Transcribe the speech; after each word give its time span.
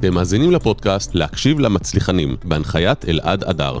אתם 0.00 0.14
מאזינים 0.14 0.50
לפודקאסט 0.52 1.14
להקשיב 1.14 1.58
למצליחנים, 1.58 2.36
בהנחיית 2.44 3.04
אלעד 3.08 3.44
אדר. 3.44 3.78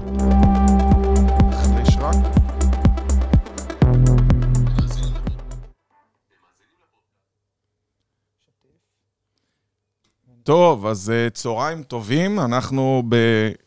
טוב, 10.48 10.86
אז 10.86 11.10
אה, 11.10 11.30
צהריים 11.30 11.82
טובים, 11.82 12.40
אנחנו 12.40 13.02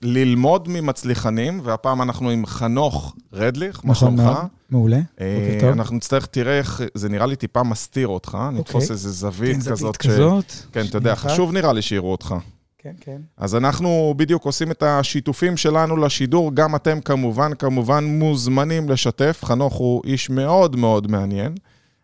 בללמוד 0.02 0.68
ממצליחנים, 0.70 1.59
והפעם 1.63 2.02
אנחנו 2.02 2.30
עם 2.30 2.45
חנוך 2.45 3.16
רדליך, 3.34 3.81
מה 3.84 3.91
נכון 3.91 4.18
שלומך? 4.18 4.21
מאוד, 4.21 4.45
מעולה. 4.70 4.99
אה. 5.21 5.70
אנחנו 5.73 5.95
נצטרך, 5.95 6.25
תראה 6.25 6.57
איך, 6.57 6.81
זה 6.94 7.09
נראה 7.09 7.25
לי 7.25 7.36
טיפה 7.36 7.63
מסתיר 7.63 8.07
אותך, 8.07 8.38
נתפוס 8.54 8.84
אוקיי. 8.84 8.94
איזה 8.94 9.12
זווית 9.12 9.55
כן, 9.55 9.59
כזאת. 9.59 9.77
זווית 9.77 9.98
כזאת. 9.98 10.53
כן, 10.72 10.86
אתה 10.89 10.98
יודע. 10.98 11.16
חשוב 11.16 11.52
נראה 11.52 11.73
לי 11.73 11.81
שיראו 11.81 12.12
אותך. 12.12 12.36
כן, 12.77 12.94
כן. 13.02 13.22
אז 13.38 13.55
אנחנו 13.55 14.13
בדיוק 14.17 14.45
עושים 14.45 14.72
את 14.72 14.84
השיתופים 14.84 15.58
שלנו 15.58 15.98
לשידור, 15.98 16.52
גם 16.53 16.75
אתם 16.75 17.02
כמובן, 17.02 17.52
כמובן 17.59 18.03
מוזמנים 18.05 18.89
לשתף. 18.89 19.41
חנוך 19.45 19.73
הוא 19.73 20.02
איש 20.05 20.30
מאוד 20.30 20.75
מאוד 20.75 21.11
מעניין. 21.11 21.53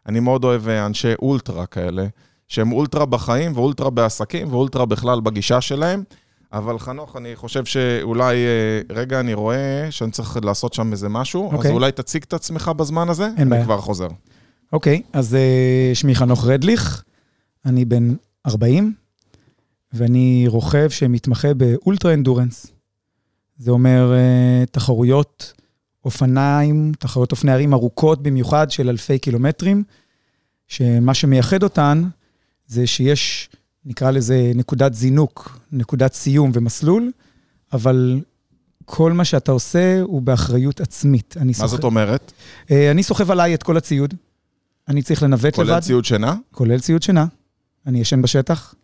אני 0.08 0.20
מאוד 0.20 0.44
אוהב 0.44 0.68
אה, 0.68 0.86
אנשי 0.86 1.14
אולטרה 1.22 1.66
כאלה, 1.66 2.08
שהם 2.48 2.72
אולטרה 2.72 3.06
בחיים 3.06 3.52
ואולטרה 3.56 3.90
בעסקים 3.90 4.54
ואולטרה 4.54 4.86
בכלל 4.86 5.22
בגישה 5.22 5.62
שלהם. 5.62 6.04
אבל 6.54 6.80
חנוך, 6.80 7.16
אני 7.16 7.36
חושב 7.36 7.66
שאולי, 7.66 8.36
אה, 8.36 8.96
רגע, 8.96 9.20
אני 9.20 9.34
רואה 9.34 9.88
שאני 9.90 10.12
צריך 10.12 10.38
לעשות 10.44 10.74
שם 10.74 10.92
איזה 10.92 11.10
משהו, 11.10 11.50
אז 11.52 11.58
אוקיי. 11.58 11.72
אולי 11.72 11.92
תציג 11.92 12.24
את 12.28 12.34
עצמך 12.34 12.72
בזמן 12.78 13.10
הזה, 13.10 13.30
אין 13.38 13.50
בעיה. 13.50 13.62
אני 13.62 13.66
כבר 13.66 13.82
חוזר. 13.82 14.08
אוקיי, 14.74 15.02
אז 15.14 15.36
אה, 15.36 15.92
שמי 15.94 16.16
חנוך 16.16 16.46
רדליך, 16.46 17.04
אני 17.66 17.86
בן 17.86 18.16
40, 18.48 18.94
ואני 19.94 20.46
רוכב 20.48 20.90
שמתמחה 20.90 21.54
באולטרה 21.54 22.14
אנדורנס. 22.14 22.68
זה 23.58 23.72
אומר 23.72 24.14
אה, 24.14 24.66
תחרויות 24.72 25.54
אופניים, 26.06 26.92
תחרויות 27.00 27.32
אופני 27.32 27.52
הרים 27.52 27.74
ארוכות 27.74 28.24
במיוחד 28.24 28.72
של 28.72 28.90
אלפי 28.90 29.20
קילומטרים, 29.20 29.84
שמה 30.68 31.14
שמייחד 31.14 31.64
אותן 31.64 32.04
זה 32.68 32.88
שיש, 32.88 33.50
נקרא 33.86 34.12
לזה 34.12 34.52
נקודת 34.56 34.94
זינוק, 34.94 35.60
נקודת 35.72 36.14
סיום 36.14 36.52
ומסלול, 36.54 37.12
אבל 37.74 38.22
כל 38.86 39.14
מה 39.14 39.26
שאתה 39.26 39.52
עושה 39.52 40.02
הוא 40.02 40.22
באחריות 40.22 40.82
עצמית. 40.82 41.36
מה 41.46 41.54
סוחב- 41.54 41.68
זאת 41.68 41.84
אומרת? 41.84 42.32
אה, 42.72 42.92
אני 42.92 43.04
סוחב 43.04 43.32
עליי 43.32 43.54
את 43.54 43.64
כל 43.64 43.78
הציוד. 43.78 44.14
אני 44.88 45.02
צריך 45.02 45.24
לנווט 45.24 45.56
כולל 45.56 45.72
לבד, 45.72 45.80
ציוד 45.80 46.06
שינה? 46.06 46.36
כולל 46.52 46.80
ציוד 46.80 47.04
שינה. 47.04 47.26
אני 47.86 48.00
ישן 48.00 48.22
בשטח, 48.22 48.76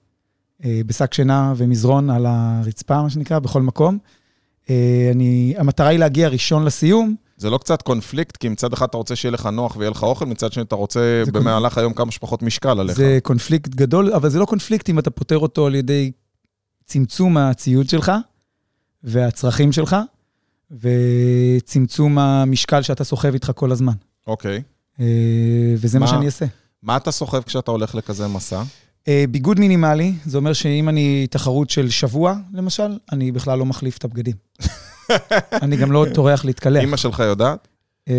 אה, 0.65 0.81
בשק 0.85 1.13
שינה 1.13 1.53
ומזרון 1.57 2.09
על 2.09 2.25
הרצפה, 2.25 3.01
מה 3.01 3.09
שנקרא, 3.09 3.39
בכל 3.39 3.61
מקום. 3.61 3.97
אה, 4.69 5.09
אני, 5.13 5.53
המטרה 5.57 5.87
היא 5.87 5.99
להגיע 5.99 6.27
ראשון 6.27 6.65
לסיום. 6.65 7.15
זה 7.43 7.49
לא 7.49 7.57
קצת 7.57 7.81
קונפליקט, 7.81 8.37
כי 8.37 8.49
מצד 8.49 8.73
אחד 8.73 8.85
אתה 8.89 8.97
רוצה 8.97 9.15
שיהיה 9.15 9.31
לך 9.31 9.45
נוח 9.45 9.75
ויהיה 9.77 9.89
לך 9.91 10.03
אוכל, 10.03 10.25
מצד 10.25 10.53
שני 10.53 10.63
אתה 10.63 10.75
רוצה 10.75 11.23
במהלך 11.33 11.77
היום 11.77 11.93
כמה 11.93 12.11
שפחות 12.11 12.41
משקל 12.43 12.79
עליך. 12.79 12.97
זה 12.97 13.19
קונפליקט 13.23 13.69
גדול, 13.75 14.13
אבל 14.13 14.29
זה 14.29 14.39
לא 14.39 14.45
קונפליקט 14.45 14.89
אם 14.89 14.99
אתה 14.99 15.09
פותר 15.11 15.37
אותו 15.37 15.65
על 15.67 15.75
ידי 15.75 16.11
צמצום 16.85 17.37
הציוד 17.37 17.89
שלך 17.89 18.11
והצרכים 19.03 19.71
שלך, 19.71 19.95
וצמצום 20.71 22.19
המשקל 22.19 22.81
שאתה 22.81 23.03
סוחב 23.03 23.33
איתך 23.33 23.51
כל 23.55 23.71
הזמן. 23.71 23.93
אוקיי. 24.27 24.61
אה, 24.99 25.05
וזה 25.77 25.99
מה 25.99 26.05
מה- 26.05 26.11
שאני 26.11 26.25
אעשה. 26.25 26.45
מה 26.83 26.97
אתה 26.97 27.11
סוחב 27.11 27.41
כשאתה 27.41 27.71
הולך 27.71 27.95
לכזה 27.95 28.27
מסע? 28.27 28.63
אה, 29.07 29.25
ביגוד 29.29 29.59
מינימלי, 29.59 30.13
זה 30.25 30.37
אומר 30.37 30.53
שאם 30.53 30.89
אני 30.89 31.27
תחרות 31.29 31.69
של 31.69 31.89
שבוע, 31.89 32.35
למשל, 32.53 32.97
אני 33.11 33.31
בכלל 33.31 33.59
לא 33.59 33.65
מחליף 33.65 33.97
את 33.97 34.03
הבגדים. 34.03 34.35
אני 35.63 35.77
גם 35.77 35.91
לא 35.91 36.05
טורח 36.13 36.45
להתקלח. 36.45 36.81
אימא 36.81 36.97
שלך 36.97 37.19
יודעת? 37.19 37.67
אה, 38.09 38.15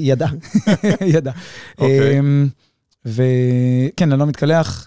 ידע, 0.00 0.26
ידע. 1.14 1.32
אוקיי. 1.78 2.18
אמ, 2.18 2.48
וכן, 3.04 4.12
אני 4.12 4.20
לא 4.20 4.26
מתקלח, 4.26 4.86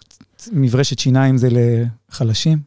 מברשת 0.51 0.99
שיניים 0.99 1.37
זה 1.37 1.49
לחלשים. 1.51 2.59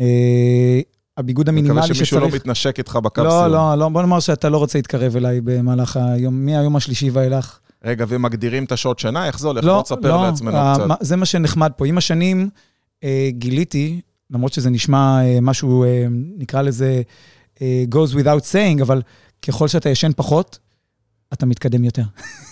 אה, 0.00 0.80
הביגוד 1.16 1.50
מקווה 1.50 1.60
המינימלי 1.60 1.94
שמישהו 1.94 2.20
לא 2.20 2.26
שצריך... 2.26 2.42
מתנשק 2.42 2.78
איתך 2.78 2.96
בקפסול. 2.96 3.28
לא, 3.28 3.50
לא, 3.50 3.74
לא, 3.74 3.88
בוא 3.88 4.02
נאמר 4.02 4.20
שאתה 4.20 4.48
לא 4.48 4.58
רוצה 4.58 4.78
להתקרב 4.78 5.16
אליי 5.16 5.40
במהלך 5.44 5.96
היום, 5.96 6.46
מהיום 6.46 6.76
השלישי 6.76 7.10
ואילך. 7.10 7.58
רגע, 7.84 8.04
ומגדירים 8.08 8.64
את 8.64 8.72
השעות 8.72 8.98
שינה? 8.98 9.26
איך 9.26 9.38
זה 9.38 9.46
הולך? 9.48 9.64
לא, 9.64 9.74
בוא 9.74 9.82
תספר 9.82 10.16
לא, 10.16 10.22
לעצמנו 10.22 10.56
אה, 10.56 10.74
קצת. 10.74 10.96
זה 11.00 11.16
מה 11.16 11.26
שנחמד 11.26 11.72
פה. 11.76 11.86
עם 11.86 11.98
השנים 11.98 12.48
אה, 13.04 13.28
גיליתי, 13.30 14.00
למרות 14.30 14.52
שזה 14.52 14.70
נשמע 14.70 15.18
אה, 15.24 15.38
משהו, 15.42 15.84
אה, 15.84 16.06
נקרא 16.10 16.62
לזה 16.62 17.02
אה, 17.62 17.84
goes 17.94 18.14
without 18.14 18.52
saying, 18.52 18.82
אבל 18.82 19.02
ככל 19.42 19.68
שאתה 19.68 19.88
ישן 19.88 20.10
פחות, 20.16 20.58
אתה 21.32 21.46
מתקדם 21.46 21.84
יותר. 21.84 22.02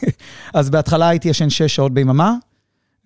אז 0.55 0.71
בהתחלה 0.71 1.09
הייתי 1.09 1.29
ישן 1.29 1.51
6 1.51 1.63
שעות 1.63 1.95
ביממה, 1.95 2.34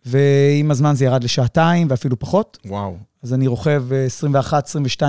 ועם 0.05 0.71
הזמן 0.71 0.95
זה 0.95 1.05
ירד 1.05 1.25
לשעתיים 1.25 1.87
ואפילו 1.91 2.19
פחות. 2.19 2.59
וואו. 2.67 2.97
אז 3.23 3.35
אני 3.35 3.47
רוכב 3.47 3.85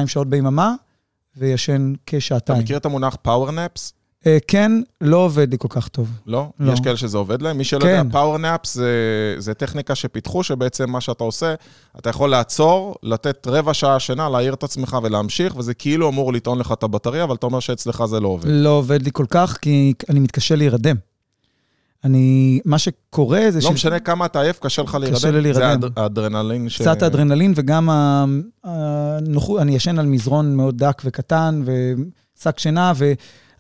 21-22 0.03 0.07
שעות 0.07 0.29
ביממה, 0.29 0.73
וישן 1.37 1.93
אתה 1.93 2.01
כשעתיים. 2.05 2.59
מכיר 2.59 2.77
את 2.77 2.85
המונח 2.85 3.17
power 3.21 3.51
naps? 3.51 3.93
אה, 4.27 4.37
כן, 4.47 4.71
לא 5.01 5.17
עובד 5.17 5.51
לי 5.51 5.57
כל 5.59 5.67
כך 5.71 5.87
טוב. 5.87 6.09
לא? 6.27 6.49
לא. 6.59 6.71
יש 6.73 6.79
כאלה 6.79 6.97
שזה 6.97 7.17
עובד 7.17 7.41
להם? 7.41 7.57
מי 7.57 7.63
שלא 7.63 7.79
כן. 7.79 7.87
יודע, 7.87 8.03
power 8.11 8.37
naps 8.37 8.73
זה, 8.75 8.89
זה 9.37 9.53
טכניקה 9.53 9.95
שפיתחו, 9.95 10.43
שבעצם 10.43 10.89
מה 10.89 11.01
שאתה 11.01 11.23
עושה, 11.23 11.53
אתה 11.99 12.09
יכול 12.09 12.29
לעצור, 12.29 12.95
לתת 13.03 13.47
רבע 13.47 13.73
שעה 13.73 13.99
שינה, 13.99 14.29
להעיר 14.29 14.53
את 14.53 14.63
עצמך 14.63 14.97
ולהמשיך, 15.03 15.55
וזה 15.57 15.73
כאילו 15.73 16.09
אמור 16.09 16.33
לטעון 16.33 16.59
לך 16.59 16.71
את 16.71 16.83
הבטריה, 16.83 17.23
אבל 17.23 17.35
אתה 17.35 17.45
אומר 17.45 17.59
שאצלך 17.59 18.05
זה 18.05 18.19
לא 18.19 18.27
עובד. 18.27 18.45
לא 18.49 18.69
עובד 18.69 19.01
לי 19.01 19.09
כל 19.13 19.25
כך, 19.29 19.57
כי 19.61 19.93
אני 20.09 20.19
מתקשה 20.19 20.55
להירדם. 20.55 20.95
אני, 22.03 22.59
מה 22.65 22.77
שקורה 22.79 23.45
זה 23.49 23.59
לא 23.63 23.71
משנה 23.71 23.99
כמה 23.99 24.25
אתה 24.25 24.41
עייף, 24.41 24.59
קשה 24.59 24.81
לך 24.81 24.95
להירדם. 24.95 25.17
קשה 25.17 25.31
לי 25.31 25.41
להירדם. 25.41 25.59
זה 25.81 25.87
האד- 25.87 25.99
האדרנלין 25.99 26.69
ש... 26.69 26.81
קצת 26.81 27.01
האדרנלין 27.01 27.53
וגם 27.55 27.89
הנוחות, 28.63 29.61
אני 29.61 29.75
ישן 29.75 29.99
על 29.99 30.05
מזרון 30.05 30.55
מאוד 30.55 30.77
דק 30.77 31.01
וקטן 31.05 31.61
ושק 31.65 32.59
שינה, 32.59 32.93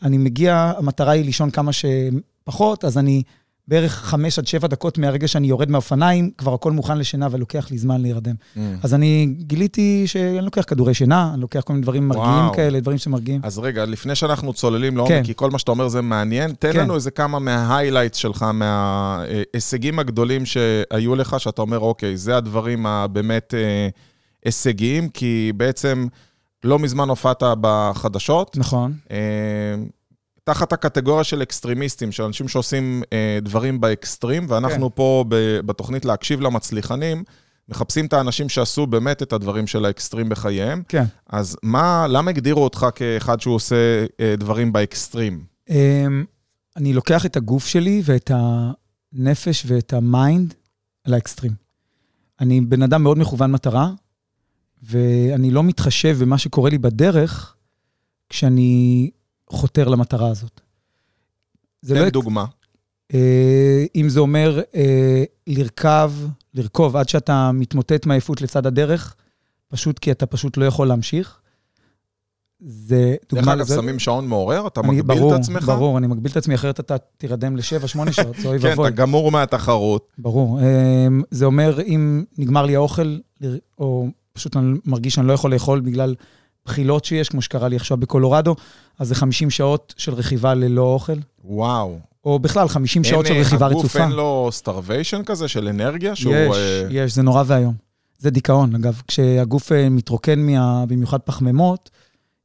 ואני 0.01 0.17
מגיע, 0.17 0.73
המטרה 0.77 1.11
היא 1.11 1.25
לישון 1.25 1.51
כמה 1.51 1.71
שפחות, 1.73 2.85
אז 2.85 2.97
אני 2.97 3.23
בערך 3.69 3.93
חמש 3.93 4.39
עד 4.39 4.47
שבע 4.47 4.67
דקות 4.67 4.97
מהרגע 4.97 5.27
שאני 5.27 5.47
יורד 5.47 5.69
מהאופניים, 5.69 6.31
כבר 6.37 6.53
הכל 6.53 6.71
מוכן 6.71 6.97
לשינה 6.97 7.27
ולוקח 7.31 7.71
לי 7.71 7.77
זמן 7.77 8.01
להירדם. 8.01 8.35
Mm. 8.55 8.59
אז 8.83 8.93
אני 8.93 9.27
גיליתי 9.39 10.03
שאני 10.07 10.41
לוקח 10.41 10.63
כדורי 10.67 10.93
שינה, 10.93 11.31
אני 11.33 11.41
לוקח 11.41 11.61
כל 11.61 11.73
מיני 11.73 11.83
דברים 11.83 12.07
מרגיעים 12.07 12.29
וואו. 12.29 12.53
כאלה, 12.53 12.79
דברים 12.79 12.97
שמרגיעים. 12.97 13.41
אז 13.43 13.59
רגע, 13.59 13.85
לפני 13.85 14.15
שאנחנו 14.15 14.53
צוללים 14.53 14.97
לעומק, 14.97 15.11
כן. 15.11 15.23
כי 15.23 15.33
כל 15.35 15.49
מה 15.49 15.59
שאתה 15.59 15.71
אומר 15.71 15.87
זה 15.87 16.01
מעניין, 16.01 16.51
תן 16.59 16.73
כן. 16.73 16.79
לנו 16.79 16.95
איזה 16.95 17.11
כמה 17.11 17.39
מה 17.39 17.52
highlights 17.52 18.17
שלך, 18.17 18.45
מההישגים 18.53 19.99
הגדולים 19.99 20.45
שהיו 20.45 21.15
לך, 21.15 21.39
שאתה 21.39 21.61
אומר, 21.61 21.79
אוקיי, 21.79 22.17
זה 22.17 22.37
הדברים 22.37 22.85
הבאמת 22.85 23.53
אה, 23.53 23.89
הישגיים, 24.45 25.09
כי 25.09 25.51
בעצם 25.57 26.07
לא 26.63 26.79
מזמן 26.79 27.09
הופעת 27.09 27.43
בחדשות, 27.61 28.57
נכון. 28.57 28.93
אה, 29.11 29.17
תחת 30.43 30.73
הקטגוריה 30.73 31.23
של 31.23 31.41
אקסטרימיסטים, 31.41 32.11
של 32.11 32.23
אנשים 32.23 32.47
שעושים 32.47 33.03
אה, 33.13 33.39
דברים 33.41 33.81
באקסטרים, 33.81 34.45
ואנחנו 34.49 34.89
כן. 34.89 34.95
פה 34.95 35.25
ב- 35.27 35.59
בתוכנית 35.59 36.05
להקשיב 36.05 36.41
למצליחנים, 36.41 37.23
מחפשים 37.69 38.05
את 38.05 38.13
האנשים 38.13 38.49
שעשו 38.49 38.87
באמת 38.87 39.23
את 39.23 39.33
הדברים 39.33 39.67
של 39.67 39.85
האקסטרים 39.85 40.29
בחייהם. 40.29 40.83
כן. 40.87 41.03
אז 41.29 41.57
מה, 41.63 42.05
למה 42.09 42.31
הגדירו 42.31 42.63
אותך 42.63 42.87
כאחד 42.95 43.41
שהוא 43.41 43.55
עושה 43.55 44.05
אה, 44.19 44.35
דברים 44.37 44.73
באקסטרים? 44.73 45.43
אמ, 45.69 46.25
אני 46.77 46.93
לוקח 46.93 47.25
את 47.25 47.37
הגוף 47.37 47.67
שלי 47.67 48.01
ואת 48.05 48.31
הנפש 48.33 49.63
ואת 49.67 49.93
ה 49.93 50.05
mind 50.05 50.53
לאקסטרים. 51.07 51.51
אני 52.41 52.61
בן 52.61 52.83
אדם 52.83 53.03
מאוד 53.03 53.17
מכוון 53.17 53.51
מטרה, 53.51 53.91
ואני 54.83 55.51
לא 55.51 55.63
מתחשב 55.63 56.17
במה 56.21 56.37
שקורה 56.37 56.69
לי 56.69 56.77
בדרך 56.77 57.55
כשאני 58.29 59.09
חותר 59.49 59.87
למטרה 59.87 60.29
הזאת. 60.29 60.61
זה 61.81 61.95
תן 61.95 62.01
לא... 62.03 62.09
דוגמה. 62.09 62.45
אה, 63.13 63.85
אם 63.95 64.09
זה 64.09 64.19
אומר 64.19 64.61
אה, 64.75 65.23
לרכב, 65.47 66.11
לרכוב 66.53 66.95
עד 66.95 67.09
שאתה 67.09 67.51
מתמוטט 67.53 68.05
מעייפות 68.05 68.41
לצד 68.41 68.65
הדרך, 68.65 69.15
פשוט 69.67 69.99
כי 69.99 70.11
אתה 70.11 70.25
פשוט 70.25 70.57
לא 70.57 70.65
יכול 70.65 70.87
להמשיך. 70.87 71.39
זה 72.59 72.95
דרך 73.31 73.39
דוגמה 73.39 73.53
אגב, 73.53 73.61
לזה. 73.61 73.75
שמים 73.75 73.99
שעון 73.99 74.27
מעורר? 74.27 74.67
אתה 74.67 74.81
אני- 74.81 74.89
מגביל 74.89 75.17
ברור, 75.17 75.35
את 75.35 75.39
עצמך? 75.39 75.63
ברור, 75.65 75.97
אני 75.97 76.07
מגביל 76.07 76.31
את 76.31 76.37
עצמי, 76.37 76.55
אחרת 76.55 76.79
אתה 76.79 76.97
תירדם 77.17 77.55
לשבע, 77.57 77.87
שמונה 77.87 78.11
שעות, 78.13 78.35
זה 78.41 78.47
אוי 78.49 78.59
כן, 78.59 78.67
ואבוי. 78.67 78.87
אתה 78.87 78.95
גמור 78.95 79.31
מהתחרות. 79.31 80.07
ברור. 80.17 80.59
אמ, 80.61 81.21
זה 81.31 81.45
אומר, 81.45 81.81
אם 81.81 82.23
נגמר 82.37 82.65
לי 82.65 82.75
האוכל, 82.75 83.17
או 83.79 84.07
פשוט 84.33 84.57
אני 84.57 84.73
מרגיש 84.85 85.15
שאני 85.15 85.27
לא 85.27 85.33
יכול 85.33 85.53
לאכול 85.53 85.79
בגלל 85.79 86.15
בחילות 86.65 87.05
שיש, 87.05 87.29
כמו 87.29 87.41
שקרה 87.41 87.67
לי 87.67 87.75
עכשיו 87.75 87.97
בקולורדו, 87.97 88.55
אז 88.99 89.07
זה 89.07 89.15
50 89.15 89.49
שעות 89.49 89.93
של 89.97 90.13
רכיבה 90.13 90.53
ללא 90.53 90.81
אוכל, 90.81 91.13
וואו. 91.43 91.99
או 92.25 92.39
בכלל 92.39 92.67
50 92.67 93.03
שעות 93.03 93.25
של 93.25 93.33
אין, 93.33 93.41
אה, 93.41 93.47
רכיבה 93.47 93.65
הגוף 93.67 93.79
רצופה. 93.79 94.03
אין 94.03 94.11
לו 94.11 94.49
starvation 94.51 95.23
כזה 95.23 95.47
של 95.47 95.67
אנרגיה? 95.67 96.15
שהוא, 96.15 96.35
יש, 96.35 96.57
אה, 96.57 96.87
יש, 96.89 97.15
זה 97.15 97.21
נורא 97.21 97.43
ואיום. 97.47 97.73
זה 98.17 98.29
דיכאון, 98.29 98.75
אגב. 98.75 99.01
כשהגוף 99.07 99.71
אה, 99.71 99.89
מתרוקן 99.89 100.39
מה... 100.39 100.85
במיוחד 100.85 101.19
פחמימות, 101.19 101.89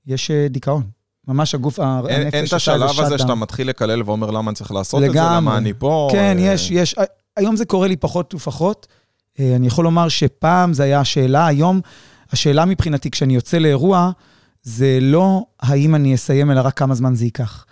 יש 0.07 0.31
דיכאון. 0.51 0.83
ממש 1.29 1.55
הגוף, 1.55 1.81
אין, 1.81 1.87
הנפש 1.87 2.35
אין 2.35 2.45
את 2.45 2.53
עושה 2.53 2.57
השלב 2.57 3.01
הזה. 3.01 3.19
שאתה 3.19 3.35
מתחיל 3.35 3.69
לקלל 3.69 4.03
ואומר 4.03 4.31
למה 4.31 4.51
אני 4.51 4.57
צריך 4.57 4.73
לעשות 4.73 5.03
את 5.03 5.07
זה, 5.07 5.13
לגמרי. 5.13 5.37
למה 5.37 5.59
אני 5.59 5.73
פה. 5.79 6.09
כן, 6.13 6.39
אה, 6.39 6.43
יש, 6.43 6.71
יש. 6.71 6.95
היום 7.37 7.57
זה 7.57 7.65
קורה 7.65 7.89
לי 7.89 7.97
פחות 7.97 8.35
ופחות. 8.35 8.87
אה, 9.41 9.57
אני 9.57 9.67
יכול 9.67 9.85
לומר 9.85 10.09
שפעם 10.09 10.73
זה 10.73 10.83
היה 10.83 11.01
השאלה, 11.01 11.47
היום 11.47 11.81
השאלה 12.33 12.65
מבחינתי 12.65 13.11
כשאני 13.11 13.35
יוצא 13.35 13.59
לאירוע, 13.59 14.11
זה 14.63 14.99
לא 15.01 15.45
האם 15.61 15.95
אני 15.95 16.15
אסיים, 16.15 16.51
אלא 16.51 16.61
רק 16.65 16.79
כמה 16.79 16.95
זמן 16.95 17.15
זה 17.15 17.25
ייקח. 17.25 17.65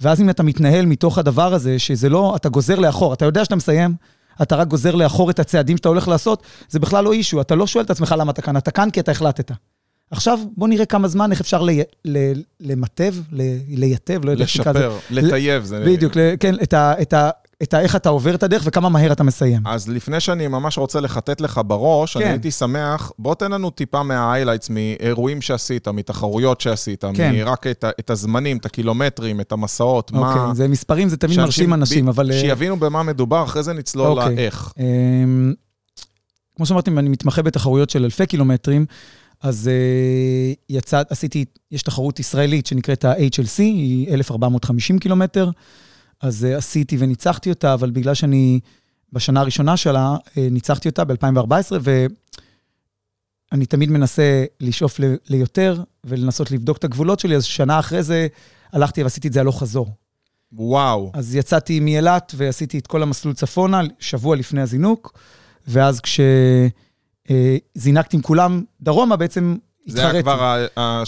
ואז 0.00 0.20
אם 0.20 0.30
אתה 0.30 0.42
מתנהל 0.42 0.86
מתוך 0.86 1.18
הדבר 1.18 1.54
הזה, 1.54 1.78
שזה 1.78 2.08
לא, 2.08 2.36
אתה 2.36 2.48
גוזר 2.48 2.78
לאחור, 2.78 3.12
אתה 3.14 3.24
יודע 3.24 3.44
שאתה 3.44 3.56
מסיים, 3.56 3.94
אתה 4.42 4.56
רק 4.56 4.68
גוזר 4.68 4.94
לאחור 4.94 5.30
את 5.30 5.38
הצעדים 5.38 5.76
שאתה 5.76 5.88
הולך 5.88 6.08
לעשות, 6.08 6.42
זה 6.68 6.78
בכלל 6.78 7.04
לא 7.04 7.12
issue, 7.12 7.40
אתה 7.40 7.54
לא 7.54 7.66
שואל 7.66 7.84
את 7.84 7.90
עצמך 7.90 8.14
למה 8.18 8.32
אתה 8.32 8.42
כאן, 8.42 8.56
אתה 8.56 8.70
כאן 8.70 8.90
כי 8.90 9.00
אתה 9.00 9.10
החלטת. 9.12 9.50
עכשיו, 10.10 10.38
בוא 10.56 10.68
נראה 10.68 10.86
כמה 10.86 11.08
זמן, 11.08 11.30
איך 11.32 11.40
אפשר 11.40 11.62
לי- 11.62 11.82
ל- 12.04 12.32
למטב, 12.60 13.14
ל- 13.32 13.56
לייטב, 13.68 14.24
לא 14.24 14.30
יודע 14.30 14.44
איך 14.44 14.60
נקרא 14.60 14.72
לזה. 14.72 14.86
לשפר, 14.88 14.98
לטייב. 15.10 15.64
זה... 15.64 15.84
בדיוק, 15.86 16.16
ל- 16.16 16.34
כן, 16.40 16.54
את 16.62 16.72
ה, 16.74 16.94
את 17.02 17.12
ה, 17.12 17.30
את 17.62 17.74
ה, 17.74 17.80
איך 17.80 17.96
אתה 17.96 18.08
עובר 18.08 18.34
את 18.34 18.42
הדרך 18.42 18.62
וכמה 18.64 18.88
מהר 18.88 19.12
אתה 19.12 19.22
מסיים. 19.22 19.62
אז 19.66 19.88
לפני 19.88 20.20
שאני 20.20 20.48
ממש 20.48 20.78
רוצה 20.78 21.00
לחטט 21.00 21.40
לך 21.40 21.60
בראש, 21.66 22.16
כן. 22.16 22.22
אני 22.22 22.30
הייתי 22.30 22.50
שמח, 22.50 23.12
בוא 23.18 23.34
תן 23.34 23.52
לנו 23.52 23.70
טיפה 23.70 24.02
מה 24.02 24.12
highlights, 24.12 24.66
מאירועים 24.70 25.40
שעשית, 25.40 25.88
מתחרויות 25.88 26.60
שעשית, 26.60 27.04
כן. 27.14 27.32
זרוק 27.32 27.66
את, 27.66 27.84
את 28.00 28.10
הזמנים, 28.10 28.56
את 28.56 28.66
הקילומטרים, 28.66 29.40
את 29.40 29.52
המסעות, 29.52 30.12
מה... 30.12 30.28
אוקיי, 30.28 30.54
זה 30.54 30.68
מספרים, 30.68 31.08
זה 31.08 31.16
תמיד 31.16 31.40
מרשים 31.40 31.74
אנשים, 31.74 32.06
ב- 32.06 32.08
אבל... 32.08 32.32
אה, 32.32 32.40
שיבינו 32.40 32.76
במה 32.76 33.02
מדובר, 33.02 33.44
אחרי 33.44 33.62
זה 33.62 33.72
נצלול 33.72 34.18
אוקיי. 34.18 34.36
לאיך. 34.36 34.72
אמ, 34.78 35.54
כמו 36.56 36.66
שאמרתי, 36.66 36.90
אני 36.90 37.08
מתמחה 37.08 37.42
בתחרויות 37.42 37.90
של 37.90 38.04
אלפי 38.04 38.26
קילומטרים, 38.26 38.86
אז 39.42 39.68
אה, 39.68 40.52
יצא, 40.68 41.02
עשיתי, 41.10 41.44
יש 41.72 41.82
תחרות 41.82 42.20
ישראלית 42.20 42.66
שנקראת 42.66 43.04
ה-HLC, 43.04 43.58
היא 43.58 44.14
1,450 44.14 44.98
קילומטר, 44.98 45.50
אז 46.20 46.44
אה, 46.44 46.56
עשיתי 46.56 46.96
וניצחתי 46.98 47.50
אותה, 47.50 47.74
אבל 47.74 47.90
בגלל 47.90 48.14
שאני 48.14 48.60
בשנה 49.12 49.40
הראשונה 49.40 49.76
שלה, 49.76 50.16
אה, 50.38 50.48
ניצחתי 50.50 50.88
אותה 50.88 51.04
ב-2014, 51.04 51.72
ואני 53.52 53.66
תמיד 53.66 53.90
מנסה 53.90 54.44
לשאוף 54.60 55.00
ל- 55.00 55.14
ליותר 55.28 55.82
ולנסות 56.04 56.50
לבדוק 56.50 56.76
את 56.78 56.84
הגבולות 56.84 57.20
שלי, 57.20 57.36
אז 57.36 57.44
שנה 57.44 57.78
אחרי 57.78 58.02
זה 58.02 58.26
הלכתי 58.72 59.02
ועשיתי 59.02 59.28
את 59.28 59.32
זה 59.32 59.40
הלוך 59.40 59.60
חזור. 59.60 59.88
וואו. 60.52 61.10
אז 61.14 61.34
יצאתי 61.34 61.80
מאילת 61.80 62.32
ועשיתי 62.36 62.78
את 62.78 62.86
כל 62.86 63.02
המסלול 63.02 63.34
צפונה, 63.34 63.80
שבוע 63.98 64.36
לפני 64.36 64.60
הזינוק, 64.62 65.18
ואז 65.68 66.00
כשזינקתי 67.76 68.16
עם 68.16 68.22
כולם 68.22 68.62
דרומה, 68.80 69.16
בעצם 69.16 69.56
זה 69.86 69.98
היה 70.00 70.08
התחרתי. 70.08 70.22
כבר 70.22 70.42
ה- 70.44 70.58
זה, 70.66 70.66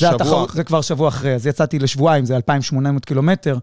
השבוע. 0.08 0.14
התחרות, 0.14 0.50
זה 0.54 0.64
כבר 0.64 0.81
שבוע 0.81 1.08
אחרי, 1.08 1.34
אז 1.34 1.46
יצאתי 1.46 1.78
לשבועיים, 1.78 2.25
זה 2.25 2.37
2,800 2.37 3.04
קילומטר, 3.04 3.58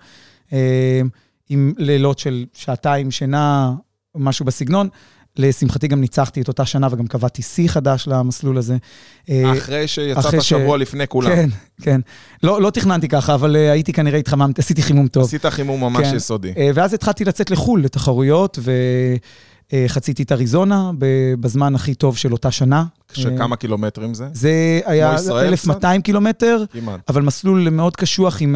אה, 0.53 1.01
עם 1.49 1.73
לילות 1.77 2.19
של 2.19 2.45
שעתיים 2.53 3.11
שינה, 3.11 3.73
משהו 4.15 4.45
בסגנון. 4.45 4.89
לשמחתי 5.37 5.87
גם 5.87 6.01
ניצחתי 6.01 6.41
את 6.41 6.47
אותה 6.47 6.65
שנה 6.65 6.87
וגם 6.91 7.07
קבעתי 7.07 7.41
שיא 7.41 7.69
חדש 7.69 8.07
למסלול 8.07 8.57
הזה. 8.57 8.77
אה, 9.29 9.51
אחרי 9.57 9.87
שיצאת 9.87 10.25
אחרי 10.25 10.41
ש- 10.41 10.49
שבוע 10.49 10.77
לפני 10.77 11.07
כולם. 11.07 11.29
כן, 11.35 11.49
כן. 11.81 12.01
לא, 12.43 12.61
לא 12.61 12.69
תכננתי 12.69 13.07
ככה, 13.07 13.33
אבל 13.33 13.55
אה, 13.55 13.71
הייתי 13.71 13.93
כנראה 13.93 14.19
התחממתי, 14.19 14.61
עשיתי 14.61 14.81
חימום 14.81 15.07
טוב. 15.07 15.23
עשית 15.23 15.45
חימום 15.45 15.81
ממש 15.81 16.07
כן. 16.07 16.15
יסודי. 16.15 16.53
אה, 16.57 16.69
ואז 16.73 16.93
התחלתי 16.93 17.25
לצאת 17.25 17.51
לחו"ל, 17.51 17.83
לתחרויות, 17.83 18.59
וחציתי 19.73 20.23
את 20.23 20.31
אריזונה 20.31 20.91
בזמן 21.39 21.75
הכי 21.75 21.93
טוב 21.95 22.17
של 22.17 22.31
אותה 22.31 22.51
שנה. 22.51 22.85
שכמה 23.13 23.55
קילומטרים 23.55 24.13
זה? 24.13 24.27
זה 24.33 24.79
היה 24.85 25.13
ישראל 25.15 25.47
1,200 25.47 26.01
קילומטר, 26.01 26.63
כמעט. 26.71 26.99
אבל 27.09 27.21
מסלול 27.21 27.69
מאוד 27.69 27.95
קשוח 27.95 28.41
עם... 28.41 28.55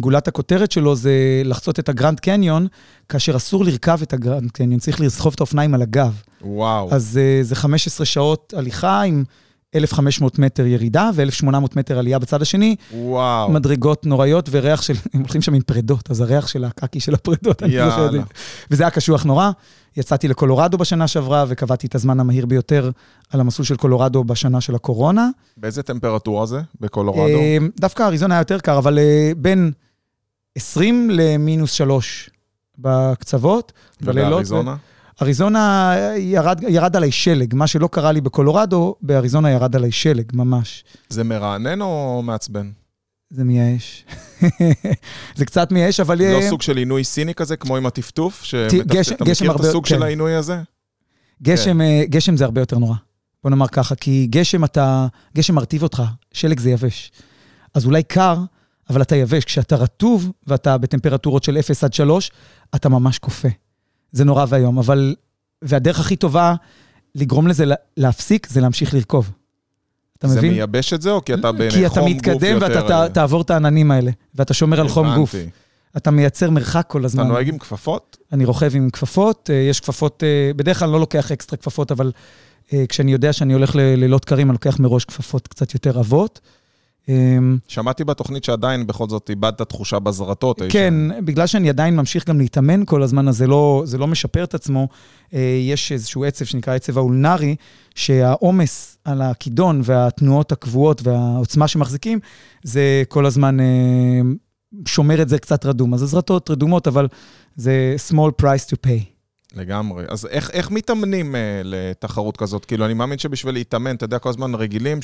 גולת 0.00 0.28
הכותרת 0.28 0.72
שלו 0.72 0.96
זה 0.96 1.12
לחצות 1.44 1.78
את 1.78 1.88
הגרנד 1.88 2.20
קניון, 2.20 2.66
כאשר 3.08 3.36
אסור 3.36 3.64
לרכב 3.64 3.98
את 4.02 4.12
הגרנד 4.12 4.50
קניון, 4.50 4.80
צריך 4.80 5.00
לסחוב 5.00 5.32
את 5.34 5.40
האופניים 5.40 5.74
על 5.74 5.82
הגב. 5.82 6.22
וואו. 6.42 6.88
אז 6.92 7.18
אה, 7.22 7.38
זה 7.42 7.56
15 7.56 8.06
שעות 8.06 8.54
הליכה 8.56 9.02
עם 9.02 9.24
1,500 9.74 10.38
מטר 10.38 10.66
ירידה 10.66 11.10
ו-1,800 11.14 11.76
מטר 11.76 11.98
עלייה 11.98 12.18
בצד 12.18 12.42
השני. 12.42 12.76
וואו. 12.94 13.50
מדרגות 13.50 14.06
נוראיות 14.06 14.48
וריח 14.52 14.82
של, 14.82 14.94
הם 15.14 15.20
הולכים 15.20 15.42
שם 15.42 15.54
עם 15.54 15.62
פרדות, 15.62 16.10
אז 16.10 16.20
הריח 16.20 16.46
של 16.46 16.64
הקקי 16.64 17.00
של 17.00 17.14
הפרדות, 17.14 17.62
אני 17.62 17.72
זוכר 17.72 18.06
את 18.06 18.12
זה. 18.12 18.20
וזה 18.70 18.82
היה 18.82 18.90
קשוח 18.90 19.24
נורא. 19.24 19.50
יצאתי 19.96 20.28
לקולורדו 20.28 20.78
בשנה 20.78 21.08
שעברה 21.08 21.44
וקבעתי 21.48 21.86
את 21.86 21.94
הזמן 21.94 22.20
המהיר 22.20 22.46
ביותר 22.46 22.90
על 23.30 23.40
המסלול 23.40 23.66
של 23.66 23.76
קולורדו 23.76 24.24
בשנה 24.24 24.60
של 24.60 24.74
הקורונה. 24.74 25.28
באיזה 25.56 25.82
טמפרטורה 25.82 26.46
זה? 26.46 26.60
בקולורדו? 26.80 27.38
אה, 27.38 27.58
דווקא 27.80 28.02
אריזונה 28.02 28.34
היה 28.34 28.40
יותר 28.40 28.58
קר, 28.58 28.78
אבל 28.78 28.98
אה, 28.98 29.32
בין 29.36 29.72
20 30.58 31.10
למינוס 31.12 31.72
3 31.72 32.30
בקצוות. 32.78 33.72
ובאריזונה? 34.02 34.76
אריזונה 35.22 35.92
אה, 35.96 36.16
ירד, 36.18 36.60
ירד 36.68 36.96
עליי 36.96 37.10
שלג, 37.12 37.54
מה 37.54 37.66
שלא 37.66 37.86
קרה 37.92 38.12
לי 38.12 38.20
בקולורדו, 38.20 38.94
באריזונה 39.02 39.50
ירד 39.50 39.76
עליי 39.76 39.92
שלג, 39.92 40.24
ממש. 40.32 40.84
זה 41.08 41.24
מרענן 41.24 41.80
או 41.80 42.22
מעצבן? 42.24 42.70
זה 43.30 43.44
מייאש. 43.44 44.04
זה 45.36 45.44
קצת 45.46 45.72
מייאש, 45.72 46.00
אבל... 46.00 46.18
לא 46.18 46.24
אה, 46.24 46.48
סוג 46.48 46.62
של 46.62 46.76
עינוי 46.76 47.04
סיני 47.04 47.34
כזה, 47.34 47.56
כמו 47.56 47.76
עם 47.76 47.86
הטפטוף? 47.86 48.42
גשם- 48.42 49.14
אתה 49.14 49.24
גשם 49.24 49.44
מכיר 49.44 49.50
את 49.50 49.56
הרבה- 49.56 49.68
הסוג 49.68 49.86
כן. 49.86 49.94
של 49.94 50.02
העינוי 50.02 50.34
הזה? 50.34 50.60
גשם, 51.42 51.80
אה, 51.80 52.02
גשם 52.08 52.36
זה 52.36 52.44
הרבה 52.44 52.60
יותר 52.60 52.78
נורא. 52.78 52.94
בוא 53.42 53.50
נאמר 53.50 53.68
ככה, 53.68 53.94
כי 53.94 54.26
גשם 54.30 54.64
אתה, 54.64 55.06
גשם 55.36 55.54
מרטיב 55.54 55.82
אותך, 55.82 56.02
שלג 56.32 56.60
זה 56.60 56.70
יבש. 56.70 57.12
אז 57.74 57.84
אולי 57.84 58.02
קר, 58.02 58.38
אבל 58.90 59.02
אתה 59.02 59.16
יבש. 59.16 59.44
כשאתה 59.44 59.76
רטוב 59.76 60.32
ואתה 60.46 60.78
בטמפרטורות 60.78 61.44
של 61.44 61.58
0 61.58 61.84
עד 61.84 61.92
3, 61.94 62.30
אתה 62.74 62.88
ממש 62.88 63.18
כופה. 63.18 63.48
זה 64.12 64.24
נורא 64.24 64.44
ואיום, 64.48 64.78
אבל... 64.78 65.14
והדרך 65.62 66.00
הכי 66.00 66.16
טובה 66.16 66.54
לגרום 67.14 67.46
לזה 67.48 67.64
לה- 67.64 67.74
להפסיק, 67.96 68.48
זה 68.48 68.60
להמשיך 68.60 68.94
לרכוב. 68.94 69.30
אתה 70.18 70.28
זה 70.28 70.38
מבין? 70.38 70.52
מייבש 70.52 70.92
את 70.92 71.02
זה, 71.02 71.10
או 71.10 71.24
כי 71.24 71.34
אתה 71.34 71.50
כי 71.70 71.86
אתה 71.86 71.94
בחום 71.94 72.12
גוף 72.12 72.16
מתקדם 72.26 72.58
ואתה 72.60 72.74
יותר... 72.78 73.08
ת- 73.08 73.14
תעבור 73.14 73.42
את 73.42 73.50
העננים 73.50 73.90
האלה, 73.90 74.10
ואתה 74.34 74.54
שומר 74.54 74.80
על 74.80 74.88
חום 74.88 75.14
גוף. 75.16 75.34
אתה 75.96 76.10
מייצר 76.10 76.50
מרחק 76.50 76.84
כל 76.88 76.98
אתה 76.98 77.06
הזמן. 77.06 77.26
נוהג 77.28 77.48
עם 77.48 77.58
כפפות? 77.58 78.16
אני 78.32 78.44
רוכב 78.44 78.70
עם 78.74 78.90
כפפות, 78.90 79.50
אה, 79.52 79.68
יש 79.70 79.80
כפפות, 79.80 80.22
אה, 80.24 80.50
בדרך 80.56 80.78
כלל 80.78 80.86
אני 80.88 80.92
לא 80.92 81.00
לוקח 81.00 81.32
אקסטרה 81.32 81.56
כפפות, 81.56 81.92
אבל 81.92 82.12
אה, 82.72 82.84
כשאני 82.88 83.12
יודע 83.12 83.32
שאני 83.32 83.52
הולך 83.52 83.76
ללילות 83.76 84.24
קרים, 84.24 84.46
אני 84.50 84.52
לוקח 84.52 84.80
מראש 84.80 85.04
כפפות 85.04 85.48
קצת 85.48 85.74
יותר 85.74 85.98
עבות. 85.98 86.40
אה, 87.08 87.38
שמעתי 87.68 88.04
בתוכנית 88.04 88.44
שעדיין 88.44 88.86
בכל 88.86 89.08
זאת 89.08 89.30
איבדת 89.30 89.62
תחושה 89.62 89.98
בזרטות. 89.98 90.62
אי 90.62 90.70
כן, 90.70 90.94
שם. 91.16 91.24
בגלל 91.24 91.46
שאני 91.46 91.68
עדיין 91.68 91.96
ממשיך 91.96 92.28
גם 92.28 92.38
להתאמן 92.38 92.84
כל 92.84 93.02
הזמן, 93.02 93.28
אז 93.28 93.36
זה 93.36 93.46
לא, 93.46 93.82
זה 93.86 93.98
לא 93.98 94.06
משפר 94.06 94.44
את 94.44 94.54
עצמו. 94.54 94.88
אה, 95.34 95.58
יש 95.62 95.92
איזשהו 95.92 96.24
עצב 96.24 96.44
שנקרא 96.44 96.74
עצב 96.74 96.98
האולנרי, 96.98 97.56
שהעומס 97.94 98.98
על 99.04 99.22
הכידון 99.22 99.80
והתנועות 99.84 100.52
הקבועות 100.52 101.00
והעוצמה 101.04 101.68
שמחזיקים, 101.68 102.18
זה 102.62 103.02
כל 103.08 103.26
הזמן 103.26 103.60
אה, 103.60 103.64
שומר 104.86 105.22
את 105.22 105.28
זה 105.28 105.38
קצת 105.38 105.66
רדום. 105.66 105.94
אז 105.94 106.02
הזרטות 106.02 106.50
רדומות, 106.50 106.88
אבל 106.88 107.08
זה 107.56 107.96
small 108.10 108.42
price 108.42 108.66
to 108.70 108.76
pay. 108.86 109.20
לגמרי. 109.54 110.04
אז 110.08 110.26
איך, 110.26 110.50
איך 110.50 110.70
מתאמנים 110.70 111.36
אה, 111.36 111.60
לתחרות 111.64 112.36
כזאת? 112.36 112.64
כאילו, 112.64 112.84
אני 112.84 112.94
מאמין 112.94 113.18
שבשביל 113.18 113.54
להתאמן, 113.54 113.96
אתה 113.96 114.04
יודע, 114.04 114.18
כל 114.18 114.28
הזמן 114.28 114.54
רגילים 114.54 115.02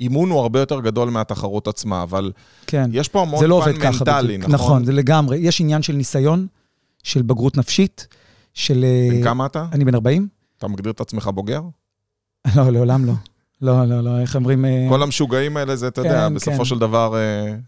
שהאימון 0.00 0.30
הוא 0.30 0.40
הרבה 0.40 0.60
יותר 0.60 0.80
גדול 0.80 1.10
מהתחרות 1.10 1.68
עצמה, 1.68 2.02
אבל 2.02 2.32
כן. 2.66 2.90
יש 2.92 3.08
פה 3.08 3.22
המון 3.22 3.40
זה 3.40 3.46
לא 3.46 3.62
פן 3.64 3.88
מנטלי. 3.88 4.38
נכון? 4.38 4.52
נכון, 4.54 4.84
זה 4.84 4.92
לגמרי. 4.92 5.38
יש 5.38 5.60
עניין 5.60 5.82
של 5.82 5.92
ניסיון, 5.92 6.46
של 7.02 7.22
בגרות 7.22 7.56
נפשית, 7.56 8.06
של... 8.54 8.84
אה, 8.84 9.08
בן 9.10 9.24
כמה 9.24 9.46
אתה? 9.46 9.66
אני 9.72 9.84
בן 9.84 9.94
40? 9.94 10.28
אתה 10.58 10.68
מגדיר 10.68 10.92
את 10.92 11.00
עצמך 11.00 11.30
בוגר? 11.34 11.62
לא, 12.56 12.70
לעולם 12.70 13.04
לא. 13.04 13.12
לא, 13.62 13.84
לא, 13.84 14.00
לא, 14.00 14.20
איך 14.20 14.36
אומרים... 14.36 14.64
אה, 14.64 14.86
כל 14.88 15.02
המשוגעים 15.02 15.56
האלה 15.56 15.76
זה, 15.76 15.88
אתה 15.88 16.00
יודע, 16.00 16.28
כן, 16.28 16.34
בסופו 16.34 16.58
כן. 16.58 16.64
של 16.64 16.78
דבר... 16.78 17.14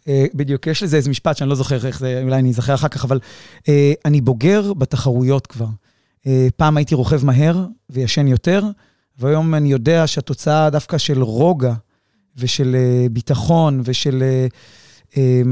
אה, 0.08 0.24
בדיוק, 0.34 0.66
יש 0.66 0.82
לזה 0.82 0.96
איזה 0.96 1.10
משפט 1.10 1.36
שאני 1.36 1.50
לא 1.50 1.54
זוכר 1.54 1.86
איך 1.86 1.98
זה, 1.98 2.20
אולי 2.22 2.38
אני 2.38 2.48
אזכר 2.48 2.74
אחר 2.74 2.88
כך, 2.88 3.04
אבל 3.04 3.20
אה, 3.68 3.92
אני 4.04 4.20
בוגר 4.20 4.72
בתחרויות 4.72 5.46
כבר. 5.46 5.66
אה, 6.26 6.48
פעם 6.56 6.76
הייתי 6.76 6.94
רוכב 6.94 7.24
מהר 7.24 7.66
וישן 7.90 8.28
יותר, 8.28 8.64
והיום 9.18 9.54
אני 9.54 9.72
יודע 9.72 10.06
שהתוצאה 10.06 10.70
דווקא 10.70 10.98
של 10.98 11.22
רוגע 11.22 11.74
ושל 12.36 12.76
אה, 12.78 13.06
ביטחון 13.10 13.80
ושל 13.84 14.22
אה, 14.22 14.46
אה, 15.16 15.42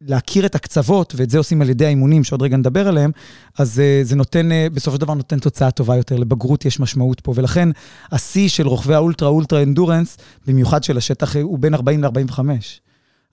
להכיר 0.00 0.46
את 0.46 0.54
הקצוות, 0.54 1.14
ואת 1.16 1.30
זה 1.30 1.38
עושים 1.38 1.62
על 1.62 1.70
ידי 1.70 1.86
האימונים, 1.86 2.24
שעוד 2.24 2.42
רגע 2.42 2.56
נדבר 2.56 2.88
עליהם, 2.88 3.10
אז 3.58 3.80
אה, 3.80 4.00
זה 4.02 4.16
נותן, 4.16 4.48
בסופו 4.72 4.96
של 4.96 5.00
דבר 5.00 5.14
נותן 5.14 5.38
תוצאה 5.38 5.70
טובה 5.70 5.96
יותר, 5.96 6.16
לבגרות 6.16 6.64
יש 6.64 6.80
משמעות 6.80 7.20
פה, 7.20 7.32
ולכן 7.36 7.68
השיא 8.12 8.48
של 8.48 8.66
רוכבי 8.66 8.94
האולטרה, 8.94 9.28
אולטרה 9.28 9.62
אנדורנס, 9.62 10.16
במיוחד 10.46 10.84
של 10.84 10.96
השטח, 10.96 11.36
הוא 11.36 11.58
בין 11.58 11.74
40 11.74 12.04
ל-45. 12.04 12.40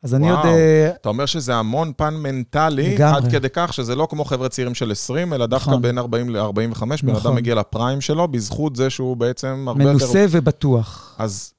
אז 0.03 0.15
אני 0.15 0.29
עוד... 0.29 0.39
וואו. 0.39 0.53
אה, 0.53 0.91
אתה 1.01 1.10
אומר 1.10 1.25
שזה 1.25 1.55
המון 1.55 1.91
פן 1.98 2.13
מנטלי, 2.13 2.95
לגמרי. 2.95 3.17
עד 3.17 3.31
כדי 3.31 3.48
כך 3.53 3.74
שזה 3.74 3.95
לא 3.95 4.07
כמו 4.10 4.25
חבר'ה 4.25 4.50
צעירים 4.50 4.75
של 4.75 4.91
20, 4.91 5.33
אלא 5.33 5.45
דווקא 5.45 5.69
נכון. 5.69 5.81
בין 5.81 5.98
40 5.98 6.29
ל-45, 6.29 6.79
בן 6.79 7.12
נכון. 7.12 7.31
אדם 7.31 7.36
מגיע 7.36 7.55
לפריים 7.55 8.01
שלו, 8.01 8.27
בזכות 8.27 8.75
זה 8.75 8.89
שהוא 8.89 9.17
בעצם 9.17 9.65
הרבה 9.67 9.83
יותר... 9.83 9.93
מנוסה 9.93 10.25
ובטוח. 10.29 11.15
אז 11.19 11.53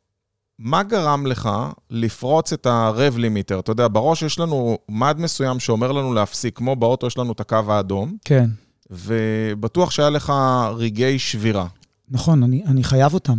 מה 0.58 0.82
גרם 0.82 1.26
לך 1.26 1.50
לפרוץ 1.90 2.52
את 2.52 2.66
הרב 2.66 3.18
לימיטר? 3.18 3.58
אתה 3.58 3.72
יודע, 3.72 3.88
בראש 3.88 4.22
יש 4.22 4.38
לנו 4.38 4.78
מד 4.88 5.16
מסוים 5.18 5.60
שאומר 5.60 5.92
לנו 5.92 6.14
להפסיק, 6.14 6.56
כמו 6.56 6.76
באוטו 6.76 7.06
יש 7.06 7.18
לנו 7.18 7.32
את 7.32 7.40
הקו 7.40 7.56
האדום, 7.68 8.16
כן, 8.24 8.50
ובטוח 8.90 9.90
שהיה 9.90 10.10
לך 10.10 10.32
רגעי 10.76 11.18
שבירה. 11.18 11.66
נכון, 12.10 12.42
אני, 12.42 12.62
אני 12.66 12.84
חייב 12.84 13.14
אותם. 13.14 13.38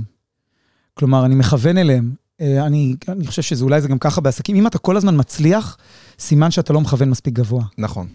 כלומר, 0.94 1.26
אני 1.26 1.36
מכוון 1.36 1.78
אליהם. 1.78 2.14
אה, 2.42 2.66
אני, 2.66 2.96
אני 3.08 3.28
חושב 3.28 3.42
שזה 3.42 3.64
אולי 3.64 3.82
זה 3.82 3.88
גם 3.88 3.98
ככה 3.98 4.22
בעסקים. 4.22 4.56
אם 4.56 4.68
אתה 4.68 4.78
כל 4.78 4.98
הזמן 4.98 5.20
מצליח, 5.20 5.78
סימן 6.20 6.52
שאתה 6.52 6.74
לא 6.74 6.82
מכוון 6.82 7.10
מספיק 7.10 7.34
גבוה. 7.34 7.64
נכון. 7.78 8.08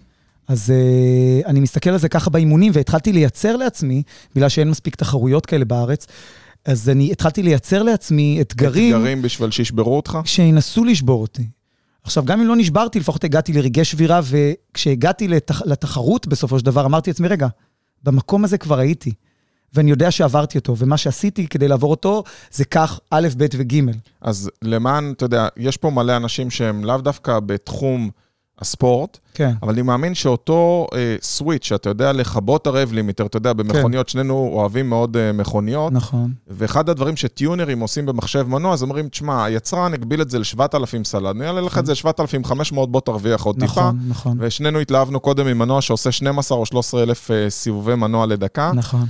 אז 0.49 0.73
uh, 0.73 1.47
אני 1.47 1.61
מסתכל 1.61 1.90
על 1.90 1.99
זה 1.99 2.09
ככה 2.09 2.31
באימונים, 2.31 2.73
והתחלתי 2.75 3.12
לייצר 3.12 3.57
לעצמי, 3.57 4.02
בגלל 4.35 4.49
שאין 4.49 4.71
מספיק 4.71 4.97
תחרויות 4.97 5.47
כאלה 5.47 5.64
בארץ, 5.64 6.07
אז 6.68 6.88
אני 6.88 7.12
התחלתי 7.12 7.42
לייצר 7.42 7.82
לעצמי 7.82 8.38
אתגרים, 8.40 8.96
אתגרים 8.96 9.22
בשביל 9.22 9.50
שישברו 9.50 9.96
אותך? 9.96 10.18
שינסו 10.25 10.84
לשבור 10.84 11.22
אותי. 11.22 11.48
עכשיו, 12.02 12.25
גם 12.25 12.40
אם 12.40 12.46
לא 12.46 12.56
נשברתי, 12.56 13.00
לפחות 13.00 13.25
הגעתי 13.25 13.52
לרגעי 13.52 13.84
שבירה, 13.84 14.20
וכשהגעתי 14.25 15.28
לתח... 15.28 15.62
לתחרות 15.66 16.26
בסופו 16.26 16.58
של 16.58 16.64
דבר, 16.64 16.87
אמרתי 16.87 17.10
לעצמי, 17.10 17.28
רגע, 17.28 17.46
במקום 18.02 18.44
הזה 18.44 18.58
כבר 18.58 18.78
הייתי, 18.78 19.12
ואני 19.75 19.90
יודע 19.90 20.10
שעברתי 20.10 20.58
אותו, 20.58 20.76
ומה 20.78 20.96
שעשיתי 20.96 21.46
כדי 21.46 21.68
לעבור 21.68 21.90
אותו, 21.90 22.25
זה 22.50 22.64
כך 22.64 23.00
א', 23.10 23.28
ב' 23.37 23.46
וג'. 23.56 23.80
אז 24.20 24.50
למען, 24.62 25.12
אתה 25.12 25.25
יודע, 25.25 25.48
יש 25.56 25.76
פה 25.76 25.90
מלא 25.90 26.16
אנשים 26.16 26.50
שהם 26.50 26.84
לאו 26.84 26.96
דווקא 26.98 27.40
בתחום 27.40 28.10
הספורט, 28.59 29.19
כן, 29.35 29.53
אבל 29.62 29.73
אני 29.73 29.83
מאמין 29.83 30.15
שאותו 30.15 30.87
אה, 30.95 31.17
סוויץ', 31.23 31.65
שאתה 31.65 31.88
יודע 31.88 32.12
לכבות 32.12 32.67
הרב 32.67 32.93
לימיטר, 32.93 33.27
אתה 33.27 33.37
יודע, 33.37 33.53
במכוניות, 33.53 34.09
שנינו 34.09 34.50
אוהבים 34.53 34.88
מאוד 34.88 35.17
אה, 35.17 35.33
מכוניות, 35.33 35.93
נכון, 35.93 36.33
ואחד 36.49 36.88
הדברים 36.88 37.17
שטיונרים 37.17 37.81
עושים 37.81 38.07
במחשב 38.07 38.47
מנוע, 38.49 38.73
אז 38.73 38.83
אומרים, 38.83 39.09
תשמע, 39.09 39.45
היצרן 39.45 39.95
הגביל 39.95 40.23
את 40.23 40.31
זה 40.31 40.38
ל-7,000 40.38 41.05
סלד, 41.05 41.37
אני 41.37 41.47
אעלה 41.47 41.61
לך 41.61 41.79
את 41.79 41.87
זה 41.87 41.93
ל-7,500, 41.93 42.87
בוא 42.87 43.00
תרוויח 43.00 43.43
עוד 43.43 43.61
טיפה. 43.61 43.81
נכון, 43.81 44.00
נכון, 44.09 44.37
ושנינו 44.41 44.79
התלהבנו 44.79 45.21
קודם 45.21 45.47
ממנוע 45.47 45.81
שעושה 45.81 46.12
12 46.12 46.59
או 46.59 46.67
13 46.67 47.03
אלף 47.03 47.31
אה, 47.31 47.50
סיבובי 47.50 47.95
מנוע 47.95 48.27
לדקה. 48.27 48.73
נכון. 48.75 49.07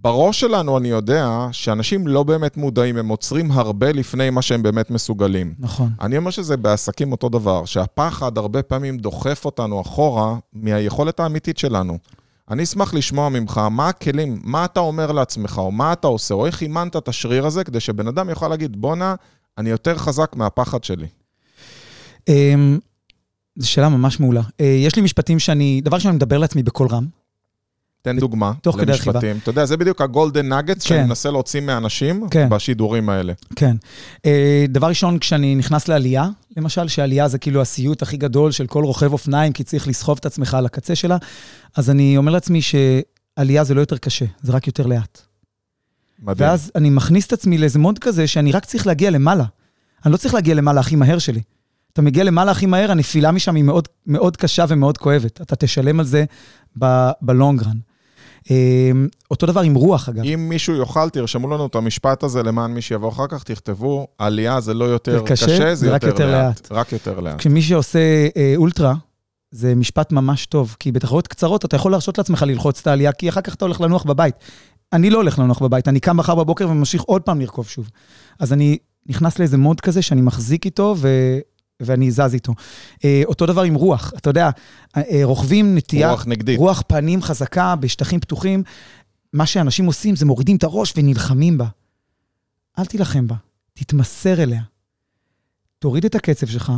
בראש 0.00 0.40
שלנו 0.40 0.78
אני 0.78 0.88
יודע 0.88 1.48
שאנשים 1.52 2.06
לא 2.06 2.22
באמת 2.22 2.56
מודעים, 2.56 2.96
הם 2.96 3.08
עוצרים 3.08 3.50
הרבה 3.50 3.92
לפני 3.92 4.30
מה 4.30 4.42
שהם 4.42 4.62
באמת 4.62 4.90
מסוגלים. 4.90 5.54
נכון. 5.58 5.90
אני 6.00 6.16
אומר 6.16 6.30
שזה 6.30 6.56
בעסקים 6.56 7.12
אותו 7.12 7.28
דבר, 7.28 7.64
שהפחד 7.64 8.38
הרבה 8.38 8.62
פעמים 8.62 8.98
דוחף 8.98 9.44
אותנו 9.44 9.80
אחורה 9.80 10.36
מהיכולת 10.52 11.20
האמיתית 11.20 11.58
שלנו. 11.58 11.98
אני 12.50 12.62
אשמח 12.62 12.94
לשמוע 12.94 13.28
ממך 13.28 13.60
מה 13.70 13.88
הכלים, 13.88 14.40
מה 14.44 14.64
אתה 14.64 14.80
אומר 14.80 15.12
לעצמך, 15.12 15.58
או 15.58 15.70
מה 15.70 15.92
אתה 15.92 16.06
עושה, 16.06 16.34
או 16.34 16.46
איך 16.46 16.62
אימנת 16.62 16.96
את 16.96 17.08
השריר 17.08 17.46
הזה, 17.46 17.64
כדי 17.64 17.80
שבן 17.80 18.08
אדם 18.08 18.28
יוכל 18.28 18.48
להגיד, 18.48 18.76
בואנה, 18.80 19.14
אני 19.58 19.70
יותר 19.70 19.98
חזק 19.98 20.32
מהפחד 20.36 20.84
שלי. 20.84 21.06
אמ, 22.28 22.78
זו 23.56 23.70
שאלה 23.70 23.88
ממש 23.88 24.20
מעולה. 24.20 24.42
אה, 24.60 24.66
יש 24.66 24.96
לי 24.96 25.02
משפטים 25.02 25.38
שאני, 25.38 25.80
דבר 25.84 25.96
ראשון, 25.96 26.08
אני 26.08 26.16
מדבר 26.16 26.38
לעצמי 26.38 26.62
בקול 26.62 26.88
רם. 26.90 27.21
תן 28.02 28.18
דוגמה 28.18 28.52
תוך 28.62 28.76
כדי. 28.76 28.92
למשפטים. 28.92 29.36
אתה 29.42 29.50
יודע, 29.50 29.64
זה 29.64 29.76
בדיוק 29.76 30.00
הגולדן 30.00 30.52
נגטס 30.52 30.82
שאני 30.82 31.00
כן. 31.00 31.06
מנסה 31.06 31.30
להוציא 31.30 31.60
מאנשים 31.60 32.28
כן. 32.30 32.48
בשידורים 32.48 33.08
האלה. 33.08 33.32
כן. 33.56 33.76
אה, 34.26 34.64
דבר 34.68 34.86
ראשון, 34.88 35.18
כשאני 35.18 35.54
נכנס 35.54 35.88
לעלייה, 35.88 36.28
למשל, 36.56 36.88
שעלייה 36.88 37.28
זה 37.28 37.38
כאילו 37.38 37.62
הסיוט 37.62 38.02
הכי 38.02 38.16
גדול 38.16 38.50
של 38.50 38.66
כל 38.66 38.84
רוכב 38.84 39.12
אופניים, 39.12 39.52
כי 39.52 39.64
צריך 39.64 39.88
לסחוב 39.88 40.18
את 40.18 40.26
עצמך 40.26 40.54
על 40.54 40.66
הקצה 40.66 40.94
שלה, 40.94 41.16
אז 41.76 41.90
אני 41.90 42.16
אומר 42.16 42.32
לעצמי 42.32 42.60
שעלייה 42.62 43.64
זה 43.64 43.74
לא 43.74 43.80
יותר 43.80 43.96
קשה, 43.96 44.24
זה 44.42 44.52
רק 44.52 44.66
יותר 44.66 44.86
לאט. 44.86 45.22
מדהים. 46.22 46.48
ואז 46.48 46.72
אני 46.74 46.90
מכניס 46.90 47.26
את 47.26 47.32
עצמי 47.32 47.58
לאיזה 47.58 47.78
מוד 47.78 47.98
כזה 47.98 48.26
שאני 48.26 48.52
רק 48.52 48.64
צריך 48.64 48.86
להגיע 48.86 49.10
למעלה. 49.10 49.44
אני 50.04 50.12
לא 50.12 50.16
צריך 50.16 50.34
להגיע 50.34 50.54
למעלה 50.54 50.80
הכי 50.80 50.96
מהר 50.96 51.18
שלי. 51.18 51.40
אתה 51.92 52.02
מגיע 52.02 52.24
למעלה 52.24 52.50
הכי 52.50 52.66
מהר, 52.66 52.90
הנפילה 52.90 53.32
משם 53.32 53.54
היא 53.54 53.64
מאוד, 53.64 53.88
מאוד 54.06 54.36
קשה 54.36 54.64
ומאוד 54.68 54.98
כואבת. 54.98 55.40
אתה 55.40 55.56
תשלם 55.56 56.00
על 56.00 56.06
זה 56.06 56.24
בלונגרן. 57.20 57.76
אותו 59.30 59.46
דבר 59.46 59.60
עם 59.60 59.74
רוח, 59.74 60.08
אגב. 60.08 60.24
אם 60.24 60.48
מישהו 60.48 60.74
יוכל, 60.74 61.08
תרשמו 61.08 61.48
לנו 61.48 61.66
את 61.66 61.74
המשפט 61.74 62.22
הזה 62.22 62.42
למען 62.42 62.70
מי 62.70 62.82
שיבוא 62.82 63.08
אחר 63.08 63.26
כך, 63.26 63.42
תכתבו, 63.42 64.06
עלייה 64.18 64.60
זה 64.60 64.74
לא 64.74 64.84
יותר 64.84 65.22
קשה, 65.26 65.46
קשה, 65.46 65.74
זה 65.74 65.86
יותר 65.86 66.06
יותר 66.06 66.30
לאט. 66.32 66.44
לאט. 66.44 66.68
רק 66.72 66.92
יותר 66.92 67.20
לאט. 67.20 67.38
כשמי 67.38 67.62
שעושה 67.62 67.98
אה, 68.36 68.54
אולטרה, 68.56 68.94
זה 69.50 69.74
משפט 69.74 70.12
ממש 70.12 70.46
טוב, 70.46 70.76
כי 70.78 70.92
בתחרויות 70.92 71.28
קצרות 71.28 71.64
אתה 71.64 71.76
יכול 71.76 71.90
להרשות 71.90 72.18
לעצמך 72.18 72.42
ללחוץ 72.42 72.80
את 72.80 72.86
העלייה, 72.86 73.12
כי 73.12 73.28
אחר 73.28 73.40
כך 73.40 73.54
אתה 73.54 73.64
הולך 73.64 73.80
לנוח 73.80 74.04
בבית. 74.04 74.34
אני 74.92 75.10
לא 75.10 75.16
הולך 75.16 75.38
לנוח 75.38 75.62
בבית, 75.62 75.88
אני 75.88 76.00
קם 76.00 76.16
מחר 76.16 76.34
בבוקר 76.34 76.68
וממשיך 76.68 77.02
עוד 77.02 77.22
פעם 77.22 77.40
לרכוב 77.40 77.68
שוב. 77.68 77.90
אז 78.38 78.52
אני 78.52 78.78
נכנס 79.06 79.38
לאיזה 79.38 79.58
מוד 79.58 79.80
כזה 79.80 80.02
שאני 80.02 80.20
מחזיק 80.20 80.64
איתו 80.64 80.94
ו... 80.98 81.38
ואני 81.84 82.10
זז 82.10 82.34
איתו. 82.34 82.54
אה, 83.04 83.22
אותו 83.24 83.46
דבר 83.46 83.62
עם 83.62 83.74
רוח, 83.74 84.12
אתה 84.16 84.30
יודע, 84.30 84.50
אה, 84.96 85.02
אה, 85.10 85.20
רוכבים 85.24 85.74
נטייה... 85.74 86.10
רוח 86.10 86.24
נגדית. 86.26 86.58
רוח 86.58 86.82
פנים 86.86 87.22
חזקה 87.22 87.76
בשטחים 87.76 88.20
פתוחים. 88.20 88.62
מה 89.32 89.46
שאנשים 89.46 89.86
עושים 89.86 90.16
זה 90.16 90.26
מורידים 90.26 90.56
את 90.56 90.64
הראש 90.64 90.92
ונלחמים 90.96 91.58
בה. 91.58 91.66
אל 92.78 92.84
תילחם 92.84 93.26
בה, 93.26 93.36
תתמסר 93.74 94.42
אליה. 94.42 94.62
תוריד 95.78 96.04
את 96.04 96.14
הקצב 96.14 96.46
שלך, 96.46 96.72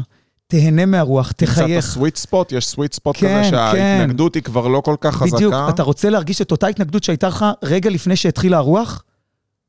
תהנה 0.46 0.86
מהרוח, 0.86 1.32
תחייך. 1.32 1.58
תחייך. 1.58 1.84
סוויט 1.84 2.16
ספוט, 2.16 2.52
יש 2.52 2.66
סוויט 2.66 2.92
ספוט 2.92 3.16
כן, 3.16 3.26
כזה 3.26 3.50
כן. 3.50 3.50
שההתנגדות 3.50 4.34
היא 4.34 4.42
כבר 4.42 4.68
לא 4.68 4.80
כל 4.80 4.96
כך 5.00 5.16
חזקה. 5.16 5.36
בדיוק, 5.36 5.54
אתה 5.68 5.82
רוצה 5.82 6.10
להרגיש 6.10 6.42
את 6.42 6.50
אותה 6.50 6.66
התנגדות 6.66 7.04
שהייתה 7.04 7.28
לך 7.28 7.44
רגע 7.62 7.90
לפני 7.90 8.16
שהתחילה 8.16 8.56
הרוח? 8.56 9.02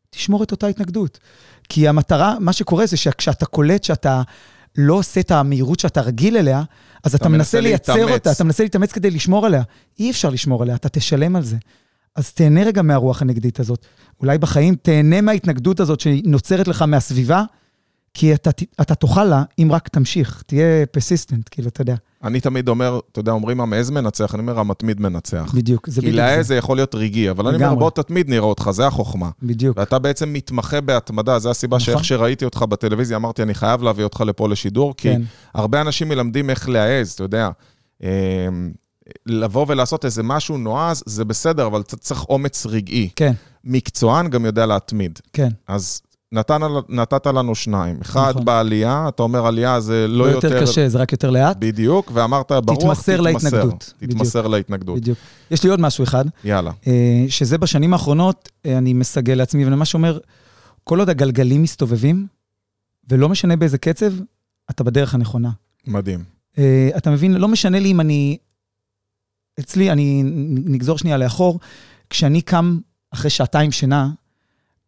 תשמור 0.09 0.43
את 0.43 0.51
אותה 0.51 0.67
התנגדות. 0.67 1.19
כי 1.69 1.87
המטרה, 1.87 2.35
מה 2.39 2.53
שקורה 2.53 2.85
זה 2.85 2.97
שכשאתה 2.97 3.45
קולט 3.45 3.83
שאתה 3.83 4.21
לא 4.77 4.93
עושה 4.93 5.19
את 5.19 5.31
המהירות 5.31 5.79
שאתה 5.79 6.01
רגיל 6.01 6.37
אליה, 6.37 6.63
אז 7.03 7.15
אתה, 7.15 7.21
אתה 7.21 7.29
מנסה 7.29 7.59
לייצר 7.61 7.93
להתאמץ. 7.93 8.13
אותה, 8.13 8.31
אתה 8.31 8.43
מנסה 8.43 8.63
להתאמץ 8.63 8.91
כדי 8.91 9.11
לשמור 9.11 9.45
עליה. 9.45 9.61
אי 9.99 10.11
אפשר 10.11 10.29
לשמור 10.29 10.63
עליה, 10.63 10.75
אתה 10.75 10.89
תשלם 10.89 11.35
על 11.35 11.43
זה. 11.43 11.57
אז 12.15 12.33
תהנה 12.33 12.63
רגע 12.63 12.81
מהרוח 12.81 13.21
הנגדית 13.21 13.59
הזאת. 13.59 13.85
אולי 14.19 14.37
בחיים 14.37 14.75
תהנה 14.75 15.21
מההתנגדות 15.21 15.79
הזאת 15.79 15.99
שנוצרת 15.99 16.67
לך 16.67 16.81
מהסביבה, 16.81 17.43
כי 18.13 18.33
אתה, 18.33 18.49
אתה 18.81 18.95
תוכל 18.95 19.23
לה 19.23 19.43
אם 19.59 19.69
רק 19.71 19.87
תמשיך, 19.87 20.43
תהיה 20.45 20.85
פסיסטנט, 20.85 21.47
כאילו, 21.51 21.67
אתה 21.69 21.81
יודע. 21.81 21.95
אני 22.25 22.39
תמיד 22.39 22.69
אומר, 22.69 22.99
אתה 23.11 23.19
יודע, 23.19 23.31
אומרים 23.31 23.61
המעז 23.61 23.89
מנצח, 23.89 24.35
אני 24.35 24.41
אומר 24.41 24.59
המתמיד 24.59 25.01
מנצח. 25.01 25.51
בדיוק, 25.55 25.89
זה 25.89 26.01
כי 26.01 26.07
בדיוק 26.07 26.27
זה. 26.37 26.43
זה 26.43 26.55
יכול 26.55 26.77
להיות 26.77 26.95
רגעי, 26.95 27.29
אבל 27.29 27.47
אני 27.47 27.65
אומר. 27.65 27.75
בוא 27.75 27.89
תתמיד 27.89 28.29
נראה 28.29 28.45
אותך, 28.45 28.69
זה 28.71 28.87
החוכמה. 28.87 29.29
בדיוק. 29.43 29.77
ואתה 29.77 29.99
בעצם 29.99 30.33
מתמחה 30.33 30.81
בהתמדה, 30.81 31.39
זו 31.39 31.49
הסיבה 31.49 31.77
נכון. 31.77 31.85
שאיך 31.85 32.05
שראיתי 32.05 32.45
אותך 32.45 32.61
בטלוויזיה, 32.69 33.17
אמרתי, 33.17 33.43
אני 33.43 33.53
חייב 33.53 33.83
להביא 33.83 34.03
אותך 34.03 34.21
לפה 34.21 34.49
לשידור, 34.49 34.93
כי 34.97 35.09
כן, 35.09 35.21
הרבה 35.53 35.81
אנשים 35.81 36.09
מלמדים 36.09 36.49
איך 36.49 36.69
להעז, 36.69 37.11
אתה 37.11 37.23
יודע. 37.23 37.49
אמ, 38.03 38.07
לבוא 39.25 39.65
ולעשות 39.69 40.05
איזה 40.05 40.23
משהו 40.23 40.57
נועז, 40.57 41.03
זה 41.05 41.25
בסדר, 41.25 41.67
אבל 41.67 41.81
אתה 41.81 41.97
צריך 41.97 42.25
אומץ 42.29 42.65
רגעי. 42.65 43.09
כן, 43.15 43.33
מקצוען 43.63 44.29
גם 44.29 44.45
יודע 44.45 44.65
להתמיד. 44.65 45.19
כן. 45.33 45.49
אז 45.67 46.01
נתן, 46.35 46.61
נתת 46.89 47.27
לנו 47.27 47.55
שניים. 47.55 47.97
אחד 48.01 48.29
נכון. 48.29 48.45
בעלייה, 48.45 49.05
אתה 49.07 49.23
אומר 49.23 49.45
עלייה 49.45 49.79
זה 49.79 50.07
לא 50.07 50.25
לא 50.25 50.31
יותר... 50.31 50.47
יותר 50.47 50.61
קשה, 50.61 50.89
זה 50.89 50.97
רק 50.97 51.11
יותר 51.11 51.29
לאט. 51.29 51.57
בדיוק, 51.59 52.11
ואמרת 52.13 52.51
ברוח, 52.51 52.79
תתמסר 52.79 53.21
להתנגדות. 53.21 53.93
תתמסר 53.99 54.47
להתנגדות. 54.47 54.95
בדיוק. 54.95 55.17
יש 55.51 55.63
לי 55.63 55.69
עוד 55.69 55.79
משהו 55.79 56.03
אחד, 56.03 56.25
יאללה. 56.43 56.71
אה, 56.87 57.25
שזה 57.29 57.57
בשנים 57.57 57.93
האחרונות, 57.93 58.49
אה, 58.65 58.77
אני 58.77 58.93
מסגל 58.93 59.33
לעצמי, 59.33 59.65
ואני 59.65 59.75
ממש 59.75 59.93
אומר, 59.93 60.19
כל 60.83 60.99
עוד 60.99 61.09
הגלגלים 61.09 61.63
מסתובבים, 61.63 62.27
ולא 63.09 63.29
משנה 63.29 63.55
באיזה 63.55 63.77
קצב, 63.77 64.11
אתה 64.69 64.83
בדרך 64.83 65.13
הנכונה. 65.13 65.49
מדהים. 65.87 66.23
אה, 66.57 66.89
אתה 66.97 67.11
מבין, 67.11 67.33
לא 67.33 67.47
משנה 67.47 67.79
לי 67.79 67.91
אם 67.91 67.99
אני... 68.01 68.37
אצלי, 69.59 69.91
אני 69.91 70.23
נגזור 70.65 70.97
שנייה 70.97 71.17
לאחור, 71.17 71.59
כשאני 72.09 72.41
קם 72.41 72.79
אחרי 73.11 73.29
שעתיים 73.29 73.71
שינה, 73.71 74.09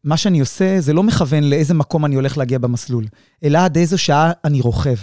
מה 0.08 0.18
שאני 0.18 0.40
עושה 0.40 0.82
זה 0.82 0.94
לא 0.94 1.04
מכוון 1.04 1.44
לאיזה 1.44 1.74
מקום 1.74 2.06
אני 2.06 2.16
הולך 2.16 2.38
להגיע 2.38 2.58
במסלול, 2.58 3.06
אלא 3.44 3.58
עד 3.58 3.78
איזו 3.78 3.98
שעה 3.98 4.32
אני 4.44 4.62
רוכב. 4.62 4.96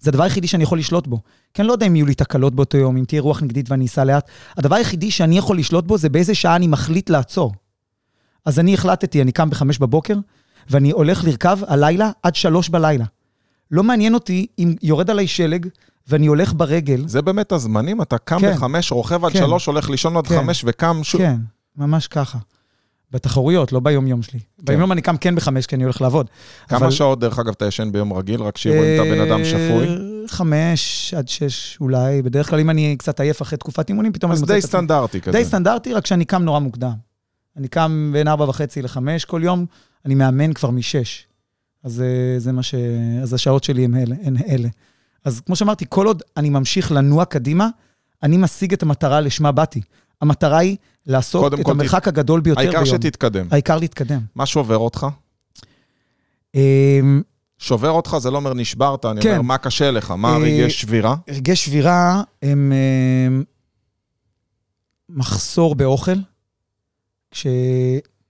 זה 0.00 0.10
הדבר 0.10 0.22
היחידי 0.22 0.46
שאני 0.46 0.62
יכול 0.62 0.78
לשלוט 0.78 1.06
בו. 1.06 1.20
כי 1.54 1.62
אני 1.62 1.68
לא 1.68 1.72
יודע 1.72 1.86
אם 1.86 1.96
יהיו 1.96 2.06
לי 2.06 2.14
תקלות 2.14 2.54
באותו 2.54 2.78
יום, 2.78 2.96
אם 2.96 3.04
תהיה 3.04 3.22
רוח 3.22 3.42
נגדית 3.42 3.70
ואני 3.70 3.86
אסע 3.86 4.04
לאט. 4.04 4.28
הדבר 4.56 4.74
היחידי 4.74 5.10
שאני 5.10 5.38
יכול 5.38 5.58
לשלוט 5.58 5.84
בו 5.84 5.98
זה 5.98 6.08
באיזה 6.08 6.34
שעה 6.34 6.56
אני 6.56 6.66
מחליט 6.66 7.10
לעצור. 7.10 7.52
אז 8.44 8.58
אני 8.58 8.74
החלטתי, 8.74 9.22
אני 9.22 9.32
קם 9.32 9.50
בחמש 9.50 9.78
בבוקר, 9.78 10.16
ואני 10.70 10.90
הולך 10.90 11.24
לרכב 11.24 11.58
הלילה 11.66 12.10
עד 12.22 12.34
שלוש 12.34 12.68
בלילה. 12.68 13.04
לא 13.70 13.82
מעניין 13.82 14.14
אותי 14.14 14.46
אם 14.58 14.74
יורד 14.82 15.10
עליי 15.10 15.26
שלג 15.26 15.66
ואני 16.08 16.26
הולך 16.26 16.52
ברגל. 16.56 17.08
זה 17.08 17.22
באמת 17.22 17.52
הזמנים, 17.52 18.02
אתה 18.02 18.18
קם 18.18 18.40
כן. 18.40 18.52
בחמש, 18.52 18.92
רוכב 18.92 19.24
עד 19.24 19.32
כן. 19.32 19.38
שלוש, 19.38 19.66
הולך 19.66 19.90
לישון 19.90 20.16
עד 20.16 20.26
כן. 20.26 20.36
חמש 20.36 20.64
וקם 20.66 21.00
שוב. 21.02 21.20
כן, 21.20 21.36
ממש 21.76 22.06
ככה. 22.06 22.38
בתחרויות, 23.12 23.72
לא 23.72 23.80
ביום-יום 23.80 24.22
שלי. 24.22 24.40
ביום-יום 24.62 24.92
אני 24.92 25.02
קם 25.02 25.16
כן 25.16 25.34
בחמש, 25.34 25.66
כי 25.66 25.74
אני 25.76 25.84
הולך 25.84 26.00
לעבוד. 26.00 26.26
כמה 26.68 26.78
אבל- 26.78 26.90
שעות, 26.90 27.20
דרך 27.20 27.38
אגב, 27.38 27.52
אתה 27.56 27.66
ישן 27.66 27.92
ביום 27.92 28.12
רגיל, 28.12 28.42
רק 28.42 28.56
שיראו 28.58 28.76
אם 28.84 28.94
אתה 28.94 29.14
בן 29.14 29.30
אדם 29.30 29.44
שפוי? 29.44 29.88
אה, 29.88 29.96
חמש 30.28 31.14
עד 31.16 31.28
שש 31.28 31.78
אולי. 31.80 32.22
בדרך 32.22 32.50
כלל, 32.50 32.60
אם 32.60 32.70
אני 32.70 32.96
קצת 32.98 33.20
עייף 33.20 33.42
אחרי 33.42 33.58
תקופת 33.58 33.88
אימונים, 33.88 34.12
פתאום 34.12 34.32
אני 34.32 34.36
אז 34.36 34.40
מוצא 34.40 34.52
די 34.52 34.58
את 34.58 34.64
עצמי... 34.64 34.68
סטנדרטי 34.78 35.20
כזה. 35.20 35.38
די 35.38 35.44
סטנדרטי, 35.44 35.94
רק 35.94 36.06
שאני 36.06 36.24
קם 36.24 36.42
נורא 36.42 36.58
מוקדם. 36.58 36.92
אני 37.56 37.68
קם 37.68 38.10
בין 38.12 38.28
ארבע 38.28 38.44
וחצי 38.44 38.82
לחמש 38.82 39.24
כל 39.24 39.40
יום, 39.44 39.66
אני 40.04 40.14
מאמן 40.14 40.52
כבר 40.52 40.70
משש. 40.70 41.26
אז 41.84 42.00
אה, 42.02 42.38
זה 42.38 42.52
מה 42.52 42.62
ש... 42.62 42.74
אז 43.22 43.34
השעות 43.34 43.64
שלי 43.64 43.84
הן 43.84 43.94
אלה. 43.96 44.16
הן 44.22 44.36
אלה. 44.48 44.68
אז 45.24 45.40
כמו 45.40 45.56
שאמרתי, 45.56 45.84
כל 45.88 46.06
עוד 46.06 46.22
אני 46.36 46.50
ממשיך 46.50 46.92
לנוע 46.92 47.24
קדימה, 47.24 47.68
אני 48.22 48.36
משיג 48.36 48.72
את 48.72 48.82
המטרה 48.82 49.20
לשמה 49.20 49.52
באתי. 49.52 49.80
המטרה 50.22 50.58
היא 50.58 50.76
לעשות 51.06 51.54
את 51.54 51.68
המרחק 51.68 52.08
הגדול 52.08 52.40
ביותר 52.40 52.60
ביום. 52.60 52.74
העיקר 52.76 52.90
שתתקדם. 52.90 53.46
העיקר 53.50 53.78
להתקדם. 53.78 54.20
מה 54.34 54.46
שובר 54.46 54.78
אותך? 54.78 55.06
אמ, 56.54 57.22
שובר 57.58 57.90
אותך, 57.90 58.16
זה 58.18 58.30
לא 58.30 58.36
אומר 58.36 58.54
נשברת, 58.54 59.04
אני 59.04 59.20
כן. 59.20 59.30
אומר, 59.30 59.42
מה 59.42 59.58
קשה 59.58 59.90
לך? 59.90 60.10
מה 60.10 60.28
אה, 60.28 60.34
הרגעי 60.34 60.70
שבירה? 60.70 61.16
רגעי 61.28 61.56
שבירה 61.56 62.22
הם 62.42 62.72
אמ, 62.72 63.42
מחסור 65.08 65.74
באוכל, 65.74 66.16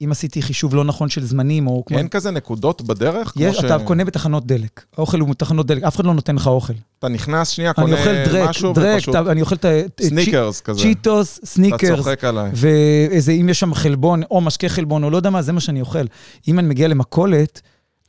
כשאם 0.02 0.12
עשיתי 0.12 0.42
חישוב 0.42 0.74
לא 0.74 0.84
נכון 0.84 1.08
של 1.08 1.24
זמנים, 1.24 1.66
או 1.66 1.82
כמו... 1.86 1.98
אין 1.98 2.08
כזה 2.08 2.30
נקודות 2.30 2.82
בדרך? 2.82 3.32
יש, 3.36 3.56
ש- 3.56 3.64
אתה 3.64 3.78
קונה 3.78 4.04
בתחנות 4.04 4.46
דלק. 4.46 4.84
האוכל 4.96 5.20
הוא 5.20 5.28
בתחנות 5.28 5.66
דלק, 5.66 5.82
אף 5.82 5.96
אחד 5.96 6.04
לא 6.04 6.14
נותן 6.14 6.36
לך 6.36 6.46
אוכל. 6.46 6.72
אתה 6.98 7.08
נכנס 7.08 7.48
שנייה, 7.48 7.70
אני 7.78 7.86
קונה 7.86 7.98
אוכל 8.00 8.24
דרק, 8.24 8.48
משהו, 8.48 8.72
דרק, 8.72 8.94
ופשוט 8.98 9.14
אתה- 9.16 9.32
אני 9.32 9.40
אוכל 9.40 9.54
את 9.54 9.64
ה... 9.64 9.68
סניקרס 10.02 10.60
כזה. 10.60 10.80
צ'יטוס, 10.80 11.38
אתה 11.38 11.46
סניקרס, 11.46 11.96
צוחק 11.98 12.24
עליי. 12.24 12.50
ואיזה, 12.54 13.32
אם 13.32 13.48
יש 13.48 13.60
שם 13.60 13.74
חלבון, 13.74 14.22
או 14.30 14.40
משקה 14.40 14.68
חלבון, 14.68 15.04
או 15.04 15.10
לא 15.10 15.16
יודע 15.16 15.30
מה, 15.30 15.42
זה 15.42 15.52
מה 15.52 15.60
שאני 15.60 15.80
אוכל. 15.80 16.04
אם 16.48 16.58
אני 16.58 16.68
מגיע 16.68 16.88
למכולת, 16.88 17.60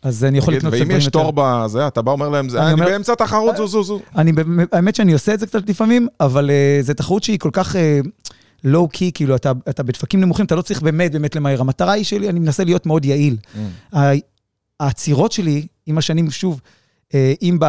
אז 0.04 0.24
אני 0.24 0.38
יכול 0.38 0.54
לקנות 0.54 0.74
ואם 0.74 0.82
דברים 0.84 0.98
יש 0.98 1.06
יותר. 1.06 1.20
תור 1.20 1.34
בזה, 1.36 1.88
אתה 1.88 2.02
בא 2.02 2.12
אומר 2.12 2.30
להם, 2.30 2.50
"זה- 2.50 2.64
אני 2.68 2.82
באמצע 2.82 3.16
תחרות, 3.16 3.58
זו 3.58 3.68
זו 3.68 3.84
זו. 3.84 4.00
האמת 4.72 4.96
שאני 4.96 5.14
עושה 5.14 5.34
את 5.34 5.40
זה 5.40 5.48
קצת 5.48 5.70
לפעמים, 5.70 6.08
אבל 6.20 6.50
אה, 6.82 6.86
זו 6.86 6.94
תחרות 6.94 7.24
שהיא 7.24 7.40
כל 7.40 7.50
כך 7.54 7.76
low-key, 8.64 9.12
כאילו, 9.14 9.36
אתה, 9.36 9.52
אתה 9.70 9.84
בדפקים 9.84 10.22
נמוכים, 10.22 10.46
אתה 10.46 10.56
לא 10.56 10.62
צריך 10.62 10.82
באמת 10.82 11.12
באמת 11.12 11.36
למהר. 11.36 11.62
המטרה 11.62 11.92
היא 11.92 12.04
שלי, 12.04 12.30
אני 12.30 12.40
מנסה 12.40 12.64
להיות 12.64 12.86
מאוד 12.86 13.06
יעיל. 13.06 13.38
אממ. 13.56 13.98
העצירות 14.80 15.32
שלי, 15.32 15.68
עם 15.86 15.98
השנים, 15.98 16.32
שוב, 16.32 16.62
אה, 17.14 17.34
אם 17.42 17.58
ב... 17.60 17.66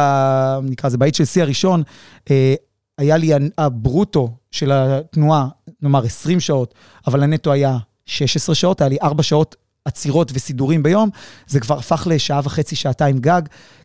נקרא 0.63 0.89
לזה, 0.89 1.25
שיא 1.25 1.41
הראשון, 1.43 1.83
אה, 2.31 2.55
היה 2.97 3.17
לי 3.17 3.31
הברוטו 3.57 4.31
של 4.51 4.71
התנועה, 4.71 5.47
נאמר 5.81 6.03
20 6.03 6.39
שעות, 6.39 6.73
אבל 7.07 7.23
הנטו 7.23 7.51
היה 7.51 7.77
16 8.05 8.55
שעות, 8.55 8.81
היה 8.81 8.89
לי 8.89 8.97
4 9.03 9.23
שעות 9.23 9.55
עצירות 9.85 10.31
וסידורים 10.33 10.83
ביום, 10.83 11.09
זה 11.47 11.59
כבר 11.59 11.77
הפך 11.77 12.07
לשעה 12.09 12.41
וחצי, 12.43 12.75
שעתיים 12.75 13.17
גג, 13.17 13.41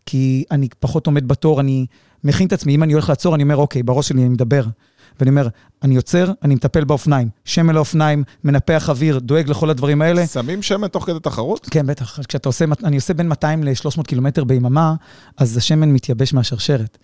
כי 0.06 0.44
אני 0.50 0.68
פחות 0.78 1.06
עומד 1.06 1.28
בתור, 1.28 1.60
אני 1.60 1.86
מכין 2.24 2.46
את 2.46 2.52
עצמי, 2.52 2.74
אם 2.74 2.82
אני 2.82 2.92
הולך 2.92 3.08
לעצור, 3.08 3.34
אני 3.34 3.42
אומר, 3.42 3.56
אוקיי, 3.56 3.82
בראש 3.82 4.08
שלי 4.08 4.20
אני 4.20 4.28
מדבר. 4.28 4.64
ואני 5.20 5.30
אומר, 5.30 5.48
אני 5.82 5.96
עוצר, 5.96 6.32
אני 6.42 6.54
מטפל 6.54 6.84
באופניים, 6.84 7.28
שמן 7.44 7.74
לאופניים, 7.74 8.24
מנפח 8.44 8.88
אוויר, 8.88 9.18
דואג 9.18 9.50
לכל 9.50 9.70
הדברים 9.70 10.02
האלה. 10.02 10.26
שמים 10.26 10.62
שמן 10.62 10.88
תוך 10.88 11.06
כדי 11.06 11.20
תחרות? 11.20 11.66
כן, 11.70 11.86
בטח. 11.86 12.18
כשאתה 12.28 12.48
עושה, 12.48 12.64
אני 12.84 12.96
עושה 12.96 13.14
בין 13.14 13.28
200 13.28 13.64
ל-300 13.64 14.02
קילומטר 14.02 14.44
ביממה, 14.44 14.94
אז 15.36 15.56
השמן 15.56 15.92
מתייבש 15.92 16.34
מהשרשרת. 16.34 16.98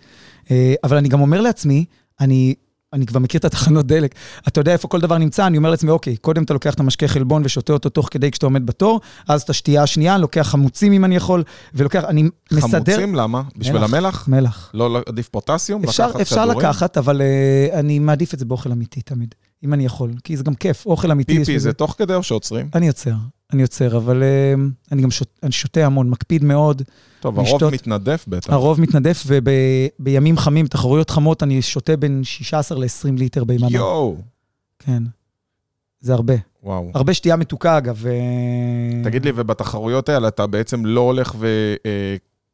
אה, 0.51 0.73
אבל 0.83 0.97
אני 0.97 1.09
גם 1.09 1.21
אומר 1.21 1.41
לעצמי, 1.41 1.85
אני, 2.19 2.55
אני 2.93 3.05
כבר 3.05 3.19
מכיר 3.19 3.39
את 3.39 3.45
התחנות 3.45 3.87
דלק, 3.87 4.15
אתה 4.47 4.59
יודע 4.61 4.71
איפה 4.73 4.87
כל 4.87 5.01
דבר 5.01 5.17
נמצא, 5.17 5.47
אני 5.47 5.57
אומר 5.57 5.69
לעצמי, 5.69 5.91
אוקיי, 5.91 6.17
קודם 6.17 6.43
אתה 6.43 6.53
לוקח 6.53 6.73
את 6.73 6.79
המשקה 6.79 7.07
חלבון 7.07 7.41
ושותה 7.45 7.73
אותו 7.73 7.89
תוך 7.89 8.07
כדי 8.11 8.31
כשאתה 8.31 8.45
עומד 8.45 8.65
בתור, 8.65 9.01
אז 9.27 9.41
את 9.41 9.49
השתייה 9.49 9.83
השנייה, 9.83 10.17
לוקח 10.17 10.41
חמוצים 10.41 10.93
אם 10.93 11.05
אני 11.05 11.15
יכול, 11.15 11.43
ולוקח, 11.73 12.03
אני 12.03 12.29
מסדר... 12.51 12.69
חמוצים, 12.69 13.15
למה? 13.15 13.41
בשביל 13.55 13.77
מלח. 13.77 13.93
המלח? 13.93 14.27
מלח. 14.27 14.71
לא 14.73 14.93
לא- 14.93 14.99
עדיף 15.09 15.29
פוטסיום? 15.29 15.83
אפשר, 15.83 16.07
לקחת 16.07 16.21
אפשר 16.21 16.43
כדורים? 16.43 16.59
לקחת, 16.59 16.97
אבל 16.97 17.21
uh, 17.21 17.73
אני 17.73 17.99
מעדיף 17.99 18.33
את 18.33 18.39
זה 18.39 18.45
באוכל 18.45 18.71
אמיתי 18.71 19.01
תמיד, 19.01 19.35
אם 19.63 19.73
אני 19.73 19.85
יכול, 19.85 20.11
כי 20.23 20.37
זה 20.37 20.43
גם 20.43 20.55
כיף, 20.55 20.85
אוכל 20.85 21.11
אמיתי. 21.11 21.37
פיפי 21.37 21.59
זה 21.59 21.73
תוך 21.73 21.95
כדי 21.97 22.13
או 22.13 22.23
שעוצרים? 22.23 22.69
אני 22.75 22.87
יוצר, 22.87 23.13
אני 23.53 23.61
יוצר, 23.61 23.97
אבל 23.97 24.23
uh, 24.23 24.59
אני 24.91 25.01
גם 25.01 25.09
אני 25.43 25.51
שותה 25.51 25.85
המון, 25.85 26.09
מקפיד 26.09 26.43
מאוד. 26.43 26.81
טוב, 27.19 27.39
הרוב 27.39 27.73
מתנדף 27.73 28.25
בטח. 28.27 28.53
הרוב 28.53 28.81
מתנדף, 28.81 29.23
ובימים 29.27 30.37
חמים, 30.37 30.67
תחרויות 30.67 31.09
חמות, 31.09 31.43
אני 31.43 31.61
שותה 31.61 31.97
בין 31.97 32.23
16 32.23 32.79
ל-20 32.79 33.19
ליטר 33.19 33.43
ביממה. 33.43 33.67
יואו, 33.71 34.17
כן. 34.79 35.03
זה 35.99 36.13
הרבה. 36.13 36.33
וואו. 36.63 36.91
הרבה 36.93 37.13
שתייה 37.13 37.35
מתוקה, 37.35 37.77
אגב. 37.77 38.05
אה, 38.07 39.03
תגיד 39.03 39.25
לי, 39.25 39.31
ובתחרויות 39.35 40.09
האלה 40.09 40.27
אתה 40.27 40.47
בעצם 40.47 40.85
לא 40.85 41.01
הולך 41.01 41.35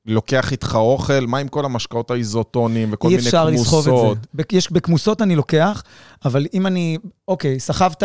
ולוקח 0.06 0.52
איתך 0.52 0.76
אוכל? 0.76 1.26
מה 1.28 1.38
עם 1.38 1.48
כל 1.48 1.66
המשקאות 1.66 2.12
האיזוטונים 2.12 2.90
וכל 2.92 3.08
אי 3.08 3.16
מיני 3.16 3.28
אפשר 3.28 3.46
לסחוב 3.46 3.88
את 3.88 3.94
כמוסות? 3.94 4.18
זה. 4.38 4.44
יש, 4.52 4.72
בכמוסות 4.72 5.22
אני 5.22 5.36
לוקח, 5.36 5.84
אבל 6.26 6.46
אם 6.54 6.68
אני, 6.68 6.98
אוקיי, 7.28 7.60
סחבת 7.60 8.04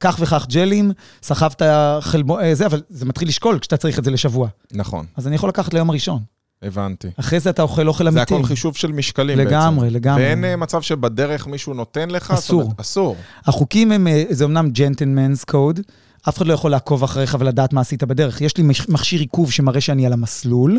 כך 0.00 0.16
וכך 0.20 0.46
ג'לים, 0.48 0.92
סחבת 1.22 1.62
חלבון, 2.00 2.40
אה, 2.40 2.54
זה, 2.54 2.66
אבל 2.66 2.82
זה 2.88 3.04
מתחיל 3.04 3.28
לשקול 3.28 3.58
כשאתה 3.58 3.76
צריך 3.76 3.98
את 3.98 4.04
זה 4.04 4.10
לשבוע. 4.10 4.48
נכון, 4.72 5.06
אז 5.16 5.26
אני 5.26 5.34
יכול 5.34 5.48
לקחת 5.48 5.74
ליום 5.74 5.90
הראשון. 5.90 6.22
הבנתי. 6.62 7.08
אחרי 7.16 7.40
זה 7.40 7.50
אתה 7.50 7.62
אוכל 7.62 7.88
אוכל 7.88 8.04
זה 8.04 8.10
אמיתי. 8.10 8.34
הכל 8.34 8.44
חישוב 8.44 8.76
של 8.76 8.92
משקלים 8.92 9.38
בעצם. 9.38 9.50
לגמרי, 9.50 9.90
לגמרי. 9.90 10.22
ואין 10.22 10.44
אה, 10.44 10.56
מצב 10.56 10.82
שבדרך 10.82 11.46
מישהו 11.46 11.74
נותן 11.74 12.10
לך? 12.10 12.30
אסור. 12.30 12.62
אומרת, 12.62 12.80
אסור. 12.80 13.16
החוקים 13.46 13.92
הם, 13.92 14.06
אה, 14.06 14.24
זה 14.30 14.44
אמנם 14.44 14.70
ג'נטלמנס 14.70 15.44
קוד, 15.44 15.80
אף 16.28 16.36
אחד 16.36 16.46
לא 16.46 16.52
יכול 16.52 16.70
לעקוב 16.70 17.04
אחריך 17.04 17.36
ולדעת 17.40 17.72
מה 17.72 17.80
עשית 17.80 18.04
בדרך. 18.04 18.40
יש 18.40 18.56
לי 18.56 18.64
מכשיר 18.88 19.20
עיכוב 19.20 19.52
שמראה 19.52 19.80
שאני 19.80 20.06
על 20.06 20.12
המסלול, 20.12 20.78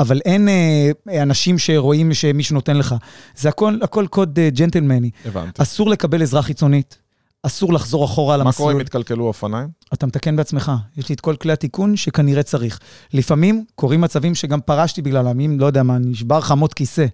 אבל 0.00 0.20
אין 0.24 0.48
אה, 0.48 1.22
אנשים 1.22 1.58
שרואים 1.58 2.14
שמישהו 2.14 2.54
נותן 2.54 2.76
לך. 2.76 2.94
זה 3.36 3.48
הכל, 3.48 3.78
הכל 3.82 4.06
קוד 4.10 4.38
אה, 4.38 4.50
ג'נטלמני. 4.50 5.10
הבנתי. 5.24 5.62
אסור 5.62 5.90
לקבל 5.90 6.22
עזרה 6.22 6.42
חיצונית, 6.42 6.98
אסור 7.42 7.72
לחזור 7.72 8.04
אחורה 8.04 8.34
על 8.34 8.42
מה 8.42 8.52
קורה 8.52 8.70
המסלול. 8.70 8.74
אם 8.74 8.80
התקלקלו 8.80 9.26
אופניים? 9.26 9.68
אתה 9.94 10.06
מתקן 10.06 10.36
בעצמך. 10.36 10.72
יש 10.96 11.08
לי 11.08 11.14
את 11.14 11.20
כל 11.20 11.36
כלי 11.36 11.52
התיקון 11.52 11.96
שכנראה 11.96 12.42
צריך. 12.42 12.80
לפעמים 13.12 13.64
קורים 13.74 14.00
מצבים 14.00 14.34
שגם 14.34 14.60
פרשתי 14.60 15.02
בגללם, 15.02 15.40
אם, 15.40 15.60
לא 15.60 15.66
יודע 15.66 15.82
מה, 15.82 15.98
נשבר 15.98 16.40
מוט 16.40 16.74
כיסא. 16.74 17.06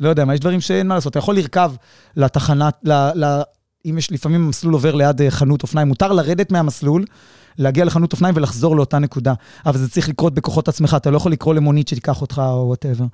לא 0.00 0.08
יודע 0.08 0.24
מה, 0.24 0.34
יש 0.34 0.40
דברים 0.40 0.60
שאין 0.60 0.86
מה 0.88 0.94
לעשות. 0.94 1.10
אתה 1.10 1.18
יכול 1.18 1.36
לרכב 1.36 1.72
לתחנה, 2.16 2.70
ל, 2.82 2.92
ל, 2.92 3.42
אם 3.90 3.98
יש, 3.98 4.12
לפעמים 4.12 4.44
המסלול 4.44 4.74
עובר 4.74 4.94
ליד 4.94 5.22
אה, 5.22 5.30
חנות 5.30 5.62
אופניים, 5.62 5.88
מותר 5.88 6.12
לרדת 6.12 6.52
מהמסלול, 6.52 7.04
להגיע 7.58 7.84
לחנות 7.84 8.12
אופניים 8.12 8.34
ולחזור 8.36 8.76
לאותה 8.76 8.98
נקודה. 8.98 9.34
אבל 9.66 9.78
זה 9.78 9.90
צריך 9.90 10.08
לקרות 10.08 10.34
בכוחות 10.34 10.68
עצמך, 10.68 10.94
אתה 10.96 11.10
לא 11.10 11.16
יכול 11.16 11.32
לקרוא 11.32 11.54
למונית 11.54 11.88
שתיקח 11.88 12.22
אותך 12.22 12.42
או 12.46 12.64
whatever. 12.66 13.04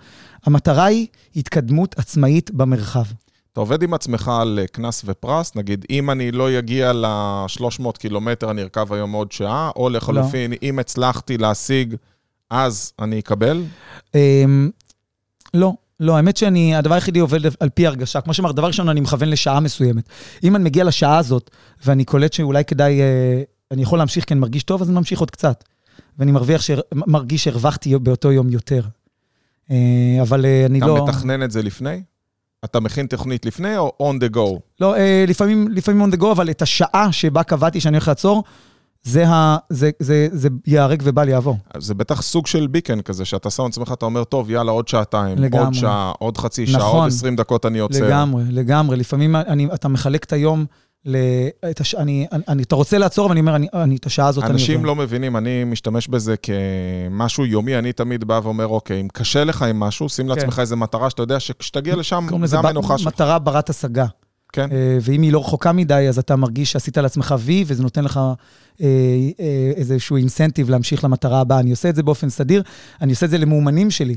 המטרה 0.46 0.84
היא 0.84 1.06
התקדמות 1.36 1.98
עצמאית 1.98 2.50
במרחב. 2.50 3.04
אתה 3.52 3.60
עובד 3.60 3.82
עם 3.82 3.94
עצמך 3.94 4.30
על 4.40 4.58
אה, 4.62 4.66
קנס 4.66 5.02
ופרס, 5.04 5.56
נגיד, 5.56 5.84
אם 5.90 6.10
אני 6.10 6.32
לא 6.32 6.58
אגיע 6.58 6.92
ל-300 6.92 7.98
קילומטר, 7.98 8.50
אני 8.50 8.62
ארכב 8.62 8.92
היום 8.92 9.12
עוד 9.12 9.32
שעה, 9.32 9.70
או 9.76 9.88
לחלופין, 9.88 10.52
אם 10.62 10.78
הצלחתי 10.78 11.38
להשיג, 11.38 11.94
אז 12.50 12.92
אני 12.98 13.18
אקבל? 13.18 13.62
אמ, 14.14 14.70
לא, 15.54 15.72
לא, 16.00 16.16
האמת 16.16 16.36
שאני, 16.36 16.76
הדבר 16.76 16.94
היחידי 16.94 17.18
עובד 17.18 17.40
על 17.60 17.68
פי 17.68 17.86
הרגשה. 17.86 18.20
כמו 18.20 18.34
שאמרת, 18.34 18.54
דבר 18.54 18.66
ראשון, 18.66 18.88
אני 18.88 19.00
מכוון 19.00 19.28
לשעה 19.28 19.60
מסוימת. 19.60 20.08
אם 20.44 20.56
אני 20.56 20.64
מגיע 20.64 20.84
לשעה 20.84 21.18
הזאת, 21.18 21.50
ואני 21.86 22.04
קולט 22.04 22.32
שאולי 22.32 22.64
כדאי, 22.64 23.00
אה, 23.00 23.42
אני 23.70 23.82
יכול 23.82 23.98
להמשיך 23.98 24.24
כי 24.24 24.34
אני 24.34 24.40
מרגיש 24.40 24.62
טוב, 24.62 24.82
אז 24.82 24.88
אני 24.88 24.96
ממשיך 24.98 25.20
עוד 25.20 25.30
קצת. 25.30 25.64
ואני 26.18 26.32
מרוויח, 26.32 26.62
שר- 26.62 26.80
מרגיש 26.94 27.44
שהרווחתי 27.44 27.98
באותו 27.98 28.32
יום 28.32 28.48
יותר. 28.48 28.82
אה, 29.70 30.18
אבל 30.22 30.44
אה, 30.44 30.66
אני 30.66 30.78
אתה 30.78 30.86
לא... 30.86 31.06
מתכנן 31.08 31.42
את 31.42 31.50
זה 31.50 31.62
לפני? 31.62 32.02
אתה 32.64 32.80
מכין 32.80 33.06
תוכנית 33.06 33.46
לפני 33.46 33.76
או 33.76 33.92
on 34.02 34.24
the 34.24 34.36
go? 34.36 34.58
לא, 34.80 34.96
אה, 34.96 35.24
לפעמים, 35.28 35.68
לפעמים 35.72 36.10
on 36.12 36.14
the 36.14 36.18
go, 36.20 36.26
אבל 36.32 36.50
את 36.50 36.62
השעה 36.62 37.12
שבה 37.12 37.42
קבעתי 37.42 37.80
שאני 37.80 37.96
הולך 37.96 38.08
לעצור, 38.08 38.44
זה, 39.02 39.28
ה, 39.28 39.56
זה, 39.70 39.90
זה, 39.98 40.28
זה 40.32 40.48
ייהרג 40.66 41.02
ובל 41.04 41.28
יעבור. 41.28 41.56
זה 41.78 41.94
בטח 41.94 42.22
סוג 42.22 42.46
של 42.46 42.66
ביקן 42.66 43.00
כזה, 43.00 43.24
שאתה 43.24 43.50
שם 43.50 43.62
לעצמך, 43.64 43.92
אתה 43.92 44.04
אומר, 44.04 44.24
טוב, 44.24 44.50
יאללה, 44.50 44.72
עוד 44.72 44.88
שעתיים, 44.88 45.38
לגמרי. 45.38 45.64
עוד 45.64 45.74
שעה, 45.74 46.12
עוד 46.18 46.38
חצי 46.38 46.66
שעה, 46.66 46.80
נכון. 46.80 47.00
עוד 47.00 47.08
20 47.08 47.36
דקות 47.36 47.66
אני 47.66 47.78
עוצר. 47.78 48.06
לגמרי, 48.06 48.44
לגמרי. 48.48 48.96
לפעמים 48.96 49.36
אני, 49.36 49.68
אתה 49.74 49.88
מחלק 49.88 50.24
את 50.24 50.32
היום, 50.32 50.64
ל, 51.04 51.16
את 51.70 51.80
הש, 51.80 51.94
אני, 51.94 52.26
אני, 52.32 52.42
אני, 52.48 52.62
אתה 52.62 52.74
רוצה 52.74 52.98
לעצור, 52.98 53.28
ואני 53.28 53.40
אומר, 53.40 53.56
אני, 53.56 53.66
אני, 53.74 53.96
את 53.96 54.06
השעה 54.06 54.28
הזאת 54.28 54.44
אני 54.44 54.52
אנשים. 54.52 54.84
לא 54.84 54.96
מבינים, 54.96 55.36
אני 55.36 55.64
משתמש 55.64 56.08
בזה 56.08 56.34
כמשהו 56.36 57.46
יומי, 57.46 57.78
אני 57.78 57.92
תמיד 57.92 58.24
בא 58.24 58.40
ואומר, 58.42 58.66
אוקיי, 58.66 59.00
אם 59.00 59.08
קשה 59.12 59.44
לך 59.44 59.62
עם 59.62 59.80
משהו, 59.80 60.08
שים 60.08 60.28
לעצמך 60.28 60.58
איזה 60.58 60.76
מטרה 60.76 61.10
שאתה 61.10 61.22
יודע 61.22 61.40
שכשתגיע 61.40 61.96
לשם, 61.96 62.20
כן. 62.20 62.26
קוראים 62.26 62.44
לזה 62.44 62.50
זה 62.50 62.68
המנוחה 62.68 62.98
שלך. 62.98 63.06
מטרה 63.06 63.38
ברת 63.38 63.70
השגה. 63.70 64.06
כן. 64.52 64.68
אה, 64.72 64.98
ואם 65.02 65.22
היא 65.22 65.32
לא 65.32 65.40
רחוקה 65.40 65.72
מדי, 65.72 66.06
אז 66.08 66.18
אתה 66.18 66.36
מרגיש 66.36 66.72
שעשית 66.72 66.98
לעצמך 66.98 67.34
וי, 67.38 67.64
וזה 67.66 67.82
נותן 67.82 68.04
לך 68.04 68.20
אה, 68.80 68.86
אה, 69.40 69.72
איזשהו 69.76 70.16
אינסנטיב 70.16 70.70
להמשיך 70.70 71.04
למטרה 71.04 71.40
הבאה. 71.40 71.60
אני 71.60 71.70
עושה 71.70 71.88
את 71.88 71.96
זה 71.96 72.02
באופן 72.02 72.28
סדיר, 72.28 72.62
אני 73.00 73.12
עושה 73.12 73.26
את 73.26 73.30
זה 73.30 73.38
למאומנים 73.38 73.90
שלי. 73.90 74.16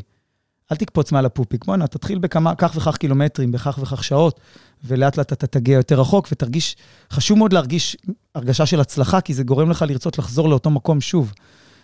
אל 0.74 0.78
תקפוץ 0.78 1.12
מעל 1.12 1.26
הפופיק, 1.26 1.66
בואנה, 1.66 1.88
תתחיל 1.88 2.20
בכמה, 2.20 2.56
כך 2.56 2.74
וכך 2.76 2.98
קילומטרים, 2.98 3.52
בכך 3.52 3.80
וכך 3.82 4.04
שעות, 4.04 4.40
ולאט 4.84 5.18
לאט 5.18 5.34
אתה 5.34 5.48
תגיע 5.48 5.78
יותר 5.78 6.00
רחוק, 6.00 6.28
ותרגיש, 6.32 6.76
חשוב 7.12 7.38
מאוד 7.38 7.54
להרגיש 7.54 7.98
הרגשה 8.36 8.66
של 8.66 8.80
הצלחה, 8.80 9.22
כי 9.22 9.34
זה 9.34 9.44
גורם 9.44 9.70
לך 9.70 9.86
לרצות 9.88 10.18
לחזור 10.18 10.50
לאותו 10.50 10.70
מקום 10.70 11.02
שוב. 11.02 11.34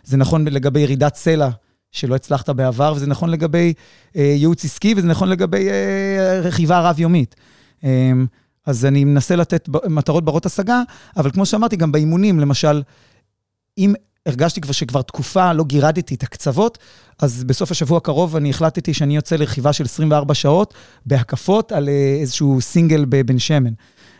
זה 0.03 0.17
נכון 0.17 0.47
לגבי 0.47 0.79
ירידת 0.79 1.15
סלע 1.15 1.49
שלא 1.91 2.15
הצלחת 2.15 2.49
בעבר, 2.49 2.93
וזה 2.95 3.07
נכון 3.07 3.29
לגבי 3.29 3.73
אה, 4.15 4.21
ייעוץ 4.21 4.65
עסקי, 4.65 4.93
וזה 4.97 5.07
נכון 5.07 5.29
לגבי 5.29 5.69
אה, 5.69 6.41
רכיבה 6.43 6.79
רב-יומית. 6.79 7.35
אה, 7.83 8.11
אז 8.65 8.85
אני 8.85 9.03
מנסה 9.03 9.35
לתת 9.35 9.69
מטרות 9.89 10.25
ברות 10.25 10.45
השגה, 10.45 10.81
אבל 11.17 11.31
כמו 11.31 11.45
שאמרתי, 11.45 11.75
גם 11.75 11.91
באימונים, 11.91 12.39
למשל, 12.39 12.81
אם 13.77 13.93
הרגשתי 14.29 14.61
כבר 14.61 14.71
שכבר 14.71 15.01
תקופה 15.01 15.53
לא 15.53 15.63
גירדתי 15.63 16.15
את 16.15 16.23
הקצוות, 16.23 16.77
אז 17.19 17.43
בסוף 17.43 17.71
השבוע 17.71 17.97
הקרוב 17.97 18.35
אני 18.35 18.49
החלטתי 18.49 18.93
שאני 18.93 19.15
יוצא 19.15 19.35
לרכיבה 19.35 19.73
של 19.73 19.85
24 19.85 20.33
שעות 20.33 20.73
בהקפות 21.05 21.71
על 21.71 21.89
אה, 21.89 22.17
איזשהו 22.21 22.61
סינגל 22.61 23.05
בבן 23.09 23.39
שמן. 23.39 23.73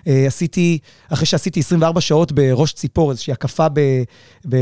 אה, 0.08 0.28
עשיתי, 0.28 0.80
אחרי 1.10 1.26
שעשיתי 1.26 1.60
24 1.60 2.02
שעות 2.02 2.32
בראש 2.32 2.74
ציפור, 2.74 3.12
איזושהי 3.12 3.34
הקפה 3.34 3.70
ב, 3.74 3.80
ב, 4.50 4.58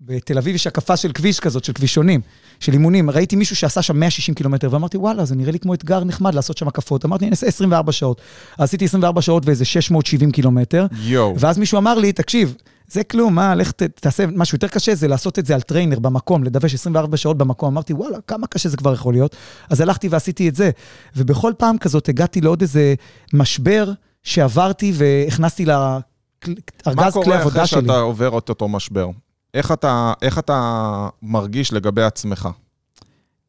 בתל 0.00 0.38
אביב 0.38 0.54
יש 0.54 0.66
הקפה 0.66 0.96
של 0.96 1.12
כביש 1.12 1.40
כזאת, 1.40 1.64
של 1.64 1.72
כבישונים, 1.72 2.20
של 2.60 2.72
אימונים. 2.72 3.10
ראיתי 3.10 3.36
מישהו 3.36 3.56
שעשה 3.56 3.82
שם 3.82 4.00
160 4.00 4.34
קילומטר, 4.34 4.68
ואמרתי, 4.72 4.96
וואלה, 4.96 5.24
זה 5.24 5.34
נראה 5.34 5.52
לי 5.52 5.58
כמו 5.58 5.74
אתגר 5.74 6.04
נחמד 6.04 6.34
לעשות 6.34 6.58
שם 6.58 6.68
הקפות. 6.68 7.04
אמרתי, 7.04 7.24
אני 7.24 7.30
אעשה 7.30 7.46
24 7.46 7.92
שעות. 7.92 8.20
עשיתי 8.58 8.84
24 8.84 9.22
שעות 9.22 9.46
ואיזה 9.46 9.64
670 9.64 10.30
קילומטר. 10.30 10.86
יואו. 11.02 11.34
ואז 11.38 11.58
מישהו 11.58 11.78
אמר 11.78 11.94
לי, 11.98 12.12
תקשיב, 12.12 12.54
זה 12.88 13.04
כלום, 13.04 13.34
מה, 13.34 13.54
לך 13.54 13.72
ת, 13.72 13.82
תעשה 13.82 14.26
משהו 14.26 14.56
יותר 14.56 14.68
קשה, 14.68 14.94
זה 14.94 15.08
לעשות 15.08 15.38
את 15.38 15.46
זה 15.46 15.54
על 15.54 15.60
trainer 15.60 15.98
במקום, 15.98 16.44
לדווש 16.44 16.74
24 16.74 17.16
שעות 17.16 17.38
במקום. 17.38 17.68
אמרתי, 17.68 17.92
וואלה, 17.92 18.18
כמה 18.26 18.46
קשה 18.46 18.68
זה 18.68 18.76
כבר 18.76 18.92
יכול 18.92 19.14
להיות. 19.14 19.36
אז 19.70 19.80
הלכתי 19.80 20.08
ועשיתי 20.08 20.48
את 20.48 20.54
זה. 20.54 20.70
ובכל 21.16 21.52
פעם 21.58 21.78
כזאת 21.78 22.08
הגעתי 22.08 22.40
לעוד 22.40 22.60
איזה 22.60 22.94
משבר 23.32 23.92
שעברתי 24.22 24.92
והכנסתי 24.94 25.64
לארגז 25.64 26.02
כלי 26.44 26.54
עבודה 26.54 26.62
שלי. 26.86 27.00
מה 27.00 27.12
קורה 27.12 27.42
אחרי 27.42 27.66
שאתה 27.66 27.98
עובר 27.98 28.38
את 28.38 28.48
אותו 28.48 28.68
משבר? 28.68 29.10
איך 29.54 29.72
אתה, 29.72 30.12
איך 30.22 30.38
אתה 30.38 31.08
מרגיש 31.22 31.72
לגבי 31.72 32.02
עצמך? 32.02 32.48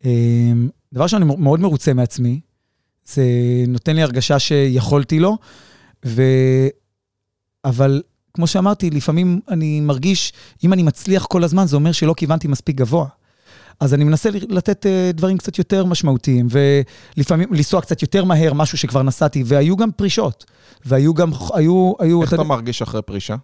אמ, 0.06 0.69
דבר 0.93 1.08
שאני 1.08 1.26
מאוד 1.38 1.60
מרוצה 1.60 1.93
מעצמי, 1.93 2.39
זה 3.06 3.23
נותן 3.67 3.95
לי 3.95 4.02
הרגשה 4.02 4.39
שיכולתי 4.39 5.19
לו, 5.19 5.38
ו... 6.06 6.21
אבל 7.65 8.02
כמו 8.38 8.47
שאמרתי, 8.47 8.89
לפעמים 8.89 9.39
אני 9.50 9.82
מרגיש, 9.82 10.34
אם 10.63 10.73
אני 10.73 10.84
מצליח 10.84 11.26
כל 11.26 11.43
הזמן, 11.43 11.67
זה 11.67 11.76
אומר 11.76 11.91
שלא 11.91 12.13
כיוונתי 12.17 12.47
מספיק 12.47 12.76
גבוה. 12.76 13.08
אז 13.80 13.93
אני 13.93 14.04
מנסה 14.04 14.30
לתת 14.50 14.86
uh, 14.86 15.17
דברים 15.17 15.38
קצת 15.38 15.58
יותר 15.58 15.86
משמעותיים, 15.86 16.47
ולפעמים 16.50 17.54
לנסוע 17.54 17.82
קצת 17.82 18.02
יותר 18.02 18.23
מהר, 18.23 18.54
משהו 18.54 18.78
שכבר 18.78 19.04
נסעתי, 19.04 19.43
והיו 19.45 19.78
גם 19.78 19.91
פרישות. 19.91 20.45
והיו 20.86 21.13
גם, 21.13 21.32
היו... 21.54 21.93
היו 22.00 22.21
איך 22.21 22.34
אתה, 22.34 22.41
אתה 22.41 22.43
מרגיש 22.43 22.82
אחרי 22.82 23.02
פרישה? 23.02 23.36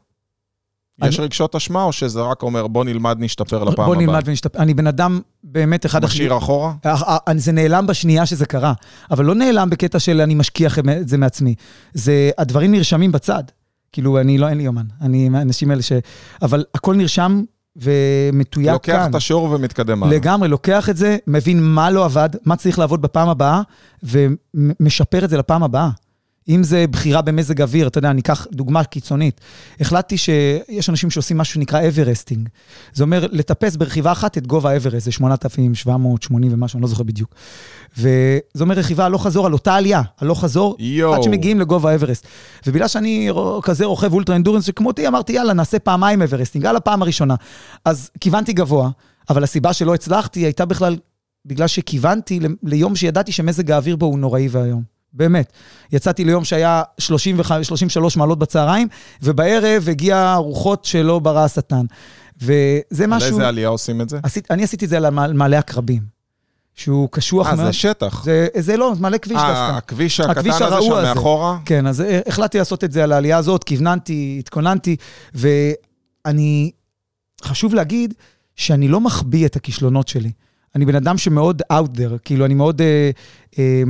אני... 1.01 1.09
יש 1.09 1.19
רגשות 1.19 1.55
אשמה, 1.55 1.83
או 1.83 1.91
שזה 1.91 2.21
רק 2.21 2.43
אומר, 2.43 2.67
בוא 2.67 2.85
נלמד, 2.85 3.17
נשתפר 3.19 3.63
לפעם 3.63 3.73
הבאה? 3.73 3.85
בוא 3.85 3.95
נלמד 3.95 4.21
ונשתפר. 4.25 4.59
אני 4.59 4.73
בן 4.73 4.87
אדם 4.87 5.19
באמת 5.43 5.85
אחד... 5.85 6.05
משאיר 6.05 6.37
אחורה? 6.37 6.73
אה, 6.85 7.17
אה, 7.27 7.33
זה 7.37 7.51
נעלם 7.51 7.87
בשנייה 7.87 8.25
שזה 8.25 8.45
קרה, 8.45 8.73
אבל 9.11 9.25
לא 9.25 9.35
נעלם 9.35 9.69
בקטע 9.69 9.99
של 9.99 10.21
אני 10.21 10.35
משקיע 10.35 10.69
את 11.01 11.09
זה 11.09 11.17
מעצמי. 11.17 11.55
זה, 11.93 12.31
הדברים 12.37 12.71
נרשמים 12.71 13.11
בצד. 13.11 13.43
כאילו, 13.93 14.19
אני 14.19 14.37
לא, 14.37 14.49
אין 14.49 14.57
לי 14.57 14.63
יומן. 14.63 14.85
אני 15.01 15.29
מהאנשים 15.29 15.71
האלה 15.71 15.81
ש... 15.81 15.91
אבל 16.41 16.63
הכל 16.75 16.95
נרשם 16.95 17.43
ומתויק 17.75 18.67
כאן. 18.67 18.73
לוקח 18.73 19.09
את 19.09 19.15
השיעור 19.15 19.51
ומתקדם 19.51 20.03
הלאה. 20.03 20.15
לגמרי, 20.15 20.47
לוקח 20.47 20.89
את 20.89 20.97
זה, 20.97 21.17
מבין 21.27 21.63
מה 21.63 21.91
לא 21.91 22.05
עבד, 22.05 22.29
מה 22.45 22.55
צריך 22.55 22.79
לעבוד 22.79 23.01
בפעם 23.01 23.29
הבאה, 23.29 23.61
ומשפר 24.03 25.25
את 25.25 25.29
זה 25.29 25.37
לפעם 25.37 25.63
הבאה. 25.63 25.89
אם 26.49 26.63
זה 26.63 26.85
בחירה 26.91 27.21
במזג 27.21 27.61
אוויר, 27.61 27.87
אתה 27.87 27.97
יודע, 27.97 28.11
אני 28.11 28.21
אקח 28.21 28.47
דוגמה 28.51 28.83
קיצונית. 28.83 29.41
החלטתי 29.79 30.17
שיש 30.17 30.89
אנשים 30.89 31.09
שעושים 31.09 31.37
משהו 31.37 31.53
שנקרא 31.53 31.87
Everesting. 31.87 32.49
זה 32.93 33.03
אומר 33.03 33.27
לטפס 33.31 33.75
ברכיבה 33.75 34.11
אחת 34.11 34.37
את 34.37 34.47
גובה 34.47 34.71
האברסט, 34.71 35.05
זה 35.05 35.11
8,780 35.11 36.53
ומשהו, 36.53 36.77
אני 36.77 36.81
לא 36.81 36.87
זוכר 36.87 37.03
בדיוק. 37.03 37.35
וזה 37.97 38.61
אומר 38.61 38.75
רכיבה 38.75 39.05
הלוך 39.05 39.25
חזור 39.25 39.45
על 39.45 39.53
אותה 39.53 39.75
עלייה, 39.75 40.01
הלוך 40.19 40.41
חזור, 40.41 40.75
יו. 40.79 41.13
עד 41.13 41.23
שמגיעים 41.23 41.59
לגובה 41.59 41.91
האברסט. 41.91 42.27
ובגלל 42.67 42.87
שאני 42.87 43.29
כזה 43.63 43.85
רוכב 43.85 44.13
ultra 44.13 44.35
endurance 44.35 44.65
שכמותי, 44.65 45.07
אמרתי, 45.07 45.33
יאללה, 45.33 45.53
נעשה 45.53 45.79
פעמיים 45.79 46.21
Everesting, 46.21 46.65
על 46.65 46.75
הפעם 46.75 47.01
הראשונה. 47.01 47.35
אז 47.85 48.09
כיוונתי 48.19 48.53
גבוה, 48.53 48.89
אבל 49.29 49.43
הסיבה 49.43 49.73
שלא 49.73 49.93
הצלחתי 49.93 50.39
הייתה 50.39 50.65
בכלל 50.65 50.97
בגלל 51.45 51.67
שכיוונתי 51.67 52.39
ליום 52.63 52.95
שידעתי 52.95 53.31
שמזג 53.31 53.71
האוויר 53.71 53.95
בו 53.95 54.05
הוא 54.05 54.19
נוראי 54.19 54.47
ואיום. 54.51 54.92
באמת. 55.13 55.53
יצאתי 55.91 56.25
ליום 56.25 56.43
שהיה 56.43 56.83
35, 56.97 57.67
33 57.67 58.17
מעלות 58.17 58.39
בצהריים, 58.39 58.87
ובערב 59.21 59.87
הגיע 59.89 60.35
רוחות 60.35 60.85
שלא 60.85 61.19
ברא 61.19 61.43
השטן. 61.43 61.85
וזה 62.41 63.07
משהו... 63.07 63.27
על 63.27 63.33
איזה 63.33 63.47
עלייה 63.47 63.67
עושים 63.67 64.01
את 64.01 64.09
זה? 64.09 64.19
עשית, 64.23 64.51
אני 64.51 64.63
עשיתי 64.63 64.85
את 64.85 64.89
זה 64.89 64.97
על 64.97 65.33
מעלה 65.33 65.59
עקרבים. 65.59 66.13
שהוא 66.75 67.09
קשוח 67.11 67.47
מאוד. 67.47 67.59
אה, 67.59 67.65
זה 67.65 67.73
שטח. 67.73 68.23
זה, 68.23 68.47
זה 68.57 68.77
לא, 68.77 68.93
מלא 68.99 69.17
כביש 69.17 69.37
אה, 69.37 69.41
דווקא. 69.41 69.51
אה, 69.51 69.77
הכביש 69.77 70.19
הקטן 70.19 70.31
הכביש 70.31 70.55
הזה 70.61 70.81
שם 70.81 70.93
הזה. 70.93 71.13
מאחורה? 71.13 71.57
כן, 71.65 71.87
אז 71.87 72.01
אה, 72.01 72.19
החלטתי 72.27 72.57
לעשות 72.57 72.83
את 72.83 72.91
זה 72.91 73.03
על 73.03 73.11
העלייה 73.11 73.37
הזאת, 73.37 73.63
כיווננתי, 73.63 74.35
התכוננתי, 74.39 74.95
ואני... 75.33 76.71
חשוב 77.43 77.75
להגיד 77.75 78.13
שאני 78.55 78.87
לא 78.87 79.01
מחביא 79.01 79.45
את 79.45 79.55
הכישלונות 79.55 80.07
שלי. 80.07 80.31
אני 80.75 80.85
בן 80.85 80.95
אדם 80.95 81.17
שמאוד 81.17 81.61
out 81.73 81.97
there, 81.97 82.17
כאילו, 82.23 82.45
אני 82.45 82.53
מאוד 82.53 82.81
אה, 82.81 83.11
אה, 83.59 83.83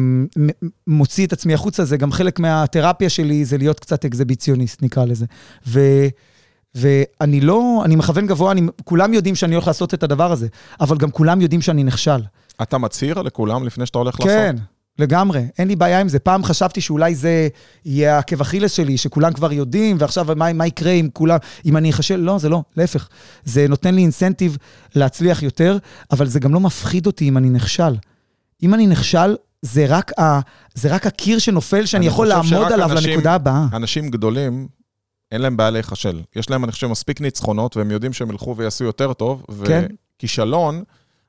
מוציא 0.88 1.28
את 1.28 1.34
עצמי 1.34 1.54
החוצה, 1.54 1.86
זה 1.86 1.98
גם 1.98 2.12
חלק 2.12 2.40
מהתרפיה 2.40 3.10
שלי, 3.10 3.46
זה 3.46 3.58
להיות 3.58 3.80
קצת 3.80 4.06
אקזיביציוניסט, 4.06 4.82
נקרא 4.82 5.06
לזה. 5.06 5.26
ו... 5.68 5.80
ואני 6.76 7.42
לא, 7.42 7.82
אני 7.86 7.96
מכוון 7.96 8.28
גבוה, 8.28 8.52
אני, 8.52 8.62
כולם 8.84 9.14
יודעים 9.14 9.36
שאני 9.36 9.56
הולך 9.56 9.68
לעשות 9.68 9.94
את 9.94 10.04
הדבר 10.04 10.32
הזה, 10.32 10.48
אבל 10.80 10.98
גם 10.98 11.12
כולם 11.12 11.42
יודעים 11.42 11.62
שאני 11.62 11.84
נכשל. 11.84 12.20
אתה 12.62 12.78
מצהיר 12.78 13.22
לכולם 13.22 13.64
לפני 13.64 13.86
שאתה 13.86 13.98
הולך 13.98 14.16
כן, 14.16 14.24
לעשות? 14.28 14.60
כן, 14.60 14.64
לגמרי, 15.00 15.46
אין 15.58 15.68
לי 15.68 15.76
בעיה 15.76 16.02
עם 16.02 16.10
זה. 16.10 16.20
פעם 16.20 16.44
חשבתי 16.44 16.82
שאולי 16.82 17.16
זה 17.16 17.48
יהיה 17.86 18.18
עקב 18.18 18.42
אכילס 18.42 18.72
שלי, 18.72 18.98
שכולם 18.98 19.34
כבר 19.34 19.54
יודעים, 19.54 19.98
ועכשיו 20.00 20.28
מה, 20.36 20.54
מה 20.54 20.68
יקרה 20.68 20.92
אם 20.92 21.10
כולם, 21.14 21.38
אם 21.66 21.78
אני 21.78 21.90
אחשל? 21.90 22.16
לא, 22.16 22.38
זה 22.38 22.50
לא, 22.50 22.64
להפך. 22.78 23.10
זה 23.44 23.68
נותן 23.68 23.96
לי 23.96 24.02
אינסנטיב 24.02 24.58
להצליח 24.96 25.44
יותר, 25.44 25.78
אבל 26.12 26.28
זה 26.28 26.40
גם 26.40 26.54
לא 26.54 26.60
מפחיד 26.60 27.06
אותי 27.06 27.30
אם 27.30 27.38
אני 27.38 27.50
נכשל. 27.50 27.96
אם 28.64 28.74
אני 28.74 28.88
נכשל, 28.88 29.36
זה 29.62 29.86
רק, 29.88 30.20
ה, 30.20 30.40
זה 30.74 30.96
רק 30.96 31.08
הקיר 31.08 31.40
שנופל 31.40 31.86
שאני 31.86 32.06
יכול 32.06 32.28
לעמוד 32.28 32.72
עליו 32.72 32.92
אנשים, 32.92 33.10
לנקודה 33.10 33.34
הבאה. 33.34 33.66
אנשים 33.74 34.10
גדולים, 34.10 34.68
אין 35.32 35.42
להם 35.42 35.58
בעיה 35.58 35.70
להיכשל. 35.70 36.22
יש 36.36 36.50
להם, 36.50 36.64
אני 36.64 36.72
חושב, 36.72 36.88
מספיק 36.88 37.22
ניצחונות, 37.22 37.78
והם 37.78 37.92
יודעים 37.92 38.14
שהם 38.14 38.30
ילכו 38.30 38.56
ויעשו 38.58 38.84
יותר 38.84 39.14
טוב, 39.14 39.46
כן. 39.66 39.86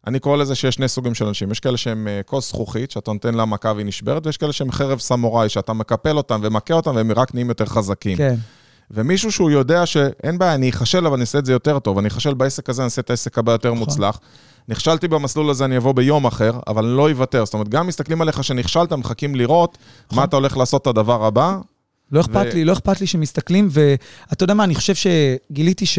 אני 0.07 0.19
קורא 0.19 0.37
לזה 0.37 0.55
שיש 0.55 0.75
שני 0.75 0.89
סוגים 0.89 1.15
של 1.15 1.27
אנשים. 1.27 1.51
יש 1.51 1.61
כאלה 1.61 1.77
שהם 1.77 2.09
אה, 2.09 2.21
כוס 2.27 2.49
זכוכית, 2.49 2.91
שאתה 2.91 3.13
נותן 3.13 3.35
לה 3.35 3.45
מכה 3.45 3.73
והיא 3.73 3.87
נשברת, 3.87 4.27
ויש 4.27 4.37
כאלה 4.37 4.53
שהם 4.53 4.73
חרב 4.73 4.99
סמוראי, 4.99 5.49
שאתה 5.49 5.73
מקפל 5.73 6.17
אותם 6.17 6.41
ומכה 6.43 6.75
אותם, 6.75 6.95
והם 6.95 7.13
רק 7.13 7.35
נהיים 7.35 7.49
יותר 7.49 7.67
חזקים. 7.67 8.17
כן. 8.17 8.35
ומישהו 8.91 9.33
שהוא 9.33 9.51
יודע 9.51 9.87
שאין 9.87 10.39
בעיה, 10.39 10.55
אני 10.55 10.71
אכשל, 10.71 11.07
אבל 11.07 11.15
אני 11.15 11.21
אעשה 11.21 11.39
את 11.39 11.47
זה 11.47 11.53
יותר 11.53 11.79
טוב. 11.79 11.99
אני 11.99 12.09
אכשל 12.09 12.35
בעסק 12.35 12.71
הזה, 12.71 12.83
אני 12.83 12.85
אעשה 12.85 13.01
את 13.01 13.11
העסק 13.11 13.39
הבא 13.39 13.53
יותר 13.53 13.69
נכון. 13.69 13.79
מוצלח. 13.79 14.21
נכשלתי 14.69 15.09
במסלול 15.09 15.51
הזה, 15.51 15.65
אני 15.65 15.77
אבוא 15.77 15.93
ביום 15.93 16.27
אחר, 16.27 16.53
אבל 16.67 16.85
אני 16.85 16.97
לא 16.97 17.11
אוותר. 17.11 17.45
זאת 17.45 17.55
אומרת, 17.55 17.69
גם 17.69 17.87
מסתכלים 17.87 18.21
עליך 18.21 18.45
שנכשלת, 18.45 18.93
מחכים 18.93 19.35
לראות 19.35 19.79
נכון. 20.07 20.19
מה 20.19 20.25
אתה 20.25 20.37
הולך 20.37 20.57
לעשות 20.57 20.83
את 20.83 20.87
הדבר 20.87 21.25
הבא. 21.25 21.59
לא 22.13 22.21
אכפת 22.21 22.47
ו... 22.53 22.55
לי, 22.55 22.65
לא 22.65 22.73
אכפת 22.73 23.01
לי 23.01 23.07
שמסתכלים, 23.07 23.69
ואתה 23.71 24.45
יודע 24.45 24.55
מה, 24.55 24.65
אני 24.65 24.75
חושב 24.75 24.95
שגיליתי 24.95 25.87
ש... 25.87 25.99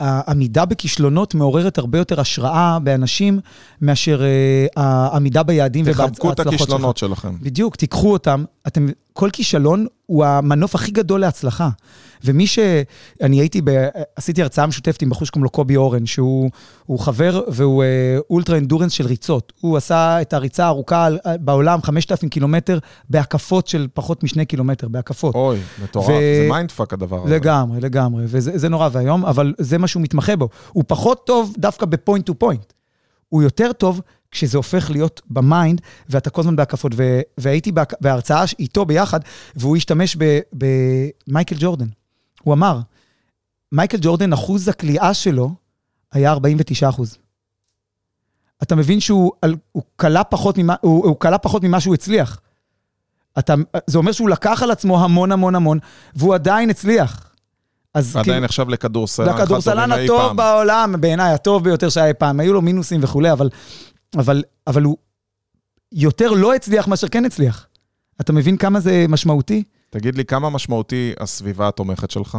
העמידה 0.00 0.64
בכישלונות 0.64 1.34
מעוררת 1.34 1.78
הרבה 1.78 1.98
יותר 1.98 2.20
השראה 2.20 2.78
באנשים 2.82 3.40
מאשר 3.82 4.20
uh, 4.20 4.80
העמידה 4.80 5.42
ביעדים 5.42 5.84
ובהצלחות 5.84 6.08
שלכם. 6.08 6.32
תחבקו 6.32 6.32
את 6.32 6.54
הכישלונות. 6.54 6.96
שלכם. 6.96 7.34
בדיוק, 7.40 7.76
תיקחו 7.76 8.12
אותם. 8.12 8.44
אתם, 8.66 8.86
כל 9.12 9.30
כישלון 9.32 9.86
הוא 10.06 10.24
המנוף 10.24 10.74
הכי 10.74 10.90
גדול 10.90 11.20
להצלחה. 11.20 11.68
ומי 12.24 12.46
ש... 12.46 12.58
אני 13.22 13.40
הייתי, 13.40 13.60
ב... 13.64 13.70
עשיתי 14.16 14.42
הרצאה 14.42 14.66
משותפת 14.66 15.02
עם 15.02 15.10
בחור 15.10 15.26
שקוראים 15.26 15.44
לו 15.44 15.50
קובי 15.50 15.76
אורן, 15.76 16.06
שהוא 16.06 16.50
חבר 16.98 17.42
והוא 17.48 17.84
אה, 17.84 18.22
ultra 18.30 18.58
endurance 18.58 18.92
של 18.92 19.06
ריצות. 19.06 19.52
הוא 19.60 19.76
עשה 19.76 20.20
את 20.20 20.32
הריצה 20.32 20.64
הארוכה 20.64 21.08
בעולם, 21.40 21.82
5,000 21.82 22.28
קילומטר, 22.28 22.78
בהקפות 23.10 23.66
של 23.66 23.88
פחות 23.94 24.22
משני 24.22 24.46
קילומטר, 24.46 24.88
בהקפות. 24.88 25.34
אוי, 25.34 25.58
מטורף, 25.82 26.08
ו... 26.08 26.12
זה 26.12 26.46
mindfuck 26.50 26.92
הדבר 26.92 27.24
הזה. 27.24 27.34
לגמרי, 27.34 27.80
לגמרי, 27.80 28.24
וזה 28.26 28.68
נורא 28.68 28.88
ואיום, 28.92 29.24
אבל 29.24 29.54
זה 29.58 29.78
מה 29.78 29.86
שהוא 29.86 30.02
מתמחה 30.02 30.36
בו. 30.36 30.48
הוא 30.72 30.84
פחות 30.86 31.26
טוב 31.26 31.54
דווקא 31.58 31.86
ב 31.86 31.93
point 31.93 32.26
to 32.26 32.34
point. 32.34 32.72
הוא 33.28 33.42
יותר 33.42 33.72
טוב 33.72 34.00
כשזה 34.30 34.56
הופך 34.56 34.90
להיות 34.90 35.20
ב 35.30 35.38
mind, 35.38 35.80
ואתה 36.08 36.30
כל 36.30 36.40
הזמן 36.40 36.56
בהקפות. 36.56 36.92
ו- 36.96 37.20
והייתי 37.38 37.72
בהרצאה 38.00 38.44
איתו 38.58 38.84
ביחד, 38.84 39.20
והוא 39.56 39.76
השתמש 39.76 40.16
במייקל 40.52 41.56
ג'ורדן. 41.58 41.86
הוא 42.42 42.54
אמר, 42.54 42.80
מייקל 43.72 43.98
ג'ורדן, 44.00 44.32
אחוז 44.32 44.68
הקליעה 44.68 45.14
שלו 45.14 45.54
היה 46.12 46.30
49 46.30 46.88
אחוז. 46.88 47.18
אתה 48.62 48.76
מבין 48.76 49.00
שהוא 49.00 49.32
קלע 49.96 50.24
פחות 50.24 50.58
ממה, 50.58 50.74
הוא, 50.80 51.06
הוא 51.06 51.16
קלע 51.20 51.38
פחות 51.38 51.62
ממה 51.64 51.80
שהוא 51.80 51.94
הצליח. 51.94 52.40
אתה, 53.38 53.54
זה 53.86 53.98
אומר 53.98 54.12
שהוא 54.12 54.28
לקח 54.28 54.62
על 54.62 54.70
עצמו 54.70 55.04
המון 55.04 55.32
המון 55.32 55.54
המון, 55.54 55.78
והוא 56.14 56.34
עדיין 56.34 56.70
הצליח. 56.70 57.30
אז 57.94 58.16
עדיין 58.16 58.44
נחשב 58.44 58.68
לכדורסלן. 58.68 59.34
לכדורסלן 59.34 59.92
הטוב. 59.92 60.36
בעולם, 60.36 60.94
בעיניי 61.00 61.32
הטוב 61.32 61.64
ביותר 61.64 61.88
שהיה 61.88 62.06
אי 62.06 62.14
פעם. 62.14 62.40
היו 62.40 62.52
לו 62.52 62.62
מינוסים 62.62 63.00
וכולי, 63.02 63.32
אבל, 63.32 63.48
אבל, 64.18 64.42
אבל 64.66 64.82
הוא 64.82 64.96
יותר 65.92 66.30
לא 66.30 66.54
הצליח 66.54 66.88
מאשר 66.88 67.08
כן 67.08 67.24
הצליח. 67.24 67.66
אתה 68.20 68.32
מבין 68.32 68.56
כמה 68.56 68.80
זה 68.80 69.06
משמעותי? 69.08 69.62
תגיד 69.90 70.16
לי, 70.16 70.24
כמה 70.24 70.50
משמעותי 70.50 71.12
הסביבה 71.20 71.68
התומכת 71.68 72.10
שלך? 72.10 72.38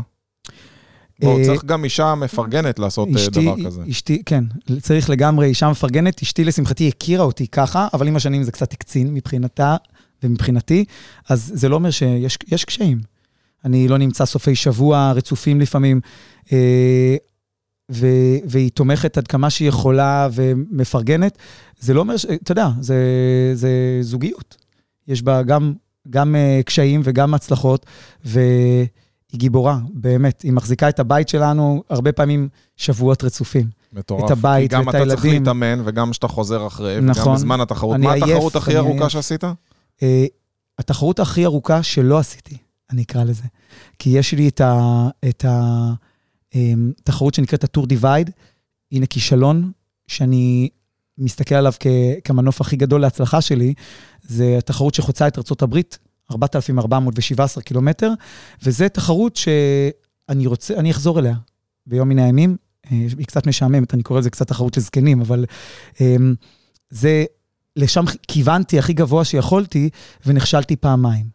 בוא, 1.22 1.40
אה, 1.40 1.46
צריך 1.46 1.66
גם 1.66 1.84
אישה 1.84 2.16
מפרגנת 2.16 2.80
לעשות 2.80 3.10
אה, 3.10 3.16
אשתי, 3.16 3.42
דבר 3.42 3.66
כזה. 3.66 3.82
אשתי, 3.90 4.24
כן, 4.26 4.44
צריך 4.82 5.10
לגמרי 5.10 5.48
אישה 5.48 5.70
מפרגנת. 5.70 6.22
אשתי, 6.22 6.44
לשמחתי, 6.44 6.88
הכירה 6.88 7.24
אותי 7.24 7.48
ככה, 7.48 7.88
אבל 7.94 8.08
עם 8.08 8.16
השנים 8.16 8.44
זה 8.44 8.52
קצת 8.52 8.74
הקצין 8.74 9.14
מבחינתה 9.14 9.76
ומבחינתי, 10.24 10.86
אז 11.30 11.52
זה 11.54 11.70
לא 11.70 11.76
אומר 11.76 11.92
שיש 11.92 12.38
יש 12.48 12.66
קשיים. 12.66 13.02
אני 13.66 13.88
לא 13.88 13.98
נמצא 13.98 14.26
סופי 14.26 14.56
שבוע 14.56 15.12
רצופים 15.12 15.62
לפעמים, 15.62 16.02
אה, 16.52 17.16
ו, 17.92 18.08
והיא 18.46 18.72
תומכת 18.72 19.18
עד 19.18 19.28
כמה 19.28 19.50
שהיא 19.50 19.70
יכולה 19.70 20.28
ומפרגנת. 20.34 21.38
זה 21.80 21.94
לא 21.94 22.00
אומר, 22.00 22.18
ש, 22.18 22.26
אתה 22.26 22.52
יודע, 22.52 22.68
זה, 22.80 22.96
זה 23.54 23.70
זוגיות. 24.02 24.58
יש 25.08 25.22
בה 25.22 25.44
גם, 25.44 25.74
גם 26.10 26.36
אה, 26.36 26.60
קשיים 26.66 27.02
וגם 27.04 27.34
הצלחות, 27.34 27.86
והיא 28.26 28.88
גיבורה, 29.36 29.78
באמת. 29.94 30.42
היא 30.42 30.52
מחזיקה 30.54 30.90
את 30.90 31.00
הבית 31.00 31.30
שלנו 31.30 31.84
הרבה 31.90 32.12
פעמים 32.12 32.50
שבועות 32.78 33.24
רצופים. 33.24 33.68
מטורף. 33.94 34.26
את 34.26 34.32
הבית 34.32 34.70
כי 34.72 34.76
גם 34.78 34.88
ואת 34.88 34.96
אתה 34.96 35.06
צריך 35.06 35.24
הילדים. 35.24 35.42
להתאמן, 35.44 35.82
וגם 35.86 36.12
כשאתה 36.12 36.28
חוזר 36.28 36.68
אחרי, 36.68 36.98
וגם 36.98 37.06
נכון. 37.06 37.36
בזמן 37.36 37.62
התחרות. 37.62 37.98
מה 38.00 38.14
עייף, 38.14 38.26
התחרות 38.28 38.56
הכי 38.56 38.78
ארוכה 38.78 39.00
עייף. 39.00 39.08
שעשית? 39.12 39.44
אה, 40.04 40.26
התחרות 40.80 41.20
הכי 41.20 41.46
ארוכה 41.46 41.84
שלא 41.84 42.20
עשיתי, 42.20 42.58
אני 42.92 43.02
אקרא 43.04 43.24
לזה. 43.24 43.44
כי 44.00 44.10
יש 44.10 44.34
לי 44.34 44.48
את 44.48 44.62
ה- 44.62 45.08
את 45.30 45.46
התחרות 46.54 47.34
שנקראת 47.34 47.64
הטור 47.64 47.88
דיווייד, 47.88 48.30
הנה 48.92 49.06
כישלון, 49.06 49.72
שאני 50.08 50.70
מסתכל 51.18 51.56
עליו 51.56 51.74
כ- 51.80 51.88
כמנוף 52.24 52.62
הכי 52.62 52.76
גדול 52.76 53.02
להצלחה 53.02 53.42
שלי, 53.42 53.74
זה 54.22 54.56
התחרות 54.58 54.94
שחוצה 54.94 55.28
את 55.28 55.38
ארה"ב, 55.38 55.80
4,417 56.32 57.64
קילומטר, 57.64 58.14
וזו 58.64 58.86
תחרות 58.94 59.36
שאני 59.36 60.48
רוצה, 60.48 60.74
אני 60.78 60.92
אחזור 60.92 61.20
אליה 61.20 61.36
ביום 61.88 62.10
מן 62.10 62.20
הימים. 62.20 62.58
אה, 62.92 62.98
היא 63.18 63.26
קצת 63.26 63.48
משעממת, 63.48 63.94
אני 63.94 64.04
קורא 64.04 64.20
לזה 64.20 64.30
קצת 64.30 64.48
תחרות 64.48 64.74
של 64.74 64.82
זקנים, 64.82 65.22
אבל 65.22 65.46
אה, 66.02 66.16
זה, 66.90 67.26
לשם 67.76 68.06
כיוונתי 68.28 68.80
הכי 68.80 68.94
גבוה 68.94 69.26
שיכולתי, 69.26 69.90
ונכשלתי 70.26 70.76
פעמיים. 70.76 71.26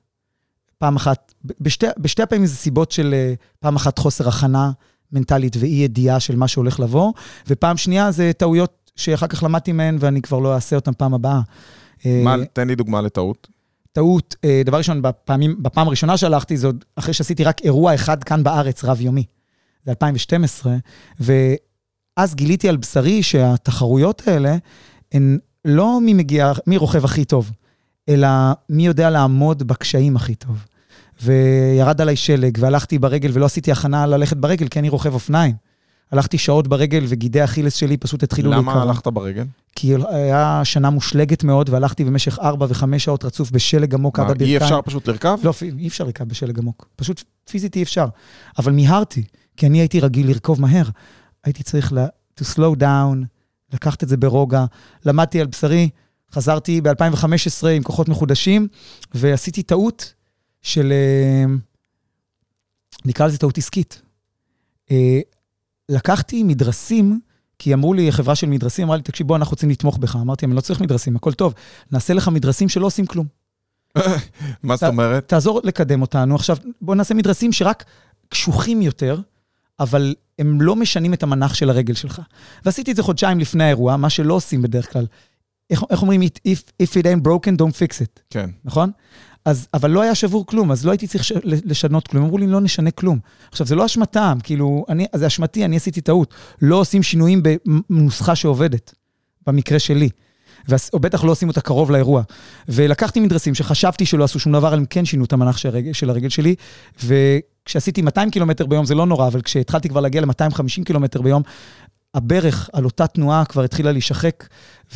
פעם 0.79 0.97
אחת, 0.97 1.35
בשתי, 1.61 1.87
בשתי 1.99 2.23
הפעמים 2.23 2.47
זה 2.47 2.57
סיבות 2.57 2.93
של 2.93 3.15
אה, 3.15 3.35
פעם 3.61 3.77
אחת 3.77 3.99
חוסר 3.99 4.29
הכנה 4.29 4.71
מנטלית 5.13 5.57
ואי 5.59 5.69
ידיעה 5.69 6.21
של 6.21 6.37
מה 6.37 6.49
שהולך 6.49 6.81
לבוא, 6.81 7.13
ופעם 7.49 7.77
שנייה 7.77 8.11
זה 8.11 8.33
טעויות 8.37 8.91
שאחר 8.97 9.27
כך 9.27 9.43
למדתי 9.43 9.73
מהן 9.73 9.97
ואני 10.01 10.23
כבר 10.23 10.39
לא 10.39 10.55
אעשה 10.55 10.77
אותן 10.77 10.93
פעם 10.99 11.15
הבאה. 11.15 11.41
אה, 12.07 12.21
מה, 12.25 12.37
תן 12.53 12.69
לי 12.69 12.75
דוגמה 12.75 13.01
לטעות. 13.01 13.49
טעות, 13.93 14.37
אה, 14.45 14.63
דבר 14.65 14.79
ראשון, 14.79 15.03
בפעמים, 15.03 15.63
בפעם 15.63 15.87
הראשונה 15.87 16.17
שהלכתי, 16.17 16.57
זה 16.57 16.67
עוד 16.67 16.85
אחרי 16.97 17.15
שעשיתי 17.15 17.45
רק 17.45 17.61
אירוע 17.61 17.95
אחד 17.95 18.25
כאן 18.25 18.43
בארץ, 18.43 18.85
רב-יומי. 18.85 19.25
זה 19.85 19.91
2012, 19.91 20.77
ואז 21.21 22.35
גיליתי 22.35 22.69
על 22.69 22.77
בשרי 22.77 23.23
שהתחרויות 23.23 24.29
האלה 24.29 24.57
הן 25.13 25.39
לא 25.65 26.01
מי 26.01 26.15
מגיע, 26.15 26.53
מי 26.67 26.77
רוכב 26.77 27.05
הכי 27.05 27.25
טוב, 27.25 27.53
אלא 28.09 28.29
מי 28.69 28.87
יודע 28.87 29.11
לעמוד 29.11 29.63
בקשיים 29.63 30.17
הכי 30.17 30.35
טוב. 30.35 30.65
וירד 31.23 32.01
עליי 32.01 32.17
שלג, 32.17 32.59
והלכתי 32.61 32.99
ברגל 32.99 33.31
ולא 33.33 33.45
עשיתי 33.45 33.73
הכנה 33.73 34.07
ללכת 34.07 34.37
ברגל, 34.37 34.69
כי 34.69 34.79
אני 34.79 34.89
רוכב 34.89 35.15
אופניים. 35.15 35.55
הלכתי 36.13 36.39
שעות 36.39 36.69
ברגל 36.69 37.05
וגידי 37.09 37.45
אכילס 37.45 37.75
שלי 37.75 37.97
פשוט 37.97 38.23
התחילו 38.23 38.51
למה 38.51 38.73
להיקרע. 38.73 38.83
הלכת 38.83 39.07
ברגל? 39.07 39.45
כי 39.77 39.95
היה 40.09 40.61
שנה 40.65 40.91
מושלגת 40.91 41.45
מאוד, 41.45 41.69
והלכתי 41.71 42.05
במשך 42.05 42.39
ארבע 42.39 42.67
וחמש 42.69 43.05
שעות 43.05 43.25
רצוף 43.25 43.51
בשלג 43.51 43.95
עמוק 43.95 44.19
עד 44.19 44.25
מה, 44.25 44.31
הברכיים. 44.31 44.51
אי 44.51 44.65
אפשר 44.65 44.83
פשוט 44.83 45.09
לרכב? 45.09 45.39
לא, 45.45 45.53
אי 45.79 45.89
אפשר 45.89 46.05
לקרוא 46.05 46.29
בשלג 46.29 46.59
עמוק. 46.59 46.89
פשוט 46.97 47.23
פיזית 47.51 47.77
אי 47.77 47.83
אפשר. 47.83 48.07
אבל 48.59 48.73
מיהרתי, 48.73 49.23
כי 49.57 49.67
אני 49.67 49.79
הייתי 49.79 50.01
רגיל 50.01 50.29
לרכוב 50.31 50.61
מהר. 50.61 50.85
הייתי 51.45 51.63
צריך 51.63 51.93
ל- 51.93 52.07
to 52.41 52.45
slow 52.45 52.81
down, 52.81 53.17
לקחת 53.73 54.03
את 54.03 54.09
זה 54.09 54.17
ברוגע. 54.17 54.65
למדתי 55.07 55.41
על 55.41 55.47
בשרי, 55.47 55.89
חזרתי 56.33 56.81
ב-2015 56.81 57.67
עם 57.77 57.83
כוחות 57.83 58.09
מחודשים, 58.09 58.69
ועשיתי 59.15 59.63
טעות 59.63 60.15
של, 60.67 60.93
אה, 60.93 61.45
נקרא 63.05 63.27
לזה 63.27 63.39
טעות 63.39 63.59
עסקית. 63.59 64.03
אה, 64.91 65.21
לקחתי 65.89 66.43
מדרסים, 66.43 67.21
כי 67.59 67.75
אמרו 67.75 67.95
לי, 67.95 68.13
חברה 68.13 68.35
של 68.35 68.47
מדרסים, 68.47 68.85
אמרה 68.85 68.97
לי, 68.97 69.03
תקשיב, 69.03 69.27
בוא, 69.27 69.37
אנחנו 69.37 69.53
רוצים 69.53 69.71
לתמוך 69.71 69.99
בך. 69.99 70.17
אמרתי, 70.17 70.47
אני 70.47 70.55
לא 70.55 70.61
צריך 70.61 70.81
מדרסים, 70.81 71.17
הכל 71.17 71.33
טוב. 71.33 71.55
נעשה 71.93 72.15
לך 72.15 72.29
מדרסים 72.29 72.69
שלא 72.69 72.87
עושים 72.87 73.07
כלום. 73.07 73.27
מה 74.63 74.77
זאת 74.77 74.89
אומרת? 74.89 75.29
תעזור 75.29 75.61
לקדם 75.65 76.03
אותנו. 76.03 76.35
עכשיו, 76.35 76.57
בואו 76.81 76.97
נעשה 76.97 77.15
מדרסים 77.15 77.53
שרק 77.53 77.85
קשוחים 78.29 78.83
יותר, 78.83 79.21
אבל 79.81 80.15
הם 80.39 80.61
לא 80.61 80.77
משנים 80.77 81.15
את 81.15 81.23
המנח 81.23 81.55
של 81.55 81.71
הרגל 81.71 81.95
שלך. 81.95 82.23
ועשיתי 82.65 82.91
את 82.91 82.97
זה 82.97 83.03
חודשיים 83.03 83.41
לפני 83.41 83.65
האירוע, 83.65 83.97
מה 83.97 84.11
שלא 84.11 84.35
עושים 84.35 84.63
בדרך 84.63 84.93
כלל. 84.93 85.07
איך, 85.71 85.83
איך 85.91 86.03
אומרים, 86.03 86.23
if, 86.23 86.83
if 86.83 86.87
it 86.87 87.05
ain't 87.05 87.27
broken, 87.27 87.57
don't 87.59 87.77
fix 87.77 88.03
it, 88.03 88.21
כן. 88.31 88.51
נכון? 88.65 88.91
אז, 89.47 89.69
אבל 89.75 89.91
לא 89.91 90.03
היה 90.03 90.15
שבור 90.15 90.47
כלום, 90.47 90.73
אז 90.73 90.87
לא 90.87 90.91
הייתי 90.91 91.07
צריך 91.07 91.25
ש- 91.25 91.33
לשנות 91.45 92.09
כלום. 92.09 92.25
אמרו 92.25 92.39
לי, 92.39 92.47
לא 92.47 92.61
נשנה 92.61 92.91
כלום. 92.91 93.19
עכשיו, 93.51 93.67
זה 93.67 93.75
לא 93.75 93.87
אשמתם, 93.87 94.39
כאילו, 94.43 94.85
אני, 94.89 95.07
זה 95.15 95.27
אשמתי, 95.27 95.65
אני 95.65 95.77
עשיתי 95.77 96.01
טעות. 96.01 96.35
לא 96.63 96.77
עושים 96.77 97.03
שינויים 97.03 97.43
בנוסחה 97.91 98.35
שעובדת, 98.35 98.95
במקרה 99.47 99.79
שלי. 99.79 100.09
או 100.93 100.99
בטח 100.99 101.25
לא 101.25 101.31
עושים 101.33 101.49
אותה 101.49 101.61
קרוב 101.61 101.91
לאירוע. 101.91 102.23
ולקחתי 102.69 103.21
מדרסים 103.21 103.55
שחשבתי 103.55 104.07
שלא 104.07 104.25
עשו 104.25 104.39
שום 104.39 104.53
דבר, 104.53 104.69
אבל 104.69 104.79
הם 104.79 104.85
כן 104.91 105.05
שינו 105.05 105.25
את 105.25 105.33
המנח 105.33 105.57
של 105.57 105.69
הרגל, 105.69 105.93
של 105.93 106.11
הרגל 106.11 106.29
שלי. 106.29 106.55
וכשעשיתי 107.05 108.03
200 108.03 108.31
קילומטר 108.31 108.67
ביום 108.67 108.85
זה 108.85 108.95
לא 108.95 109.07
נורא, 109.07 109.27
אבל 109.27 109.41
כשהתחלתי 109.43 109.89
כבר 109.89 110.01
להגיע 110.01 110.21
ל-250 110.21 110.85
קילומטר 110.85 111.23
ביום, 111.23 111.43
הברך 112.15 112.71
על 112.73 112.85
אותה 112.85 113.07
תנועה 113.07 113.45
כבר 113.45 113.63
התחילה 113.63 113.93
להישחק, 113.93 114.47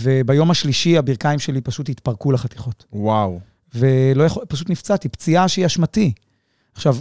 וביום 0.01 0.51
השלישי 0.51 0.99
הברכיים 0.99 1.39
שלי 1.39 1.61
פשוט 1.61 1.89
התפרקו 1.89 2.33
לחתיכות. 2.33 2.85
וואו. 2.93 3.50
ולא 3.75 4.25
יכול, 4.25 4.45
פשוט 4.49 4.71
נפצעתי, 4.71 5.09
פציעה 5.09 5.49
שהיא 5.49 5.67
אשמתי. 5.67 6.13
עכשיו, 6.75 6.97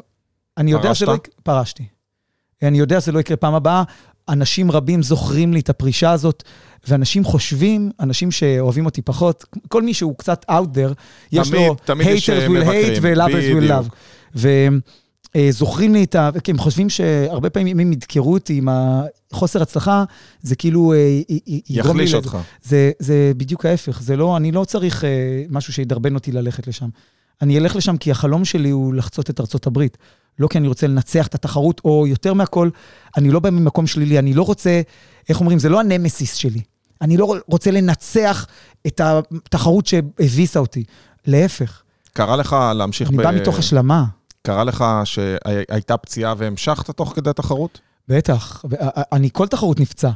אני 0.57 0.71
יודע 0.71 0.95
שזה 0.95 1.05
לא... 1.05 1.11
פרשת? 1.11 1.27
יק- 1.29 1.35
פרשתי. 1.43 1.83
אני 2.63 2.79
יודע 2.79 3.01
שזה 3.01 3.11
לא 3.11 3.19
יקרה 3.19 3.37
פעם 3.37 3.53
הבאה. 3.53 3.83
אנשים 4.29 4.71
רבים 4.71 5.03
זוכרים 5.03 5.53
לי 5.53 5.59
את 5.59 5.69
הפרישה 5.69 6.11
הזאת, 6.11 6.43
ואנשים 6.87 7.23
חושבים, 7.23 7.91
אנשים 7.99 8.31
שאוהבים 8.31 8.85
אותי 8.85 9.01
פחות, 9.01 9.45
כל 9.67 9.81
מי 9.83 9.93
שהוא 9.93 10.15
קצת 10.17 10.45
out 10.51 10.75
there, 10.75 10.93
יש 11.31 11.49
תמיד- 11.49 11.61
לו 11.67 11.75
תמיד 11.85 12.07
haters 12.07 12.31
אה, 12.31 12.47
will 12.47 12.63
hate 12.63 12.99
ו-lovers 13.01 13.29
will 13.61 13.69
love. 13.69 14.39
וזוכרים 15.37 15.93
לי 15.93 16.03
את 16.03 16.15
ה... 16.15 16.29
כי 16.43 16.51
הם 16.51 16.57
חושבים 16.57 16.89
שהרבה 16.89 17.49
פעמים 17.49 17.79
אם 17.79 17.93
ידקרו 17.93 18.33
אותי 18.33 18.57
עם 18.57 18.67
החוסר 19.31 19.61
הצלחה, 19.61 20.03
זה 20.41 20.55
כאילו 20.55 20.93
אה. 20.93 21.21
יחליש 21.69 22.13
אותך. 22.13 22.37
זה, 22.63 22.91
זה 22.99 23.31
בדיוק 23.37 23.65
ההפך, 23.65 24.01
זה 24.01 24.17
לא, 24.17 24.37
אני 24.37 24.51
לא 24.51 24.65
צריך 24.65 25.03
אה, 25.03 25.09
משהו 25.49 25.73
שידרבן 25.73 26.15
אותי 26.15 26.31
ללכת 26.31 26.67
לשם. 26.67 26.89
אני 27.41 27.57
אלך 27.57 27.75
לשם 27.75 27.97
כי 27.97 28.11
החלום 28.11 28.45
שלי 28.45 28.69
הוא 28.69 28.93
לחצות 28.93 29.29
את 29.29 29.39
ארצות 29.39 29.67
הברית. 29.67 29.97
לא 30.39 30.47
כי 30.47 30.57
אני 30.57 30.67
רוצה 30.67 30.87
לנצח 30.87 31.27
את 31.27 31.35
התחרות, 31.35 31.81
או 31.85 32.07
יותר 32.07 32.33
מהכל, 32.33 32.69
אני 33.17 33.31
לא 33.31 33.39
בא 33.39 33.49
ממקום 33.49 33.87
שלילי, 33.87 34.19
אני 34.19 34.33
לא 34.33 34.43
רוצה, 34.43 34.81
איך 35.29 35.39
אומרים, 35.39 35.59
זה 35.59 35.69
לא 35.69 35.79
הנמסיס 35.79 36.35
שלי. 36.35 36.61
אני 37.01 37.17
לא 37.17 37.35
רוצה 37.47 37.71
לנצח 37.71 38.47
את 38.87 39.01
התחרות 39.03 39.85
שהביסה 39.87 40.59
אותי. 40.59 40.83
להפך, 41.27 41.81
קרה 42.13 42.35
לך 42.35 42.55
להמשיך 42.75 43.09
אני 43.09 43.17
בא 43.17 43.31
מתוך 43.31 43.59
השלמה. 43.59 44.05
קרה 44.41 44.63
לך 44.63 44.85
שהייתה 45.03 45.97
פציעה 45.97 46.33
והמשכת 46.37 46.89
תוך 46.89 47.13
כדי 47.15 47.33
תחרות? 47.35 47.79
בטח, 48.07 48.63
אני 49.11 49.29
כל 49.33 49.47
תחרות 49.47 49.79
נפצע, 49.79 50.09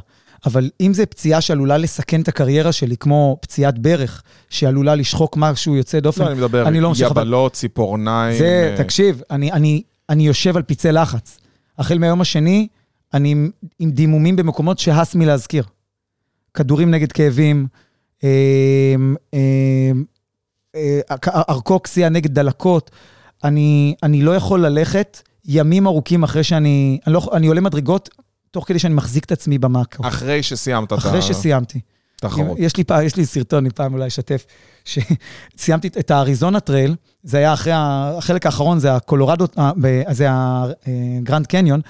אבל 0.46 0.70
אם 0.80 0.94
זה 0.94 1.06
פציעה 1.06 1.40
שעלולה 1.40 1.76
לסכן 1.78 2.20
את 2.20 2.28
הקריירה 2.28 2.72
שלי, 2.72 2.96
כמו 2.96 3.38
פציעת 3.40 3.78
ברך, 3.78 4.22
שעלולה 4.50 4.94
לשחוק 4.94 5.36
משהו 5.36 5.76
יוצא 5.76 6.00
דופן, 6.00 6.24
לא, 6.24 6.28
אני 6.28 6.34
מדבר, 6.38 6.68
אני 6.68 6.80
לא 6.80 6.88
ממשיך, 6.88 7.10
אבל- 7.10 7.22
יבלות, 7.22 7.52
ציפורניים. 7.52 8.38
זה, 8.38 8.74
אה, 8.78 8.84
תקשיב, 8.84 9.22
אני, 9.30 9.52
אני, 9.52 9.82
אני 10.08 10.26
יושב 10.26 10.56
על 10.56 10.62
פצעי 10.62 10.92
לחץ. 10.92 11.38
החל 11.78 11.98
מהיום 11.98 12.20
השני, 12.20 12.68
אני 13.14 13.30
עם, 13.30 13.50
עם 13.78 13.90
דימומים 13.90 14.36
במקומות 14.36 14.78
שהס 14.78 15.14
מלהזכיר. 15.14 15.64
כדורים 16.54 16.90
נגד 16.90 17.12
כאבים, 17.12 17.66
אה, 18.24 18.28
אה, 19.34 19.90
אה, 20.74 21.00
ארקוקסיה 21.48 22.08
נגד 22.08 22.34
דלקות. 22.34 22.90
אני, 23.44 23.94
אני 24.02 24.22
לא 24.22 24.36
יכול 24.36 24.66
ללכת 24.66 25.22
ימים 25.44 25.86
ארוכים 25.86 26.22
אחרי 26.22 26.44
שאני... 26.44 26.98
אני, 27.06 27.14
לא, 27.14 27.30
אני 27.32 27.46
עולה 27.46 27.60
מדרגות 27.60 28.08
תוך 28.50 28.68
כדי 28.68 28.78
שאני 28.78 28.94
מחזיק 28.94 29.24
את 29.24 29.32
עצמי 29.32 29.58
במאקו. 29.58 30.08
אחרי 30.08 30.42
שסיימת 30.42 30.86
את 30.86 30.92
ה... 30.92 30.94
אחרי 30.96 31.22
שסיימתי. 31.22 31.80
תחרות. 32.16 32.58
יש 32.60 32.76
לי, 32.76 32.84
פעם, 32.84 33.06
יש 33.06 33.16
לי 33.16 33.26
סרטון, 33.26 33.64
אני 33.64 33.70
פעם 33.70 33.94
אולי 33.94 34.06
אשתף, 34.06 34.46
שסיימתי 34.84 35.88
את 36.00 36.10
ה 36.10 36.16
Arizona 36.16 36.60
Trail, 36.60 36.96
זה 37.22 37.38
היה 37.38 37.52
אחרי 37.52 37.72
החלק 37.76 38.46
האחרון, 38.46 38.78
זה 38.78 38.96
הקולורדו, 38.96 39.46
אה, 39.58 39.72
זה 40.10 40.28
הגרנד 40.30 41.46
קניון, 41.46 41.80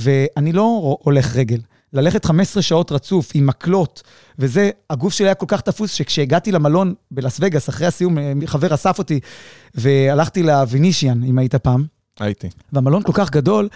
ואני 0.00 0.52
לא 0.52 0.96
הולך 1.02 1.36
רגל. 1.36 1.60
ללכת 1.92 2.24
15 2.24 2.62
שעות 2.62 2.92
רצוף 2.92 3.30
עם 3.34 3.46
מקלות, 3.46 4.02
וזה, 4.38 4.70
הגוף 4.90 5.12
שלי 5.12 5.26
היה 5.26 5.34
כל 5.34 5.46
כך 5.48 5.60
תפוס, 5.60 5.92
שכשהגעתי 5.92 6.52
למלון 6.52 6.94
בלאס 7.10 7.38
וגאס, 7.40 7.68
אחרי 7.68 7.86
הסיום, 7.86 8.18
אה, 8.18 8.32
חבר 8.46 8.74
אסף 8.74 8.98
אותי, 8.98 9.20
והלכתי 9.74 10.42
לווינישיאן, 10.42 11.24
אם 11.24 11.38
היית 11.38 11.54
פעם. 11.54 11.84
הייתי. 12.20 12.48
והמלון 12.72 13.02
כל 13.02 13.12
כך 13.14 13.30
גדול, 13.30 13.68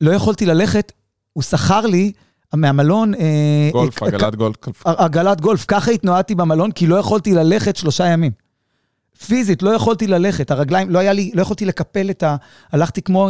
לא 0.00 0.10
יכולתי 0.10 0.46
ללכת, 0.46 0.92
הוא 1.32 1.42
שכר 1.42 1.80
לי 1.80 2.12
מהמלון... 2.54 3.14
אה, 3.14 3.68
גולף, 3.72 4.02
אה, 4.02 4.08
עגלת 4.08 4.36
גולף. 4.36 4.56
עגלת 4.84 5.40
גולף, 5.40 5.64
ככה 5.68 5.90
התנועדתי 5.90 6.34
במלון, 6.34 6.72
כי 6.72 6.86
לא 6.86 6.96
יכולתי 6.96 7.34
ללכת 7.34 7.76
שלושה 7.76 8.06
ימים. 8.06 8.32
פיזית, 9.26 9.62
לא 9.62 9.70
יכולתי 9.70 10.06
ללכת, 10.06 10.50
הרגליים, 10.50 10.90
לא 10.90 10.98
היה 10.98 11.12
לי, 11.12 11.30
לא 11.34 11.42
יכולתי 11.42 11.64
לקפל 11.64 12.10
את 12.10 12.22
ה... 12.22 12.36
הלכתי 12.72 13.02
כמו, 13.02 13.28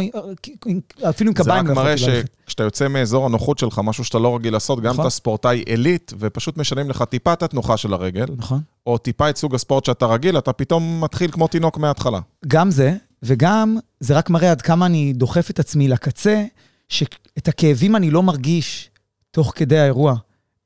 אפילו 1.09 1.29
עם 1.29 1.33
קביים 1.33 1.67
לא 1.67 1.71
יכולתי 1.71 1.89
ללכת. 1.89 2.05
זה 2.05 2.11
רק 2.11 2.17
מראה 2.17 2.23
שכשאתה 2.45 2.63
יוצא 2.63 2.87
מאזור 2.87 3.25
הנוחות 3.25 3.59
שלך, 3.59 3.81
משהו 3.83 4.03
שאתה 4.03 4.19
לא 4.19 4.35
רגיל 4.35 4.53
לעשות, 4.53 4.79
גם 4.79 4.93
נכון. 4.93 5.01
אתה 5.01 5.09
ספורטאי 5.09 5.63
עילית, 5.65 6.13
ופשוט 6.19 6.57
משנים 6.57 6.89
לך 6.89 7.03
טיפה 7.09 7.33
את 7.33 7.43
התנוחה 7.43 7.77
של 7.77 7.93
הרגל, 7.93 8.25
נכון. 8.37 8.61
או 8.87 8.97
טיפה 8.97 9.29
את 9.29 9.37
סוג 9.37 9.55
הספורט 9.55 9.85
שאתה 9.85 10.05
רגיל, 10.05 10.37
אתה 10.37 10.53
פתאום 10.53 11.01
מתחיל 11.03 11.31
כמו 11.31 11.47
תינוק 11.47 11.77
מההתחלה. 11.77 12.19
גם 12.47 12.71
זה, 12.71 12.95
וגם 13.23 13.77
זה 13.99 14.17
רק 14.17 14.29
מראה 14.29 14.51
עד 14.51 14.61
כמה 14.61 14.85
אני 14.85 15.13
דוחף 15.13 15.49
את 15.49 15.59
עצמי 15.59 15.87
לקצה, 15.87 16.45
שאת 16.89 17.47
הכאבים 17.47 17.95
אני 17.95 18.11
לא 18.11 18.23
מרגיש 18.23 18.89
תוך 19.31 19.53
כדי 19.55 19.79
האירוע, 19.79 20.15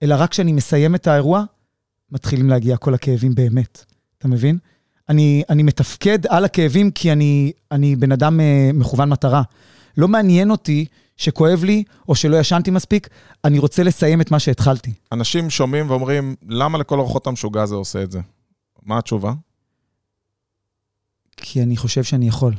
אלא 0.04 0.16
רק 0.18 0.32
כשאני 0.32 0.52
מסיים 0.52 0.96
את 0.96 1.08
האירוע, 1.08 1.44
מתחילים 2.12 2.50
להגיע 2.50 2.78
כל 2.78 2.94
הכאבים 2.94 3.36
באמת. 3.36 3.86
אתה 4.18 4.28
מבין? 4.28 4.58
אני, 5.10 5.44
אני 5.50 5.64
מתפקד 5.64 6.28
על 6.28 6.46
הכאבים 6.46 6.92
כי 6.92 7.12
אני, 7.12 7.52
אני 7.72 7.96
בן 7.96 8.12
אדם 8.12 8.40
uh, 8.40 8.44
מכוון 8.74 9.10
מטרה. 9.10 9.42
לא 9.98 10.08
מעניין 10.08 10.52
אותי 10.52 10.86
שכואב 11.18 11.64
לי 11.64 11.84
או 12.08 12.16
שלא 12.16 12.38
ישנתי 12.38 12.72
מספיק, 12.72 13.10
אני 13.46 13.60
רוצה 13.60 13.84
לסיים 13.84 14.22
את 14.22 14.32
מה 14.32 14.40
שהתחלתי. 14.40 14.94
אנשים 15.12 15.50
שומעים 15.50 15.90
ואומרים, 15.90 16.36
למה 16.50 16.78
לכל 16.78 17.00
אורחות 17.00 17.28
המשוגע 17.28 17.62
הזה 17.62 17.76
עושה 17.76 18.04
את 18.04 18.12
זה? 18.12 18.20
מה 18.84 18.98
התשובה? 18.98 19.34
כי 21.38 21.64
אני 21.64 21.78
חושב 21.78 22.04
שאני 22.04 22.28
יכול. 22.28 22.54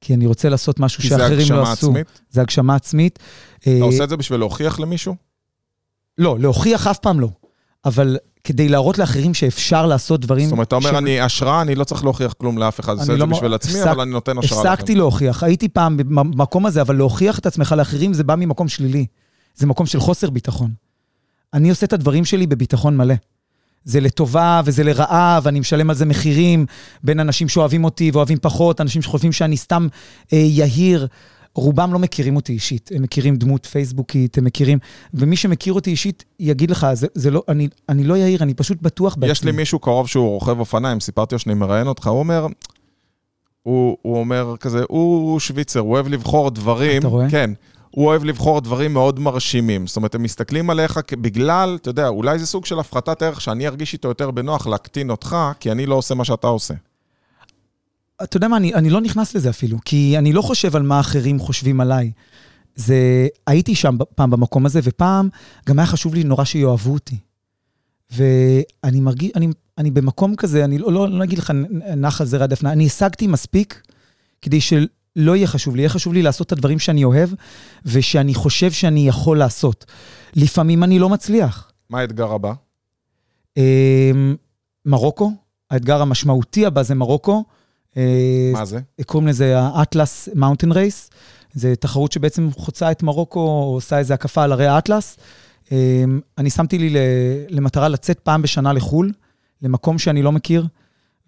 כי 0.00 0.14
אני 0.14 0.26
רוצה 0.26 0.48
לעשות 0.48 0.80
משהו 0.80 1.02
שאחרים 1.02 1.28
לא 1.30 1.32
עשו. 1.32 1.36
כי 1.36 1.52
זה 1.52 1.60
הגשמה 1.62 1.72
עצמית? 1.72 2.20
זה 2.30 2.40
הגשמה 2.40 2.74
עצמית. 2.74 3.18
אתה 3.58 3.70
אה, 3.70 3.82
עושה 3.82 4.04
את 4.04 4.08
זה 4.08 4.16
בשביל 4.16 4.38
להוכיח 4.40 4.80
למישהו? 4.80 5.16
לא, 6.18 6.38
להוכיח 6.38 6.86
אף 6.86 6.98
פעם 6.98 7.20
לא. 7.20 7.28
אבל 7.84 8.16
כדי 8.44 8.68
להראות 8.68 8.98
לאחרים 8.98 9.34
שאפשר 9.34 9.86
לעשות 9.86 10.20
דברים... 10.20 10.44
זאת 10.44 10.52
אומרת, 10.52 10.68
אתה 10.68 10.76
אומר, 10.76 10.90
ש... 10.90 10.94
אני 10.94 11.20
השראה, 11.20 11.62
אני 11.62 11.74
לא 11.74 11.84
צריך 11.84 12.04
להוכיח 12.04 12.32
כלום 12.32 12.58
לאף 12.58 12.80
אחד, 12.80 12.92
עושה 12.92 13.02
את 13.02 13.06
זה 13.06 13.16
לא 13.16 13.26
בשביל 13.26 13.54
עצמי. 13.54 13.82
אבל 13.82 14.00
אני 14.00 14.10
נותן 14.10 14.38
השראה 14.38 14.58
לאחרים. 14.58 14.72
הפסקתי 14.72 14.94
להוכיח, 14.94 15.42
הייתי 15.42 15.68
פעם 15.68 15.96
במקום 15.96 16.66
הזה, 16.66 16.80
אבל 16.80 16.96
להוכיח 16.96 17.38
את 17.38 17.46
עצמך 17.46 17.74
לאחרים 17.78 18.12
זה 18.12 18.24
בא 18.24 18.34
ממקום 18.34 18.68
שלילי. 18.68 19.06
זה 19.54 19.66
מקום 19.66 19.86
של 19.86 20.00
חוסר 20.00 20.30
ביטחון. 20.30 20.70
אני 21.54 21.70
עושה 21.70 21.86
את 21.86 21.92
הדברים 21.92 22.24
שלי 22.24 22.46
בביטחון 22.46 22.96
מלא. 22.96 23.14
זה 23.84 24.00
לטובה 24.00 24.60
וזה 24.64 24.84
לרעה, 24.84 25.40
ואני 25.42 25.60
משלם 25.60 25.90
על 25.90 25.96
זה 25.96 26.04
מחירים 26.04 26.66
בין 27.02 27.20
אנשים 27.20 27.48
שאוהבים 27.48 27.84
אותי 27.84 28.10
ואוהבים 28.10 28.38
פחות, 28.42 28.80
אנשים 28.80 29.02
שחושבים 29.02 29.32
שאני 29.32 29.56
סתם 29.56 29.88
אה, 30.32 30.38
יהיר. 30.38 31.06
רובם 31.54 31.92
לא 31.92 31.98
מכירים 31.98 32.36
אותי 32.36 32.52
אישית, 32.52 32.90
הם 32.94 33.02
מכירים 33.02 33.36
דמות 33.36 33.66
פייסבוקית, 33.66 34.38
הם 34.38 34.44
מכירים, 34.44 34.78
ומי 35.14 35.36
שמכיר 35.36 35.72
אותי 35.72 35.90
אישית 35.90 36.24
יגיד 36.40 36.70
לך, 36.70 36.86
זה, 36.92 37.06
זה 37.14 37.30
לא, 37.30 37.42
אני, 37.48 37.68
אני 37.88 38.04
לא 38.04 38.14
יהיר, 38.14 38.42
אני 38.42 38.54
פשוט 38.54 38.82
בטוח 38.82 39.14
בעצמי. 39.14 39.32
יש 39.32 39.44
לי 39.44 39.52
מישהו 39.52 39.78
קרוב 39.78 40.08
שהוא 40.08 40.28
רוכב 40.28 40.58
אופניים, 40.58 41.00
סיפרתי 41.00 41.34
לו 41.34 41.38
שאני 41.38 41.54
מראיין 41.54 41.86
אותך, 41.86 42.06
הוא 42.06 42.18
אומר, 42.18 42.46
הוא, 43.62 43.96
הוא 44.02 44.18
אומר 44.18 44.54
כזה, 44.60 44.84
הוא 44.88 45.40
שוויצר, 45.40 45.80
הוא 45.80 45.92
אוהב 45.92 46.08
לבחור 46.08 46.50
דברים, 46.50 46.98
אתה 46.98 47.08
רואה? 47.08 47.30
כן, 47.30 47.50
הוא 47.90 48.06
אוהב 48.06 48.24
לבחור 48.24 48.60
דברים 48.60 48.92
מאוד 48.92 49.20
מרשימים. 49.20 49.86
זאת 49.86 49.96
אומרת, 49.96 50.14
הם 50.14 50.22
מסתכלים 50.22 50.70
עליך 50.70 51.00
בגלל, 51.20 51.78
אתה 51.80 51.90
יודע, 51.90 52.08
אולי 52.08 52.38
זה 52.38 52.46
סוג 52.46 52.66
של 52.66 52.78
הפחתת 52.78 53.22
ערך 53.22 53.40
שאני 53.40 53.66
ארגיש 53.66 53.92
איתו 53.92 54.08
יותר 54.08 54.30
בנוח 54.30 54.66
להקטין 54.66 55.10
אותך, 55.10 55.36
כי 55.60 55.72
אני 55.72 55.86
לא 55.86 55.94
עושה 55.94 56.14
מה 56.14 56.24
שאתה 56.24 56.46
עושה. 56.46 56.74
אתה 58.22 58.36
יודע 58.36 58.48
מה, 58.48 58.56
אני, 58.56 58.74
אני 58.74 58.90
לא 58.90 59.00
נכנס 59.00 59.34
לזה 59.34 59.50
אפילו, 59.50 59.78
כי 59.84 60.18
אני 60.18 60.32
לא 60.32 60.42
חושב 60.42 60.76
על 60.76 60.82
מה 60.82 61.00
אחרים 61.00 61.38
חושבים 61.38 61.80
עליי. 61.80 62.12
זה, 62.76 63.26
הייתי 63.46 63.74
שם 63.74 63.96
פעם 64.14 64.30
במקום 64.30 64.66
הזה, 64.66 64.80
ופעם 64.82 65.28
גם 65.68 65.78
היה 65.78 65.86
חשוב 65.86 66.14
לי 66.14 66.24
נורא 66.24 66.44
שיאהבו 66.44 66.92
אותי. 66.92 67.16
ואני 68.10 69.00
מרגיש, 69.00 69.30
אני, 69.36 69.48
אני 69.78 69.90
במקום 69.90 70.36
כזה, 70.36 70.64
אני 70.64 70.78
לא, 70.78 70.92
לא, 70.92 71.08
לא 71.08 71.24
אגיד 71.24 71.38
לך 71.38 71.52
נח 71.96 72.20
על 72.20 72.26
זרע 72.26 72.46
דפנה, 72.46 72.72
אני 72.72 72.86
השגתי 72.86 73.26
מספיק 73.26 73.82
כדי 74.42 74.60
שלא 74.60 75.36
יהיה 75.36 75.46
חשוב 75.46 75.76
לי, 75.76 75.82
יהיה 75.82 75.88
חשוב 75.88 76.12
לי 76.12 76.22
לעשות 76.22 76.46
את 76.46 76.52
הדברים 76.52 76.78
שאני 76.78 77.04
אוהב, 77.04 77.30
ושאני 77.84 78.34
חושב 78.34 78.72
שאני 78.72 79.08
יכול 79.08 79.38
לעשות. 79.38 79.84
לפעמים 80.36 80.84
אני 80.84 80.98
לא 80.98 81.08
מצליח. 81.08 81.70
מה 81.90 82.00
האתגר 82.00 82.32
הבא? 82.32 82.52
אמ, 83.56 84.36
מרוקו, 84.86 85.32
האתגר 85.70 86.02
המשמעותי 86.02 86.66
הבא 86.66 86.82
זה 86.82 86.94
מרוקו. 86.94 87.44
אה, 87.96 88.50
מה 88.52 88.64
זה? 88.64 88.80
קוראים 89.06 89.28
לזה 89.28 89.58
ה 89.58 89.70
Atlas 89.70 90.28
Mountain 90.34 90.72
Race. 90.72 91.10
זו 91.54 91.68
תחרות 91.80 92.12
שבעצם 92.12 92.48
חוצה 92.56 92.90
את 92.90 93.02
מרוקו, 93.02 93.40
עושה 93.74 93.98
איזו 93.98 94.14
הקפה 94.14 94.42
על 94.42 94.52
הרי 94.52 94.66
האטלס. 94.66 95.16
אה, 95.72 96.04
אני 96.38 96.50
שמתי 96.50 96.78
לי 96.78 96.94
למטרה 97.48 97.88
לצאת 97.88 98.18
פעם 98.18 98.42
בשנה 98.42 98.72
לחו"ל, 98.72 99.12
למקום 99.62 99.98
שאני 99.98 100.22
לא 100.22 100.32
מכיר, 100.32 100.66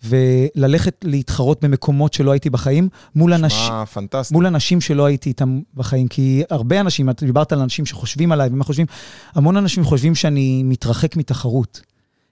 וללכת 0.04 1.04
להתחרות 1.04 1.64
במקומות 1.64 2.14
שלא 2.14 2.30
הייתי 2.30 2.50
בחיים, 2.50 2.88
מול, 3.14 3.34
אנש... 3.34 3.70
פנטסטי. 3.92 4.34
מול 4.34 4.46
אנשים 4.46 4.80
שלא 4.80 5.04
הייתי 5.04 5.28
איתם 5.28 5.60
בחיים. 5.74 6.08
כי 6.08 6.42
הרבה 6.50 6.80
אנשים, 6.80 7.10
את 7.10 7.22
דיברת 7.22 7.52
על 7.52 7.60
אנשים 7.60 7.86
שחושבים 7.86 8.32
עליי 8.32 8.48
ומה 8.52 8.64
חושבים, 8.64 8.86
המון 9.34 9.56
אנשים 9.56 9.84
חושבים 9.84 10.14
שאני 10.14 10.62
מתרחק 10.62 11.16
מתחרות. 11.16 11.80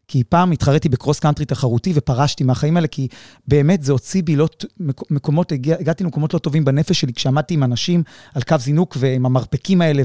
כי 0.08 0.24
פעם 0.24 0.52
התחרתי 0.52 0.88
בקרוס 0.88 1.18
קאנטרי 1.18 1.46
תחרותי 1.46 1.92
ופרשתי 1.94 2.44
מהחיים 2.44 2.76
האלה, 2.76 2.86
כי 2.86 3.08
באמת 3.48 3.82
זה 3.82 3.92
הוציא 3.92 4.22
בי 4.22 4.36
לא, 4.36 4.48
מקומות, 5.10 5.52
הגע, 5.52 5.76
הגעתי 5.80 6.04
למקומות 6.04 6.34
לא 6.34 6.38
טובים 6.38 6.64
בנפש 6.64 7.00
שלי, 7.00 7.12
כשעמדתי 7.12 7.54
עם 7.54 7.64
אנשים 7.64 8.02
על 8.34 8.42
קו 8.42 8.56
זינוק 8.58 8.96
ועם 9.00 9.26
המרפקים 9.26 9.80
האלה, 9.80 10.02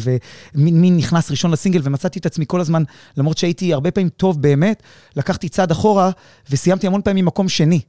ומי 0.56 0.92
נכנס 0.92 1.32
ראשון 1.32 1.52
לסינגל, 1.52 1.82
ומצאתי 1.84 2.20
את 2.20 2.26
עצמי 2.26 2.46
כל 2.48 2.62
הזמן, 2.62 2.84
למרות 3.18 3.38
שהייתי 3.38 3.74
הרבה 3.74 3.92
פעמים 3.92 4.10
טוב 4.10 4.42
באמת, 4.42 4.84
לקחתי 5.16 5.50
צעד 5.50 5.72
אחורה 5.72 6.12
וסיימתי 6.50 6.88
המון 6.88 7.02
פעמים 7.02 7.26
מקום 7.26 7.50
שני. 7.50 7.82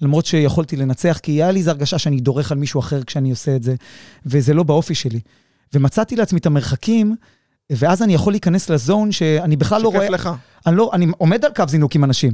למרות 0.00 0.26
שיכולתי 0.26 0.76
לנצח, 0.76 1.18
כי 1.22 1.32
היה 1.32 1.50
לי 1.50 1.58
איזו 1.58 1.70
הרגשה 1.70 1.98
שאני 1.98 2.20
דורך 2.20 2.52
על 2.52 2.58
מישהו 2.58 2.80
אחר 2.80 3.02
כשאני 3.02 3.30
עושה 3.30 3.56
את 3.56 3.62
זה, 3.62 3.74
וזה 4.26 4.54
לא 4.54 4.62
באופי 4.62 4.94
שלי. 4.94 5.20
ומצאתי 5.74 6.16
לעצמי 6.16 6.38
את 6.38 6.46
המרחקים 6.46 7.16
ואז 7.70 8.02
אני 8.02 8.14
יכול 8.14 8.32
להיכנס 8.32 8.70
לזון 8.70 9.12
שאני 9.12 9.56
בכלל 9.56 9.82
לא 9.82 9.88
רואה... 9.88 10.00
שכיף 10.00 10.10
לך. 10.10 10.30
אני, 10.66 10.76
לא, 10.76 10.90
אני 10.92 11.06
עומד 11.18 11.44
על 11.44 11.50
קו 11.56 11.64
זינוק 11.68 11.94
עם 11.94 12.04
אנשים, 12.04 12.32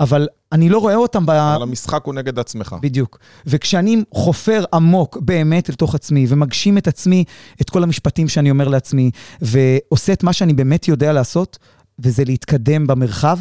אבל 0.00 0.28
אני 0.52 0.68
לא 0.68 0.78
רואה 0.78 0.94
אותם 0.94 1.26
ב... 1.26 1.30
אבל 1.30 1.62
המשחק 1.62 2.04
הוא 2.04 2.14
נגד 2.14 2.38
עצמך. 2.38 2.76
בדיוק. 2.80 3.18
וכשאני 3.46 4.04
חופר 4.14 4.64
עמוק 4.72 5.18
באמת 5.20 5.68
לתוך 5.68 5.94
עצמי, 5.94 6.26
ומגשים 6.28 6.78
את 6.78 6.88
עצמי, 6.88 7.24
את 7.60 7.70
כל 7.70 7.82
המשפטים 7.82 8.28
שאני 8.28 8.50
אומר 8.50 8.68
לעצמי, 8.68 9.10
ועושה 9.40 10.12
את 10.12 10.22
מה 10.22 10.32
שאני 10.32 10.54
באמת 10.54 10.88
יודע 10.88 11.12
לעשות, 11.12 11.58
וזה 11.98 12.24
להתקדם 12.24 12.86
במרחב, 12.86 13.38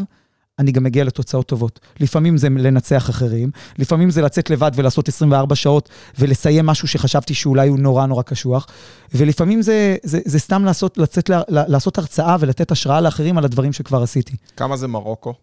אני 0.59 0.71
גם 0.71 0.83
מגיע 0.83 1.03
לתוצאות 1.03 1.47
טובות. 1.47 1.79
לפעמים 1.99 2.37
זה 2.37 2.49
לנצח 2.49 3.09
אחרים, 3.09 3.51
לפעמים 3.77 4.09
זה 4.09 4.21
לצאת 4.21 4.49
לבד 4.49 4.71
ולעשות 4.75 5.07
24 5.07 5.55
שעות 5.55 5.89
ולסיים 6.19 6.65
משהו 6.65 6.87
שחשבתי 6.87 7.33
שאולי 7.33 7.67
הוא 7.67 7.79
נורא 7.79 8.05
נורא 8.05 8.23
קשוח, 8.23 8.67
ולפעמים 9.13 9.61
זה, 9.61 9.95
זה, 10.03 10.19
זה 10.25 10.39
סתם 10.39 10.65
לעשות, 10.65 10.97
לצאת, 10.97 11.29
לעשות 11.47 11.97
הרצאה 11.97 12.35
ולתת 12.39 12.71
השראה 12.71 13.01
לאחרים 13.01 13.37
על 13.37 13.45
הדברים 13.45 13.73
שכבר 13.73 14.03
עשיתי. 14.03 14.35
כמה 14.57 14.77
זה 14.77 14.87
מרוקו? 14.87 15.33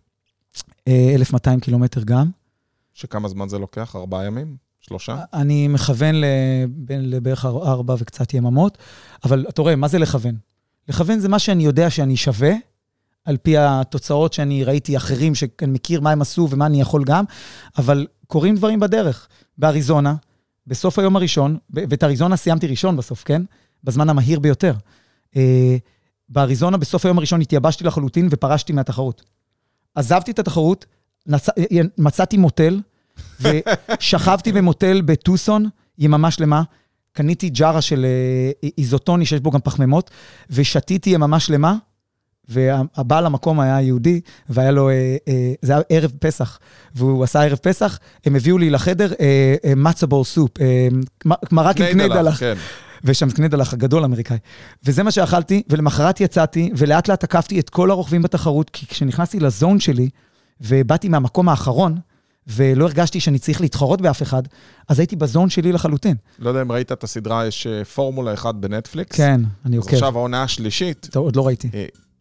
1,200 0.89 1.59
אה, 1.59 1.65
קילומטר 1.65 2.03
גם. 2.05 2.31
שכמה 2.95 3.29
זמן 3.29 3.49
זה 3.49 3.59
לוקח? 3.59 3.97
ארבעה 3.97 4.25
ימים? 4.25 4.57
שלושה? 4.81 5.17
אני 5.35 5.69
מכוון 5.69 6.15
לבערך 6.89 7.45
ארבע 7.45 7.95
וקצת 7.99 8.35
יממות, 8.35 8.79
אבל 9.25 9.47
אתה 9.49 9.63
רואה, 9.63 9.77
מה 9.77 9.89
זה 9.89 9.99
לכוון? 9.99 10.35
לכוון 10.89 11.19
זה 11.19 11.29
מה 11.29 11.39
שאני 11.39 11.65
יודע 11.65 11.91
שאני 11.91 12.17
שווה, 12.17 12.53
על 13.27 13.37
פי 13.37 13.59
התוצאות 13.59 14.33
שאני 14.33 14.65
ראיתי 14.65 14.97
אחרים, 14.97 15.35
שאני 15.35 15.51
מכיר 15.67 16.01
מה 16.01 16.11
הם 16.11 16.23
עשו 16.23 16.49
ומה 16.51 16.67
אני 16.67 16.81
יכול 16.81 17.05
גם, 17.05 17.25
אבל 17.79 18.07
קורים 18.27 18.57
דברים 18.57 18.81
בדרך. 18.81 19.29
באריזונה, 19.59 20.15
בסוף 20.67 20.99
היום 20.99 21.17
הראשון, 21.17 21.59
ואת 21.71 22.05
אריזונה 22.05 22.37
סיימתי 22.37 22.67
ראשון 22.67 22.97
בסוף, 22.97 23.23
כן? 23.25 23.43
בזמן 23.85 24.09
המהיר 24.09 24.41
ביותר. 24.41 24.75
אה, 25.37 25.77
באריזונה, 26.29 26.77
בסוף 26.77 27.07
היום 27.07 27.19
הראשון 27.19 27.41
התייבשתי 27.41 27.85
לחלוטין 27.85 28.29
ופרשתי 28.31 28.73
מהתחרות. 28.73 29.23
עזבתי 29.95 30.31
את 30.31 30.39
התחרות, 30.39 30.87
נצ... 31.27 31.47
מצאתי 31.99 32.37
מוטל, 32.37 32.81
ושכבתי 33.41 34.53
במוטל 34.53 35.01
בטוסון, 35.01 35.69
יממה 35.99 36.31
שלמה. 36.31 36.63
קניתי 37.13 37.49
ג'ארה 37.49 37.81
של 37.81 38.05
אה, 38.05 38.69
איזוטוני 38.79 39.27
שיש 39.27 39.41
בו 39.41 39.51
גם 39.51 39.61
פחמימות, 39.61 40.11
ושתיתי 40.51 41.11
יממה 41.11 41.41
שלמה, 41.41 41.77
והבעל 42.49 43.27
המקום 43.27 43.61
היה 43.61 43.81
יהודי, 43.81 44.21
והיה 44.49 44.71
לו, 44.71 44.89
אה, 44.89 45.17
אה, 45.29 45.53
זה 45.63 45.73
היה 45.73 45.83
ערב 45.89 46.13
פסח, 46.19 46.59
והוא 46.95 47.25
עשה 47.25 47.43
ערב 47.43 47.59
פסח, 47.59 47.99
הם 48.25 48.37
הביאו 48.37 48.59
לי 48.59 48.71
לחדר 48.71 49.13
מצ'אבול 49.77 50.25
סופ, 50.25 50.51
מרק 51.53 51.81
עם 51.81 51.87
קנה 51.93 52.09
דלח. 52.09 52.41
כן. 52.41 52.55
ושם 53.05 53.31
קנה 53.31 53.49
דלח 53.49 53.73
הגדול 53.73 54.05
אמריקאי. 54.05 54.39
וזה 54.85 55.03
מה 55.03 55.11
שאכלתי, 55.11 55.63
ולמחרת 55.69 56.21
יצאתי, 56.21 56.71
ולאט 56.77 57.09
לאט 57.09 57.21
תקפתי 57.21 57.61
את 57.61 57.71
כל 57.71 57.91
הרוכבים 57.91 58.23
בתחרות, 58.23 58.71
כי 58.71 58.87
כשנכנסתי 58.87 59.41
לזון 59.41 59.81
שלי, 59.81 60.09
ובאתי 60.61 61.09
מהמקום 61.09 61.49
האחרון, 61.49 61.99
ולא 62.47 62.85
הרגשתי 62.85 63.21
שאני 63.21 63.39
צריך 63.39 63.61
להתחרות 63.61 64.01
באף 64.01 64.23
אחד, 64.23 64.43
אז 64.89 64.99
הייתי 64.99 65.17
בזון 65.17 65.51
שלי 65.51 65.73
לחלוטין. 65.73 66.17
לא 66.39 66.49
יודע 66.49 66.63
אם 66.63 66.73
ראית 66.73 66.93
את 66.93 67.05
הסדרה, 67.05 67.47
יש 67.47 67.67
אה, 67.67 67.85
פורמולה 67.85 68.35
1 68.35 68.55
בנטפליקס. 68.55 69.17
כן, 69.17 69.41
אני 69.67 69.77
עוקב. 69.77 69.95
עכשיו 69.95 70.19
העונה 70.19 70.43
השלישית. 70.43 71.09
טוב, 71.11 71.25
עוד 71.25 71.37
לא 71.37 71.47
ראיתי. 71.47 71.69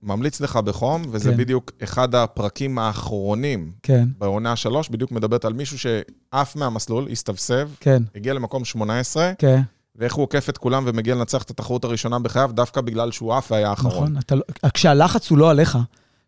ממליץ 0.06 0.42
לך 0.42 0.56
בחום, 0.56 1.02
וזה 1.12 1.32
כן. 1.32 1.38
בדיוק 1.38 1.72
אחד 1.84 2.16
הפרקים 2.16 2.80
האחרונים 2.80 3.72
כן. 3.84 4.08
בעונה 4.18 4.52
השלוש, 4.52 4.90
בדיוק 4.90 5.12
מדברת 5.12 5.46
על 5.46 5.54
מישהו 5.54 5.78
שעף 5.80 6.56
מהמסלול, 6.56 7.08
הסתבסב, 7.12 7.70
כן. 7.80 8.04
הגיע 8.16 8.34
למקום 8.34 8.66
18, 8.66 9.32
כן. 9.38 9.62
ואיך 9.96 10.14
הוא 10.14 10.24
עוקף 10.24 10.50
את 10.50 10.58
כולם 10.58 10.84
ומגיע 10.88 11.16
לנצח 11.16 11.44
את 11.44 11.50
התחרות 11.50 11.84
הראשונה 11.84 12.20
בחייו, 12.20 12.50
דווקא 12.54 12.82
בגלל 12.82 13.12
שהוא 13.12 13.34
עף 13.34 13.52
והיה 13.52 13.70
האחרון. 13.70 13.94
נכון, 13.94 14.18
אתה, 14.18 14.36
לא- 14.36 14.44
כשהלחץ 14.74 15.30
הוא 15.30 15.38
לא 15.38 15.50
עליך, 15.50 15.78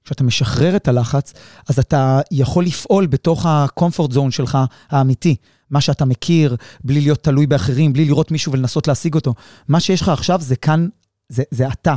כשאתה 0.03 0.23
משחרר 0.23 0.75
את 0.75 0.88
הלחץ, 0.88 1.34
אז 1.69 1.80
אתה 1.80 2.19
יכול 2.32 2.65
לפעול 2.65 3.05
בתוך 3.07 3.45
ה-comfort 3.45 4.11
zone 4.13 4.32
שלך, 4.32 4.57
האמיתי. 4.89 5.36
מה 5.69 5.82
שאתה 5.82 6.05
מכיר, 6.05 6.55
בלי 6.84 7.01
להיות 7.01 7.23
תלוי 7.23 7.47
באחרים, 7.47 7.93
בלי 7.93 8.05
לראות 8.05 8.32
מישהו 8.32 8.51
ולנסות 8.51 8.88
להשיג 8.88 9.15
אותו. 9.15 9.34
מה 9.67 9.80
שיש 9.80 10.01
לך 10.01 10.09
עכשיו 10.09 10.41
זה 10.41 10.55
כאן, 10.55 10.88
זה, 11.30 11.43
זה 11.51 11.67
אתה. 11.67 11.95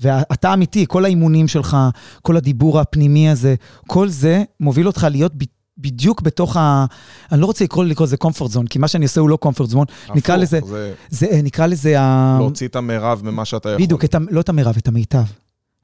ואתה 0.00 0.54
אמיתי, 0.54 0.84
כל 0.88 1.04
האימונים 1.04 1.48
שלך, 1.48 1.76
כל 2.22 2.36
הדיבור 2.36 2.80
הפנימי 2.80 3.30
הזה, 3.30 3.54
כל 3.86 4.08
זה 4.08 4.42
מוביל 4.60 4.86
אותך 4.86 5.06
להיות 5.10 5.32
ב, 5.34 5.44
בדיוק 5.78 6.22
בתוך 6.22 6.56
ה... 6.56 6.86
אני 7.32 7.40
לא 7.40 7.46
רוצה 7.46 7.64
לקרוא, 7.64 7.84
לזה 7.84 8.16
comfort 8.24 8.54
zone, 8.54 8.66
כי 8.70 8.78
מה 8.78 8.88
שאני 8.88 9.04
עושה 9.04 9.20
הוא 9.20 9.28
לא 9.28 9.38
comfort 9.44 9.72
zone. 9.72 10.14
נקרא 10.14 10.36
לזה... 10.36 10.60
זה... 10.66 10.94
זה... 11.08 11.40
נקרא 11.42 11.66
לזה 11.66 12.00
ה... 12.00 12.36
להוציא 12.40 12.68
את 12.68 12.76
המרב 12.76 13.20
ממה 13.24 13.44
שאתה 13.44 13.68
יכול. 13.68 13.84
בדיוק, 13.84 14.04
את 14.04 14.14
ה... 14.14 14.18
לא 14.30 14.40
את 14.40 14.48
המרב, 14.48 14.74
את 14.78 14.88
המיטב. 14.88 15.24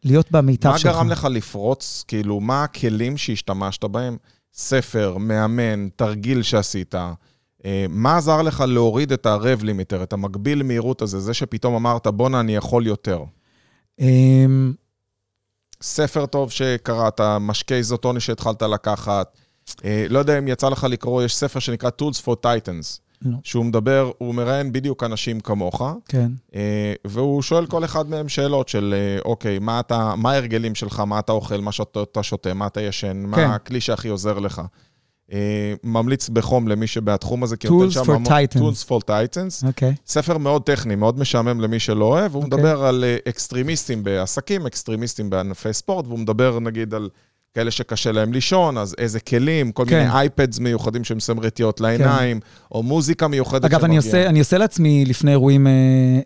להיות 0.05 0.33
במיטב 0.33 0.77
שלך. 0.77 0.87
מה 0.87 0.93
גרם 0.93 1.09
לך 1.09 1.25
לפרוץ? 1.31 2.05
כאילו, 2.09 2.41
מה 2.41 2.65
הכלים 2.65 3.17
שהשתמשת 3.17 3.85
בהם? 3.85 4.17
ספר, 4.55 5.17
מאמן, 5.19 5.89
תרגיל 5.97 6.43
שעשית. 6.43 6.95
אה, 7.65 7.87
מה 7.89 8.17
עזר 8.17 8.43
לך 8.43 8.65
להוריד 8.69 9.13
את 9.13 9.27
ה-rev 9.27 9.63
limiter, 9.63 10.03
את 10.03 10.13
המקביל 10.13 10.63
מהירות 10.63 11.03
הזה, 11.03 11.21
זה 11.21 11.35
שפתאום 11.35 11.75
אמרת, 11.75 12.07
בואנה, 12.07 12.41
אני 12.41 12.57
יכול 12.57 12.87
יותר? 12.87 13.25
אמ, 13.99 14.73
ספר 15.83 16.27
טוב 16.27 16.51
שקראת, 16.51 17.21
משקי 17.41 17.75
איזוטוני 17.75 18.21
שהתחלת 18.21 18.63
לקחת. 18.63 19.37
אה, 19.85 20.07
לא 20.11 20.19
יודע 20.19 20.39
אם 20.39 20.49
יצא 20.49 20.69
לך 20.69 20.85
לקרוא, 20.85 21.23
יש 21.23 21.37
ספר 21.37 21.59
שנקרא 21.59 21.91
Tools 22.01 22.17
for 22.25 22.35
Titans. 22.45 23.03
לא. 23.25 23.37
שהוא 23.45 23.65
מדבר, 23.65 24.11
הוא 24.19 24.35
מראיין 24.35 24.73
בדיוק 24.73 25.05
אנשים 25.05 25.41
כמוך, 25.41 25.83
כן. 26.09 26.33
אה, 26.55 26.95
והוא 27.05 27.43
שואל 27.43 27.67
כל 27.67 27.85
אחד 27.85 28.11
מהם 28.11 28.29
שאלות 28.29 28.69
של, 28.69 28.95
אה, 28.97 29.23
אוקיי, 29.25 29.59
מה, 29.59 29.81
אתה, 29.81 30.15
מה 30.17 30.33
ההרגלים 30.33 30.75
שלך, 30.75 31.01
מה 31.01 31.19
אתה 31.19 31.33
אוכל, 31.33 31.61
מה 31.61 31.73
שאתה 31.73 32.23
שותה, 32.23 32.55
מה 32.55 32.67
אתה 32.67 32.81
ישן, 32.81 33.23
כן. 33.35 33.47
מה 33.47 33.55
הכלי 33.55 33.81
שהכי 33.81 34.09
עוזר 34.09 34.39
לך. 34.39 34.63
אה, 35.33 35.75
ממליץ 35.85 36.29
בחום 36.29 36.69
למי 36.69 36.87
שבתחום 36.87 37.43
הזה, 37.43 37.57
כי 37.57 37.69
נותן 37.69 37.91
שם... 37.91 38.01
Tools 38.01 38.05
for 38.05 38.29
Titans. 38.29 38.59
Tools 38.59 38.89
for 38.89 39.09
Titans. 39.09 39.67
אוקיי. 39.67 39.95
ספר 40.07 40.39
מאוד 40.39 40.63
טכני, 40.63 40.95
מאוד 40.95 41.19
משעמם 41.19 41.61
למי 41.61 41.79
שלא 41.79 42.05
אוהב, 42.05 42.35
הוא 42.35 42.43
okay. 42.43 42.47
אוקיי. 42.47 42.59
מדבר 42.59 42.85
על 42.85 43.05
אקסטרימיסטים 43.29 44.05
בעסקים, 44.05 44.67
אקסטרימיסטים 44.67 45.31
בענפי 45.31 45.73
ספורט, 45.73 46.07
והוא 46.07 46.19
מדבר 46.19 46.59
נגיד 46.61 46.95
על... 46.95 47.09
כאלה 47.55 47.71
שקשה 47.71 48.13
להם 48.13 48.33
לישון, 48.33 48.79
אז 48.79 48.95
איזה 48.99 49.21
כלים, 49.21 49.73
כל 49.73 49.85
כן. 49.89 49.99
מיני 49.99 50.11
eye 50.11 50.31
pads 50.31 50.59
מיוחדים 50.59 51.05
שהם 51.05 51.41
רטיות 51.41 51.81
לעיניים, 51.81 52.41
כן. 52.41 52.47
או 52.73 52.83
מוזיקה 52.83 53.29
מיוחדת 53.29 53.65
אגב, 53.65 53.85
אני 53.85 53.97
עושה, 53.97 54.27
אני 54.27 54.39
עושה 54.39 54.59
לעצמי 54.59 55.05
לפני 55.05 55.31
אירועים 55.31 55.67
אה, 55.67 55.73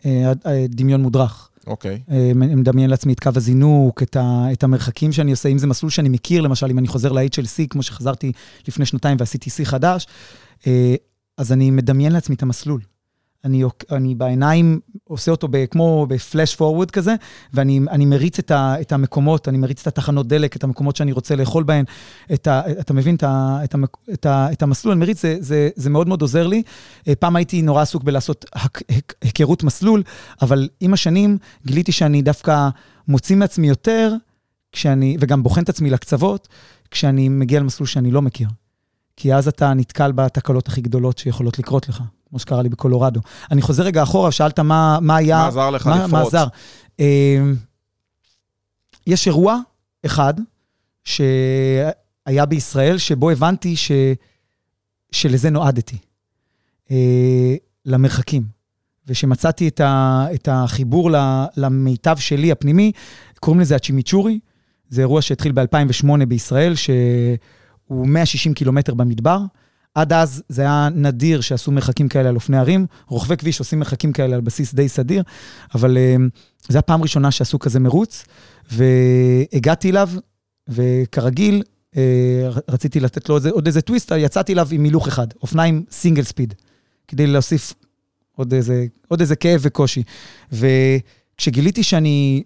אה, 0.06 0.32
אה, 0.46 0.66
דמיון 0.68 1.02
מודרך. 1.02 1.50
אוקיי. 1.66 2.00
אה, 2.10 2.30
אני 2.42 2.54
מדמיין 2.54 2.90
לעצמי 2.90 3.12
את 3.12 3.20
קו 3.20 3.30
הזינוק, 3.36 4.02
את, 4.02 4.16
ה, 4.16 4.46
את 4.52 4.64
המרחקים 4.64 5.12
שאני 5.12 5.30
עושה, 5.30 5.48
אם 5.48 5.58
זה 5.58 5.66
מסלול 5.66 5.90
שאני 5.90 6.08
מכיר, 6.08 6.42
למשל, 6.42 6.70
אם 6.70 6.78
אני 6.78 6.88
חוזר 6.88 7.12
ל-HLC, 7.12 7.66
כמו 7.70 7.82
שחזרתי 7.82 8.32
לפני 8.68 8.86
שנתיים 8.86 9.16
ועשיתי 9.20 9.50
שיא 9.50 9.64
חדש, 9.64 10.06
אה, 10.66 10.94
אז 11.38 11.52
אני 11.52 11.70
מדמיין 11.70 12.12
לעצמי 12.12 12.34
את 12.34 12.42
המסלול. 12.42 12.80
אני, 13.44 13.62
אני 13.90 14.14
בעיניים 14.14 14.80
עושה 15.04 15.30
אותו 15.30 15.48
ב, 15.50 15.66
כמו 15.66 16.06
בפלאש 16.08 16.56
פורוורד 16.56 16.90
כזה, 16.90 17.14
ואני 17.54 18.06
מריץ 18.06 18.38
את, 18.38 18.50
ה, 18.50 18.80
את 18.80 18.92
המקומות, 18.92 19.48
אני 19.48 19.58
מריץ 19.58 19.80
את 19.80 19.86
התחנות 19.86 20.28
דלק, 20.28 20.56
את 20.56 20.64
המקומות 20.64 20.96
שאני 20.96 21.12
רוצה 21.12 21.36
לאכול 21.36 21.62
בהן, 21.62 21.84
את 22.32 22.46
ה, 22.46 22.62
אתה 22.80 22.94
מבין 22.94 23.14
את, 23.14 23.22
ה, 23.22 23.58
את, 23.64 23.74
ה, 23.74 23.78
את, 24.12 24.26
ה, 24.26 24.52
את 24.52 24.62
המסלול, 24.62 24.92
אני 24.92 25.00
מריץ, 25.00 25.22
זה, 25.22 25.36
זה, 25.40 25.68
זה 25.76 25.90
מאוד 25.90 26.08
מאוד 26.08 26.22
עוזר 26.22 26.46
לי. 26.46 26.62
אה, 27.08 27.14
פעם 27.14 27.36
הייתי 27.36 27.62
נורא 27.62 27.82
עסוק 27.82 28.02
בלעשות 28.02 28.44
היכרות 29.22 29.62
מסלול, 29.62 30.02
אבל 30.42 30.68
עם 30.80 30.94
השנים 30.94 31.38
גיליתי 31.66 31.92
שאני 31.92 32.22
דווקא 32.22 32.68
מוציא 33.08 33.36
מעצמי 33.36 33.68
יותר, 33.68 34.14
כשאני, 34.72 35.16
וגם 35.20 35.42
בוחן 35.42 35.62
את 35.62 35.68
עצמי 35.68 35.90
לקצוות, 35.90 36.48
כשאני 36.90 37.28
מגיע 37.28 37.60
למסלול 37.60 37.86
שאני 37.86 38.10
לא 38.10 38.22
מכיר. 38.22 38.48
כי 39.16 39.34
אז 39.34 39.48
אתה 39.48 39.74
נתקל 39.74 40.12
בתקלות 40.12 40.68
הכי 40.68 40.80
גדולות 40.80 41.18
שיכולות 41.18 41.58
לקרות 41.58 41.88
לך. 41.88 42.02
כמו 42.30 42.38
שקרה 42.38 42.62
לי 42.62 42.68
בקולורדו. 42.68 43.20
אני 43.50 43.62
חוזר 43.62 43.82
רגע 43.82 44.02
אחורה, 44.02 44.32
שאלת 44.32 44.58
מה, 44.58 44.98
מה 45.00 45.16
היה... 45.16 45.36
מה 45.36 45.46
עזר 45.46 45.70
לך 45.70 45.86
לפרוץ? 45.86 46.10
מה 46.10 46.20
עזר? 46.20 46.46
אה, 47.00 47.38
יש 49.06 49.26
אירוע 49.26 49.58
אחד 50.06 50.34
שהיה 51.04 52.46
בישראל, 52.48 52.98
שבו 52.98 53.30
הבנתי 53.30 53.76
ש... 53.76 53.92
שלזה 55.12 55.50
נועדתי, 55.50 55.98
אה, 56.90 57.54
למרחקים. 57.86 58.42
ושמצאתי 59.08 59.68
את, 59.68 59.80
ה... 59.80 60.26
את 60.34 60.48
החיבור 60.52 61.10
למיטב 61.56 62.16
שלי, 62.16 62.52
הפנימי, 62.52 62.92
קוראים 63.40 63.60
לזה 63.60 63.76
הצ'ימיצ'ורי. 63.76 64.38
זה 64.88 65.00
אירוע 65.00 65.22
שהתחיל 65.22 65.52
ב-2008 65.52 66.24
בישראל, 66.28 66.74
שהוא 66.74 68.06
160 68.06 68.54
קילומטר 68.54 68.94
במדבר. 68.94 69.38
עד 69.96 70.12
אז 70.12 70.42
זה 70.48 70.62
היה 70.62 70.88
נדיר 70.94 71.40
שעשו 71.40 71.72
מרחקים 71.72 72.08
כאלה 72.08 72.28
על 72.28 72.34
אופני 72.34 72.58
ערים. 72.58 72.86
רוכבי 73.08 73.36
כביש 73.36 73.58
עושים 73.58 73.78
מרחקים 73.78 74.12
כאלה 74.12 74.34
על 74.34 74.40
בסיס 74.40 74.74
די 74.74 74.88
סדיר, 74.88 75.22
אבל 75.74 75.96
uh, 75.96 76.20
זו 76.72 76.78
הפעם 76.78 77.00
הראשונה 77.00 77.30
שעשו 77.30 77.58
כזה 77.58 77.80
מרוץ, 77.80 78.24
והגעתי 78.70 79.90
אליו, 79.90 80.10
וכרגיל, 80.68 81.62
uh, 81.94 81.96
רציתי 82.68 83.00
לתת 83.00 83.28
לו 83.28 83.38
עוד, 83.50 83.66
איזה 83.66 83.80
טוויסט, 83.80 84.12
יצאתי 84.16 84.52
אליו 84.52 84.68
עם 84.70 84.82
מילוך 84.82 85.08
אחד, 85.08 85.26
אופניים 85.42 85.84
סינגל 85.90 86.22
ספיד, 86.22 86.54
כדי 87.08 87.26
להוסיף 87.26 87.74
עוד 88.36 88.54
איזה, 88.54 88.86
עוד 89.08 89.20
איזה 89.20 89.36
כאב 89.36 89.60
וקושי. 89.62 90.02
וכשגיליתי 90.52 91.82
שאני 91.82 92.42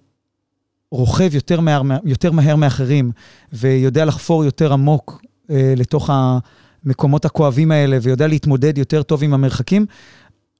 רוכב 0.90 1.34
יותר 1.34 1.60
מהר, 1.60 1.82
יותר 2.04 2.32
מהר 2.32 2.56
מאחרים, 2.56 3.10
ויודע 3.52 4.04
לחפור 4.04 4.44
יותר 4.44 4.72
עמוק 4.72 5.22
uh, 5.22 5.52
לתוך 5.76 6.10
ה... 6.10 6.38
המקומות 6.86 7.24
הכואבים 7.24 7.70
האלה 7.70 7.98
ויודע 8.02 8.26
להתמודד 8.26 8.78
יותר 8.78 9.02
טוב 9.02 9.22
עם 9.22 9.34
המרחקים, 9.34 9.86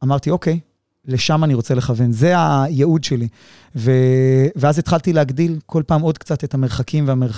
אמרתי, 0.05 0.31
אוקיי, 0.31 0.61
לשם 1.05 1.45
אני 1.45 1.55
רוצה 1.55 1.75
לכוון, 1.75 2.13
זה 2.13 2.35
הייעוד 2.37 3.05
שלי. 3.05 3.29
ו... 3.77 3.93
ואז 4.57 4.79
התחלתי 4.79 5.13
להגדיל 5.13 5.59
כל 5.67 5.83
פעם 5.87 6.01
עוד 6.01 6.19
קצת 6.19 6.45
את 6.45 6.55
המרחקים 6.55 7.09
והזמנים. 7.09 7.31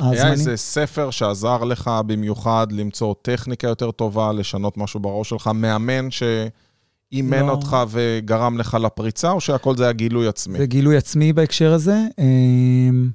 היה 0.00 0.32
איזה 0.32 0.56
ספר 0.56 1.10
שעזר 1.10 1.64
לך 1.64 1.90
במיוחד 2.06 2.66
למצוא 2.70 3.14
טכניקה 3.22 3.68
יותר 3.68 3.90
טובה, 3.90 4.32
לשנות 4.32 4.76
משהו 4.76 5.00
בראש 5.00 5.28
שלך, 5.28 5.50
מאמן 5.54 6.08
שאימן 6.10 7.46
לא. 7.46 7.50
אותך 7.50 7.76
וגרם 7.90 8.58
לך 8.58 8.74
לפריצה, 8.80 9.30
או 9.30 9.40
שהכל 9.40 9.76
זה 9.76 9.84
היה 9.84 9.92
גילוי 9.92 10.28
עצמי? 10.28 10.58
זה 10.58 10.66
גילוי 10.66 10.96
עצמי 10.96 11.32
בהקשר 11.32 11.72
הזה. 11.72 11.98
אמ, 12.18 13.08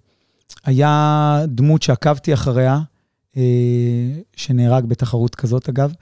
היה 0.66 1.42
דמות 1.48 1.82
שעקבתי 1.82 2.34
אחריה, 2.34 2.80
שנהרג 4.36 4.86
בתחרות 4.86 5.36
כזאת, 5.36 5.70
אגב. 5.70 5.94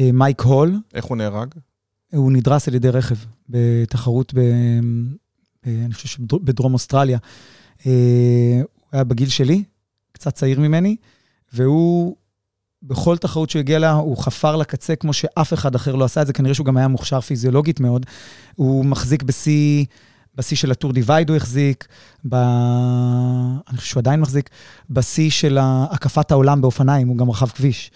אה, 0.00 0.10
מייק 0.12 0.40
הול. 0.40 0.80
איך 0.94 1.04
הוא 1.04 1.16
נהרג? 1.16 1.54
הוא 2.12 2.32
נדרס 2.32 2.68
על 2.68 2.74
ידי 2.74 2.90
רכב 2.90 3.16
בתחרות, 3.48 4.34
ב, 4.34 4.40
ב, 4.40 5.68
אני 5.68 5.94
חושב 5.94 6.08
שבדרום 6.08 6.74
אוסטרליה. 6.74 7.18
אה, 7.86 8.60
הוא 8.74 8.88
היה 8.92 9.04
בגיל 9.04 9.28
שלי, 9.28 9.62
קצת 10.12 10.34
צעיר 10.34 10.60
ממני, 10.60 10.96
והוא, 11.52 12.16
בכל 12.82 13.16
תחרות 13.16 13.50
שהוא 13.50 13.60
הגיע 13.60 13.76
אליה, 13.76 13.92
הוא 13.92 14.16
חפר 14.16 14.56
לקצה 14.56 14.96
כמו 14.96 15.12
שאף 15.12 15.52
אחד 15.52 15.74
אחר 15.74 15.94
לא 15.94 16.04
עשה 16.04 16.22
את 16.22 16.26
זה, 16.26 16.32
כנראה 16.32 16.54
שהוא 16.54 16.66
גם 16.66 16.76
היה 16.76 16.88
מוכשר 16.88 17.20
פיזיולוגית 17.20 17.80
מאוד. 17.80 18.06
הוא 18.54 18.84
מחזיק 18.84 19.22
בשיא... 19.22 19.84
בשיא 20.38 20.56
של 20.56 20.70
הטור 20.70 20.92
דיווייד 20.92 21.28
הוא 21.28 21.36
החזיק, 21.36 21.86
ב... 22.28 22.34
אני 23.68 23.76
חושב 23.78 23.90
שהוא 23.90 24.00
עדיין 24.00 24.20
מחזיק, 24.20 24.50
בשיא 24.90 25.30
של 25.30 25.58
הקפת 25.60 26.30
העולם 26.30 26.60
באופניים, 26.60 27.08
הוא 27.08 27.16
גם 27.16 27.30
רכב 27.30 27.48
כביש. 27.48 27.90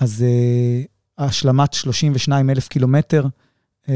אז 0.00 0.24
uh, 0.24 0.88
השלמת 1.18 1.72
32 1.72 2.50
אלף 2.50 2.68
קילומטר, 2.68 3.26
uh, 3.84 3.88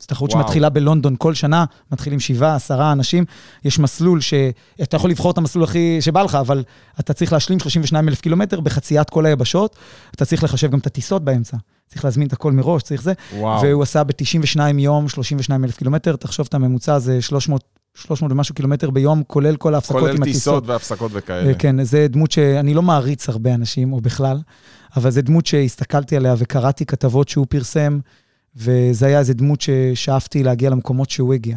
זו 0.00 0.06
תחרות. 0.06 0.30
שמתחילה 0.30 0.68
בלונדון 0.68 1.14
כל 1.18 1.34
שנה, 1.34 1.64
מתחילים 1.92 2.20
שבעה, 2.20 2.54
עשרה 2.54 2.92
אנשים. 2.92 3.24
יש 3.64 3.78
מסלול 3.78 4.20
שאתה 4.20 4.96
יכול 4.96 5.10
לבחור 5.10 5.30
את 5.30 5.38
המסלול 5.38 5.64
הכי 5.64 5.98
שבא 6.00 6.22
לך, 6.22 6.34
אבל 6.34 6.64
אתה 7.00 7.12
צריך 7.12 7.32
להשלים 7.32 7.58
32 7.58 8.08
אלף 8.08 8.20
קילומטר 8.20 8.60
בחציית 8.60 9.10
כל 9.10 9.26
היבשות. 9.26 9.76
אתה 10.14 10.24
צריך 10.24 10.44
לחשב 10.44 10.70
גם 10.70 10.78
את 10.78 10.86
הטיסות 10.86 11.24
באמצע. 11.24 11.56
צריך 11.86 12.04
להזמין 12.04 12.26
את 12.28 12.32
הכל 12.32 12.52
מראש, 12.52 12.82
צריך 12.82 13.02
זה. 13.02 13.12
וואו. 13.36 13.62
והוא 13.62 13.82
עשה 13.82 14.04
ב-92 14.04 14.60
יום, 14.78 15.08
32 15.08 15.64
אלף 15.64 15.76
קילומטר. 15.76 16.16
תחשוב 16.16 16.46
את 16.48 16.54
הממוצע, 16.54 16.98
זה 16.98 17.22
300, 17.22 17.64
300 17.94 18.32
ומשהו 18.32 18.54
קילומטר 18.54 18.90
ביום, 18.90 19.22
כולל 19.26 19.56
כל 19.56 19.74
ההפסקות 19.74 20.00
כולל 20.00 20.16
עם 20.16 20.22
הטיסות. 20.22 20.34
טיסות 20.34 20.66
והפסקות 20.66 21.10
וכאלה. 21.14 21.48
אה, 21.48 21.54
כן, 21.54 21.84
זה 21.84 22.06
דמות 22.08 22.32
שאני 22.32 22.74
לא 22.74 22.82
מעריץ 22.82 23.28
הרבה 23.28 23.54
אנשים, 23.54 23.92
או 23.92 24.00
בכלל, 24.00 24.38
אבל 24.96 25.10
זו 25.10 25.22
דמות 25.22 25.46
שהסתכלתי 25.46 26.16
עליה 26.16 26.34
וקראתי 26.38 26.86
כתבות 26.86 27.28
שהוא 27.28 27.46
פרסם, 27.48 27.98
וזה 28.56 29.06
היה 29.06 29.18
איזו 29.18 29.32
דמות 29.34 29.60
ששאפתי 29.60 30.42
להגיע 30.42 30.70
למקומות 30.70 31.10
שהוא 31.10 31.34
הגיע. 31.34 31.56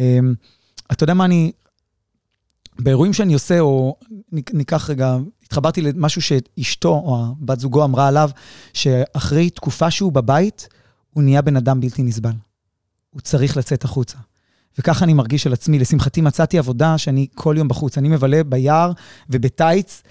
אמ, 0.00 0.34
אתה 0.92 1.04
יודע 1.04 1.14
מה 1.14 1.24
אני... 1.24 1.52
באירועים 2.78 3.12
שאני 3.12 3.34
עושה, 3.34 3.60
או 3.60 3.96
ניקח 4.32 4.90
רגע, 4.90 5.16
התחברתי 5.42 5.82
למשהו 5.82 6.22
שאשתו, 6.22 6.88
או 6.88 7.24
בת 7.40 7.60
זוגו 7.60 7.84
אמרה 7.84 8.08
עליו, 8.08 8.30
שאחרי 8.72 9.50
תקופה 9.50 9.90
שהוא 9.90 10.12
בבית, 10.12 10.68
הוא 11.10 11.22
נהיה 11.22 11.42
בן 11.42 11.56
אדם 11.56 11.80
בלתי 11.80 12.02
נסבל. 12.02 12.32
הוא 13.10 13.20
צריך 13.20 13.56
לצאת 13.56 13.84
החוצה. 13.84 14.18
וככה 14.78 15.04
אני 15.04 15.12
מרגיש 15.14 15.46
על 15.46 15.52
עצמי. 15.52 15.78
לשמחתי 15.78 16.20
מצאתי 16.20 16.58
עבודה 16.58 16.98
שאני 16.98 17.26
כל 17.34 17.54
יום 17.58 17.68
בחוץ. 17.68 17.98
אני 17.98 18.08
מבלה 18.08 18.44
ביער 18.44 18.92
ובטייץ 19.30 20.02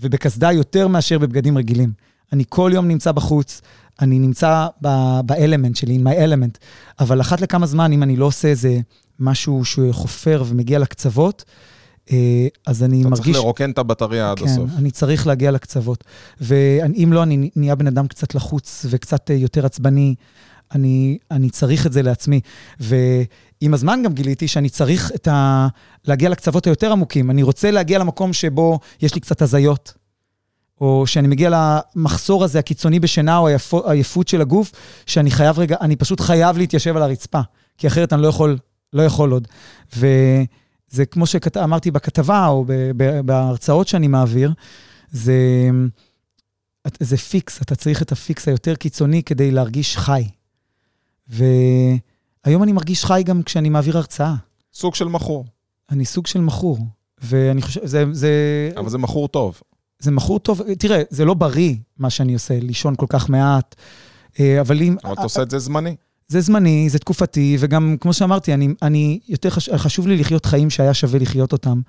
ובקסדה 0.00 0.52
יותר 0.52 0.88
מאשר 0.88 1.18
בבגדים 1.18 1.58
רגילים. 1.58 1.92
אני 2.32 2.44
כל 2.48 2.70
יום 2.74 2.88
נמצא 2.88 3.12
בחוץ, 3.12 3.60
אני 4.00 4.18
נמצא 4.18 4.66
באלמנט 5.24 5.76
שלי, 5.76 5.98
in 5.98 6.06
my 6.06 6.14
element, 6.14 6.58
אבל 7.00 7.20
אחת 7.20 7.40
לכמה 7.40 7.66
זמן, 7.66 7.92
אם 7.92 8.02
אני 8.02 8.16
לא 8.16 8.24
עושה 8.24 8.48
איזה 8.48 8.80
משהו 9.18 9.64
שחופר 9.64 10.44
ומגיע 10.46 10.78
לקצוות, 10.78 11.44
אז 12.66 12.82
אני 12.82 13.00
אתה 13.00 13.08
מרגיש... 13.08 13.24
צריך 13.24 13.36
לרוקן 13.36 13.70
את 13.70 13.78
הבטריה 13.78 14.30
עד 14.30 14.38
כן, 14.38 14.44
הסוף. 14.44 14.70
אני 14.78 14.90
צריך 14.90 15.26
להגיע 15.26 15.50
לקצוות. 15.50 16.04
ואם 16.40 17.10
לא, 17.12 17.22
אני 17.22 17.50
נהיה 17.56 17.74
בן 17.74 17.86
אדם 17.86 18.06
קצת 18.06 18.34
לחוץ 18.34 18.86
וקצת 18.90 19.30
אה, 19.30 19.36
יותר 19.36 19.66
עצבני. 19.66 20.14
אני, 20.74 21.18
אני 21.30 21.50
צריך 21.50 21.86
את 21.86 21.92
זה 21.92 22.02
לעצמי. 22.02 22.40
ועם 22.80 23.74
הזמן 23.74 24.02
גם 24.04 24.12
גיליתי 24.12 24.48
שאני 24.48 24.68
צריך 24.68 25.12
את 25.14 25.28
ה... 25.28 25.68
להגיע 26.04 26.28
לקצוות 26.28 26.66
היותר 26.66 26.92
עמוקים. 26.92 27.30
אני 27.30 27.42
רוצה 27.42 27.70
להגיע 27.70 27.98
למקום 27.98 28.32
שבו 28.32 28.78
יש 29.02 29.14
לי 29.14 29.20
קצת 29.20 29.42
הזיות, 29.42 29.94
או 30.80 31.06
שאני 31.06 31.28
מגיע 31.28 31.50
למחסור 31.96 32.44
הזה 32.44 32.58
הקיצוני 32.58 33.00
בשינה, 33.00 33.38
או 33.38 33.48
העייפות 33.84 34.28
של 34.28 34.40
הגוף, 34.40 34.72
שאני 35.06 35.30
חייב 35.30 35.58
רגע, 35.58 35.76
אני 35.80 35.96
פשוט 35.96 36.20
חייב 36.20 36.58
להתיישב 36.58 36.96
על 36.96 37.02
הרצפה, 37.02 37.40
כי 37.78 37.86
אחרת 37.86 38.12
אני 38.12 38.22
לא 38.22 38.28
יכול, 38.28 38.58
לא 38.92 39.02
יכול 39.02 39.32
עוד. 39.32 39.48
וזה 40.92 41.06
כמו 41.06 41.26
שאמרתי 41.26 41.90
בכתבה, 41.90 42.46
או 42.46 42.64
בהרצאות 43.24 43.88
שאני 43.88 44.08
מעביר, 44.08 44.52
זה, 45.10 45.34
זה 47.00 47.16
fix, 47.16 47.62
אתה 47.62 47.74
צריך 47.74 48.02
את 48.02 48.12
ה 48.12 48.21
fix 48.21 48.48
היותר 48.48 48.74
קיצוני 48.74 49.22
כדי 49.22 49.50
להרגיש 49.50 49.96
חי. 49.96 50.24
והיום 51.28 52.62
אני 52.62 52.72
מרגיש 52.72 53.04
חי 53.04 53.22
גם 53.24 53.42
כשאני 53.42 53.68
מעביר 53.68 53.96
הרצאה. 53.96 54.34
סוג 54.74 54.94
של 54.94 55.08
מכור, 55.08 55.44
אני 55.90 56.04
סוג 56.04 56.26
של 56.26 56.40
מכור. 56.40 56.78
ואני 57.22 57.62
חושב, 57.62 57.86
זה, 57.86 58.04
זה, 58.12 58.30
אבל 58.76 58.88
זה 58.88 58.98
מכור 58.98 59.28
טוב. 59.28 59.60
זה 59.98 60.10
מכור 60.10 60.38
טוב. 60.38 60.62
תראה, 60.78 61.02
זה 61.10 61.24
לא 61.24 61.34
בריא 61.34 61.74
מה 61.98 62.10
שאני 62.10 62.34
עושה, 62.34 62.58
לישון 62.60 62.94
כל 62.96 63.06
כך 63.08 63.28
מעט. 63.28 63.74
אה, 64.40 64.60
אבל 64.60 64.82
אם... 64.82 64.96
אבל 65.04 65.12
אתה 65.12 65.22
עושה 65.22 65.42
את 65.42 65.50
זה 65.50 65.58
זמני. 65.58 65.96
זה 66.30 66.40
זמני, 66.40 66.88
זה 66.90 66.98
תקופתי, 66.98 67.56
וגם, 67.60 67.96
כמו 68.00 68.12
שאמרתי, 68.12 68.54
אני, 68.54 68.68
אני 68.82 69.20
יותר 69.28 69.50
חש, 69.50 69.70
חשוב 69.70 70.06
לי 70.08 70.16
לחיות 70.16 70.46
חיים 70.46 70.70
שהיה 70.70 70.94
שווה 70.94 71.18
לחיות 71.18 71.52
אותם, 71.52 71.80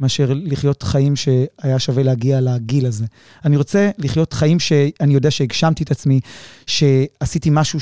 מאשר 0.00 0.32
לחיות 0.34 0.82
חיים 0.82 1.16
שהיה 1.16 1.78
שווה 1.78 2.02
להגיע 2.02 2.40
לגיל 2.40 2.86
הזה. 2.86 3.04
אני 3.44 3.56
רוצה 3.56 3.90
לחיות 3.98 4.32
חיים 4.32 4.60
שאני 4.60 5.14
יודע 5.14 5.30
שהגשמתי 5.30 5.82
את 5.82 5.90
עצמי, 5.90 6.20
שעשיתי 6.66 7.50
משהו 7.52 7.78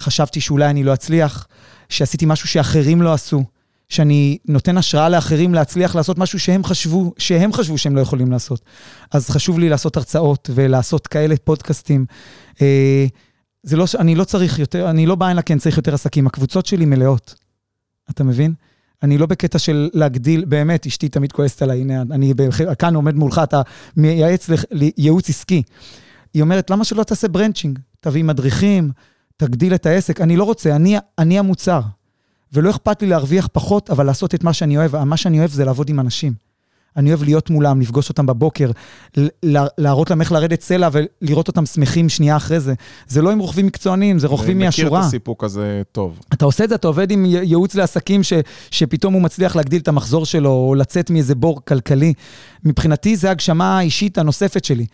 שחשבתי 0.00 0.40
שאולי 0.40 0.70
אני 0.70 0.84
לא 0.84 0.94
אצליח, 0.94 1.46
שעשיתי 1.88 2.26
משהו 2.26 2.48
שאחרים 2.48 3.02
לא 3.02 3.12
עשו, 3.12 3.44
שאני 3.88 4.38
נותן 4.48 4.78
השראה 4.78 5.08
לאחרים 5.08 5.54
להצליח 5.54 5.96
לעשות 5.96 6.18
משהו 6.18 6.38
שהם 6.38 6.64
חשבו, 6.64 7.12
שהם 7.18 7.52
חשבו 7.52 7.78
שהם 7.78 7.96
לא 7.96 8.00
יכולים 8.00 8.32
לעשות. 8.32 8.60
אז 9.10 9.30
חשוב 9.30 9.58
לי 9.58 9.68
לעשות 9.68 9.96
הרצאות 9.96 10.50
ולעשות 10.54 11.06
כאלה 11.06 11.34
פודקאסטים. 11.44 12.06
אה, 12.62 13.06
זה 13.62 13.76
לא, 13.76 13.84
אני 13.98 14.14
לא 14.14 14.24
צריך 14.24 14.58
יותר, 14.58 14.90
אני 14.90 15.06
לא 15.06 15.14
בא 15.14 15.26
הנה 15.26 15.42
כן 15.42 15.58
צריך 15.58 15.76
יותר 15.76 15.94
עסקים, 15.94 16.26
הקבוצות 16.26 16.66
שלי 16.66 16.84
מלאות. 16.84 17.34
אתה 18.10 18.24
מבין? 18.24 18.54
אני 19.02 19.18
לא 19.18 19.26
בקטע 19.26 19.58
של 19.58 19.90
להגדיל, 19.94 20.44
באמת, 20.44 20.86
אשתי 20.86 21.08
תמיד 21.08 21.32
כועסת 21.32 21.62
עליי, 21.62 21.80
הנה, 21.80 22.02
אני 22.10 22.34
כאן 22.78 22.94
עומד 22.94 23.14
מולך, 23.14 23.40
אתה 23.44 23.62
מייעץ 23.96 24.48
לך- 24.48 24.64
לי 24.70 24.90
ייעוץ 24.96 25.28
עסקי. 25.30 25.62
היא 26.34 26.42
אומרת, 26.42 26.70
למה 26.70 26.84
שלא 26.84 27.02
תעשה 27.02 27.28
ברנצ'ינג? 27.28 27.78
תביא 28.00 28.24
מדריכים, 28.24 28.90
תגדיל 29.36 29.74
את 29.74 29.86
העסק. 29.86 30.20
אני 30.20 30.36
לא 30.36 30.44
רוצה, 30.44 30.76
אני, 30.76 30.96
אני 31.18 31.38
המוצר. 31.38 31.80
ולא 32.52 32.70
אכפת 32.70 33.02
לי 33.02 33.08
להרוויח 33.08 33.48
פחות, 33.52 33.90
אבל 33.90 34.06
לעשות 34.06 34.34
את 34.34 34.44
מה 34.44 34.52
שאני 34.52 34.76
אוהב. 34.76 35.04
מה 35.04 35.16
שאני 35.16 35.38
אוהב 35.38 35.50
זה 35.50 35.64
לעבוד 35.64 35.88
עם 35.90 36.00
אנשים. 36.00 36.32
אני 36.98 37.10
אוהב 37.10 37.22
להיות 37.22 37.50
מולם, 37.50 37.80
לפגוש 37.80 38.08
אותם 38.08 38.26
בבוקר, 38.26 38.70
להראות 39.78 40.10
להם 40.10 40.20
איך 40.20 40.32
לרדת 40.32 40.60
סלע 40.60 40.88
ולראות 40.92 41.48
אותם 41.48 41.66
שמחים 41.66 42.08
שנייה 42.08 42.36
אחרי 42.36 42.60
זה. 42.60 42.74
זה 43.06 43.22
לא 43.22 43.30
עם 43.30 43.38
רוכבים 43.38 43.66
מקצוענים, 43.66 44.18
זה 44.18 44.26
רוכבים 44.26 44.56
אני 44.56 44.68
מכיר 44.68 44.84
מהשורה. 44.84 45.00
את 45.00 45.06
הסיפוק 45.06 45.44
הזה 45.44 45.82
טוב. 45.92 46.18
אתה 46.32 46.44
עושה 46.44 46.64
את 46.64 46.68
זה, 46.68 46.74
אתה 46.74 46.88
עובד 46.88 47.10
עם 47.10 47.24
ייעוץ 47.24 47.74
לעסקים 47.74 48.22
ש, 48.22 48.32
שפתאום 48.70 49.14
הוא 49.14 49.22
מצליח 49.22 49.56
להגדיל 49.56 49.80
את 49.80 49.88
המחזור 49.88 50.26
שלו, 50.26 50.50
או 50.50 50.74
לצאת 50.74 51.10
מאיזה 51.10 51.34
בור 51.34 51.60
כלכלי. 51.64 52.14
מבחינתי, 52.64 53.16
זה 53.16 53.30
הגשמה 53.30 53.78
האישית 53.78 54.18
הנוספת 54.18 54.64
שלי. 54.64 54.86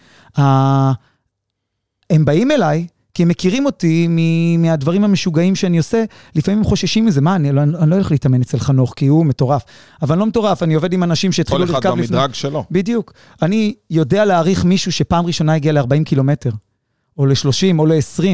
הם 2.11 2.25
באים 2.25 2.51
אליי, 2.51 2.87
כי 3.15 3.23
הם 3.23 3.29
מכירים 3.29 3.67
אותי 3.67 4.07
מ- 4.11 4.63
מהדברים 4.63 5.05
המשוגעים 5.05 5.55
שאני 5.55 5.79
עושה, 5.79 6.05
לפעמים 6.35 6.59
הם 6.59 6.65
חוששים 6.65 7.07
מזה, 7.07 7.21
מה, 7.21 7.37
אני 7.37 7.53
לא, 7.53 7.63
אני 7.63 7.91
לא 7.91 7.95
הולך 7.95 8.11
להתאמן 8.11 8.41
אצל 8.41 8.59
חנוך, 8.59 8.93
כי 8.97 9.07
הוא 9.07 9.27
מטורף. 9.27 9.63
אבל 10.03 10.13
אני 10.13 10.21
לא 10.21 10.27
מטורף, 10.27 10.63
אני 10.63 10.75
עובד 10.75 10.93
עם 10.93 11.03
אנשים 11.03 11.33
שהתחילו 11.33 11.59
כל 11.59 11.65
אחד 11.65 11.75
לרכב 11.75 11.99
לפני... 11.99 12.17
במדרג 12.17 12.35
שלו. 12.35 12.65
בדיוק. 12.71 13.13
אני 13.43 13.75
יודע 13.91 14.25
להעריך 14.25 14.65
מישהו 14.65 14.93
שפעם 14.93 15.27
ראשונה 15.27 15.55
הגיע 15.55 15.73
ל-40 15.73 16.05
קילומטר, 16.05 16.51
או 17.19 17.27
ל-30, 17.27 17.79
או 17.79 17.87
ל-20, 17.87 18.25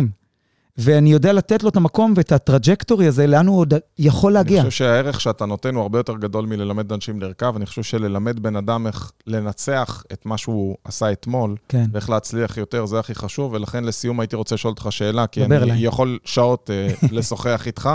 ואני 0.76 1.12
יודע 1.12 1.32
לתת 1.32 1.62
לו 1.62 1.68
את 1.68 1.76
המקום 1.76 2.12
ואת 2.16 2.32
הטראג'קטורי 2.32 3.06
הזה, 3.06 3.26
לאן 3.26 3.46
הוא 3.46 3.58
עוד 3.58 3.74
יכול 3.98 4.32
להגיע. 4.32 4.60
אני 4.60 4.70
חושב 4.70 4.78
שהערך 4.84 5.20
שאתה 5.20 5.46
נותן 5.46 5.74
הוא 5.74 5.82
הרבה 5.82 5.98
יותר 5.98 6.16
גדול 6.16 6.46
מללמד 6.46 6.92
אנשים 6.92 7.20
לרכב. 7.20 7.52
אני 7.56 7.66
חושב 7.66 7.82
שללמד 7.82 8.40
בן 8.40 8.56
אדם 8.56 8.86
איך 8.86 9.12
לנצח 9.26 10.04
את 10.12 10.26
מה 10.26 10.38
שהוא 10.38 10.76
עשה 10.84 11.12
אתמול, 11.12 11.56
כן. 11.68 11.84
ואיך 11.92 12.10
להצליח 12.10 12.56
יותר, 12.56 12.86
זה 12.86 12.98
הכי 12.98 13.14
חשוב, 13.14 13.52
ולכן 13.52 13.84
לסיום 13.84 14.20
הייתי 14.20 14.36
רוצה 14.36 14.54
לשאול 14.54 14.70
אותך 14.70 14.86
שאלה, 14.90 15.26
כי 15.26 15.44
אני 15.44 15.56
אליי. 15.56 15.84
יכול 15.84 16.18
שעות 16.24 16.70
אה, 16.70 16.94
לשוחח 17.16 17.66
איתך. 17.66 17.90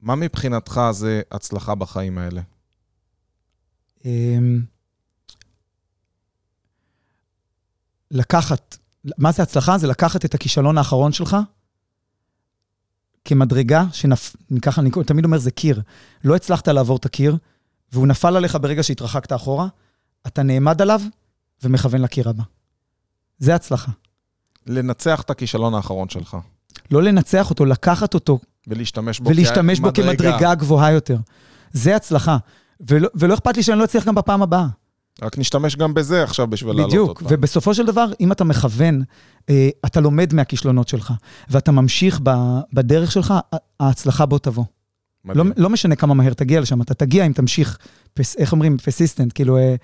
מה 0.00 0.14
מבחינתך 0.14 0.80
זה 0.90 1.22
הצלחה 1.32 1.74
בחיים 1.74 2.18
האלה? 2.18 2.40
אמ, 4.04 4.60
לקחת, 8.10 8.76
מה 9.18 9.32
זה 9.32 9.42
הצלחה? 9.42 9.78
זה 9.78 9.86
לקחת 9.86 10.24
את 10.24 10.34
הכישלון 10.34 10.78
האחרון 10.78 11.12
שלך 11.12 11.36
כמדרגה, 13.24 13.84
שנפ... 13.92 14.36
ככה 14.62 14.80
אני 14.80 14.90
תמיד 15.06 15.24
אומר, 15.24 15.38
זה 15.38 15.50
קיר. 15.50 15.82
לא 16.24 16.36
הצלחת 16.36 16.68
לעבור 16.68 16.96
את 16.96 17.06
הקיר, 17.06 17.36
והוא 17.92 18.06
נפל 18.06 18.36
עליך 18.36 18.58
ברגע 18.60 18.82
שהתרחקת 18.82 19.32
אחורה, 19.32 19.66
אתה 20.26 20.42
נעמד 20.42 20.82
עליו 20.82 21.00
ומכוון 21.62 22.00
לקיר 22.00 22.28
הבא. 22.28 22.42
זה 23.38 23.54
הצלחה. 23.54 23.92
לנצח 24.66 25.20
את 25.20 25.30
הכישלון 25.30 25.74
האחרון 25.74 26.08
שלך, 26.08 26.36
לא 26.90 27.02
לנצח 27.02 27.50
אותו, 27.50 27.64
לקחת 27.64 28.14
אותו 28.14 28.38
ולהשתמש 28.66 29.20
בו 29.20 29.30
ולהשתמש 29.30 29.80
בו 29.80 29.88
כמדרגה. 29.94 30.16
כמדרגה 30.16 30.54
גבוהה 30.54 30.92
יותר. 30.92 31.16
זה 31.72 31.96
הצלחה. 31.96 32.36
ולא, 32.80 33.08
ולא 33.14 33.34
אכפת 33.34 33.56
לי 33.56 33.62
שאני 33.62 33.78
לא 33.78 33.84
אצליח 33.84 34.04
גם 34.04 34.14
בפעם 34.14 34.42
הבאה. 34.42 34.66
רק 35.22 35.38
נשתמש 35.38 35.76
גם 35.76 35.94
בזה 35.94 36.22
עכשיו 36.22 36.46
בשביל 36.46 36.72
להעלות 36.72 36.90
בדיוק, 36.90 37.22
אותה. 37.22 37.34
ובסופו 37.34 37.74
של 37.74 37.86
דבר, 37.86 38.06
אם 38.20 38.32
אתה 38.32 38.44
מכוון, 38.44 39.02
אה, 39.50 39.68
אתה 39.86 40.00
לומד 40.00 40.34
מהכישלונות 40.34 40.88
שלך, 40.88 41.12
ואתה 41.50 41.72
ממשיך 41.72 42.20
בדרך 42.72 43.12
שלך, 43.12 43.34
ההצלחה 43.80 44.26
בו 44.26 44.38
תבוא. 44.38 44.64
לא, 45.24 45.44
מדהים. 45.44 45.52
לא 45.56 45.70
משנה 45.70 45.96
כמה 45.96 46.14
מהר 46.14 46.32
תגיע 46.32 46.60
לשם, 46.60 46.82
אתה 46.82 46.94
תגיע 46.94 47.26
אם 47.26 47.32
תמשיך, 47.32 47.78
פס, 48.14 48.36
איך 48.36 48.52
אומרים? 48.52 48.76
פסיסטנט, 48.78 49.32
כאילו, 49.34 49.56
אה, 49.56 49.74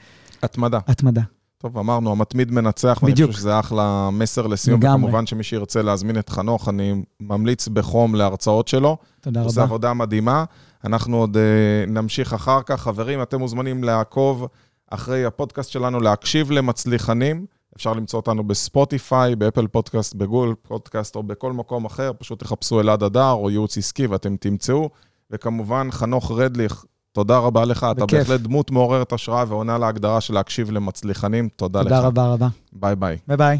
התמדה. 0.42 0.78
התמדה. 0.86 1.22
טוב, 1.58 1.78
אמרנו, 1.78 2.12
המתמיד 2.12 2.52
מנצח, 2.52 2.98
ואני 3.02 3.12
בדיוק. 3.12 3.30
חושב 3.30 3.40
שזה 3.40 3.58
אחלה 3.58 4.10
מסר 4.12 4.46
לסיום, 4.46 4.80
לגמרי. 4.80 5.04
וכמובן 5.04 5.26
שמי 5.26 5.42
שירצה 5.42 5.82
להזמין 5.82 6.18
את 6.18 6.28
חנוך, 6.28 6.68
אני 6.68 7.02
ממליץ 7.20 7.68
בחום 7.68 8.14
להרצאות 8.14 8.68
שלו. 8.68 8.96
תודה 9.20 9.42
עושה 9.42 9.60
רבה. 9.60 9.68
עבודה 9.68 9.94
מדהימה. 9.94 10.44
אנחנו 10.84 11.16
עוד 11.16 11.36
אה, 11.36 11.90
נמשיך 11.90 12.32
אחר 12.32 12.62
כך. 12.66 12.80
חברים, 12.80 13.22
אתם 13.22 13.38
מוזמנים 13.38 13.84
לעקוב 13.84 14.46
אחרי 14.90 15.24
הפודקאסט 15.24 15.70
שלנו, 15.70 16.00
להקשיב 16.00 16.50
למצליחנים. 16.50 17.46
אפשר 17.76 17.92
למצוא 17.92 18.20
אותנו 18.20 18.44
ב 18.44 18.54
Spotify, 18.54 19.36
ב 19.36 19.41
Apple 19.41 19.66
Podcast, 19.66 20.14
ב 20.14 20.20
Google 20.20 20.54
Podcast 20.62 21.16
או 21.16 21.22
בכל 21.22 21.52
מקום 21.52 21.84
אחר, 21.84 22.12
פשוט 22.18 22.40
תחפשו 22.40 22.80
אלעד 22.80 23.02
הדר 23.02 23.30
או 23.30 23.50
ייעוץ 23.50 23.78
עסקי 23.78 24.06
ואתם 24.06 24.36
תמצאו. 24.36 24.90
וכמובן, 25.30 25.88
חנוך 25.90 26.32
רדליך, 26.34 26.84
תודה 27.12 27.38
רבה 27.38 27.64
לך, 27.64 27.86
אתה 27.90 28.04
בכיף. 28.06 28.18
בהחלט 28.18 28.40
דמות 28.40 28.70
מעוררת 28.70 29.12
השראה 29.12 29.44
ועונה 29.48 29.78
להגדרה 29.78 30.20
של 30.20 30.34
להקשיב 30.34 30.70
למצליחנים. 30.70 31.48
תודה 31.56 31.80
לך. 31.80 31.86
תודה 31.86 32.06
רבה 32.06 32.26
רבה. 32.26 32.48
ביי 32.72 32.96
ביי. 32.96 33.18
ביי 33.28 33.36
ביי. 33.36 33.58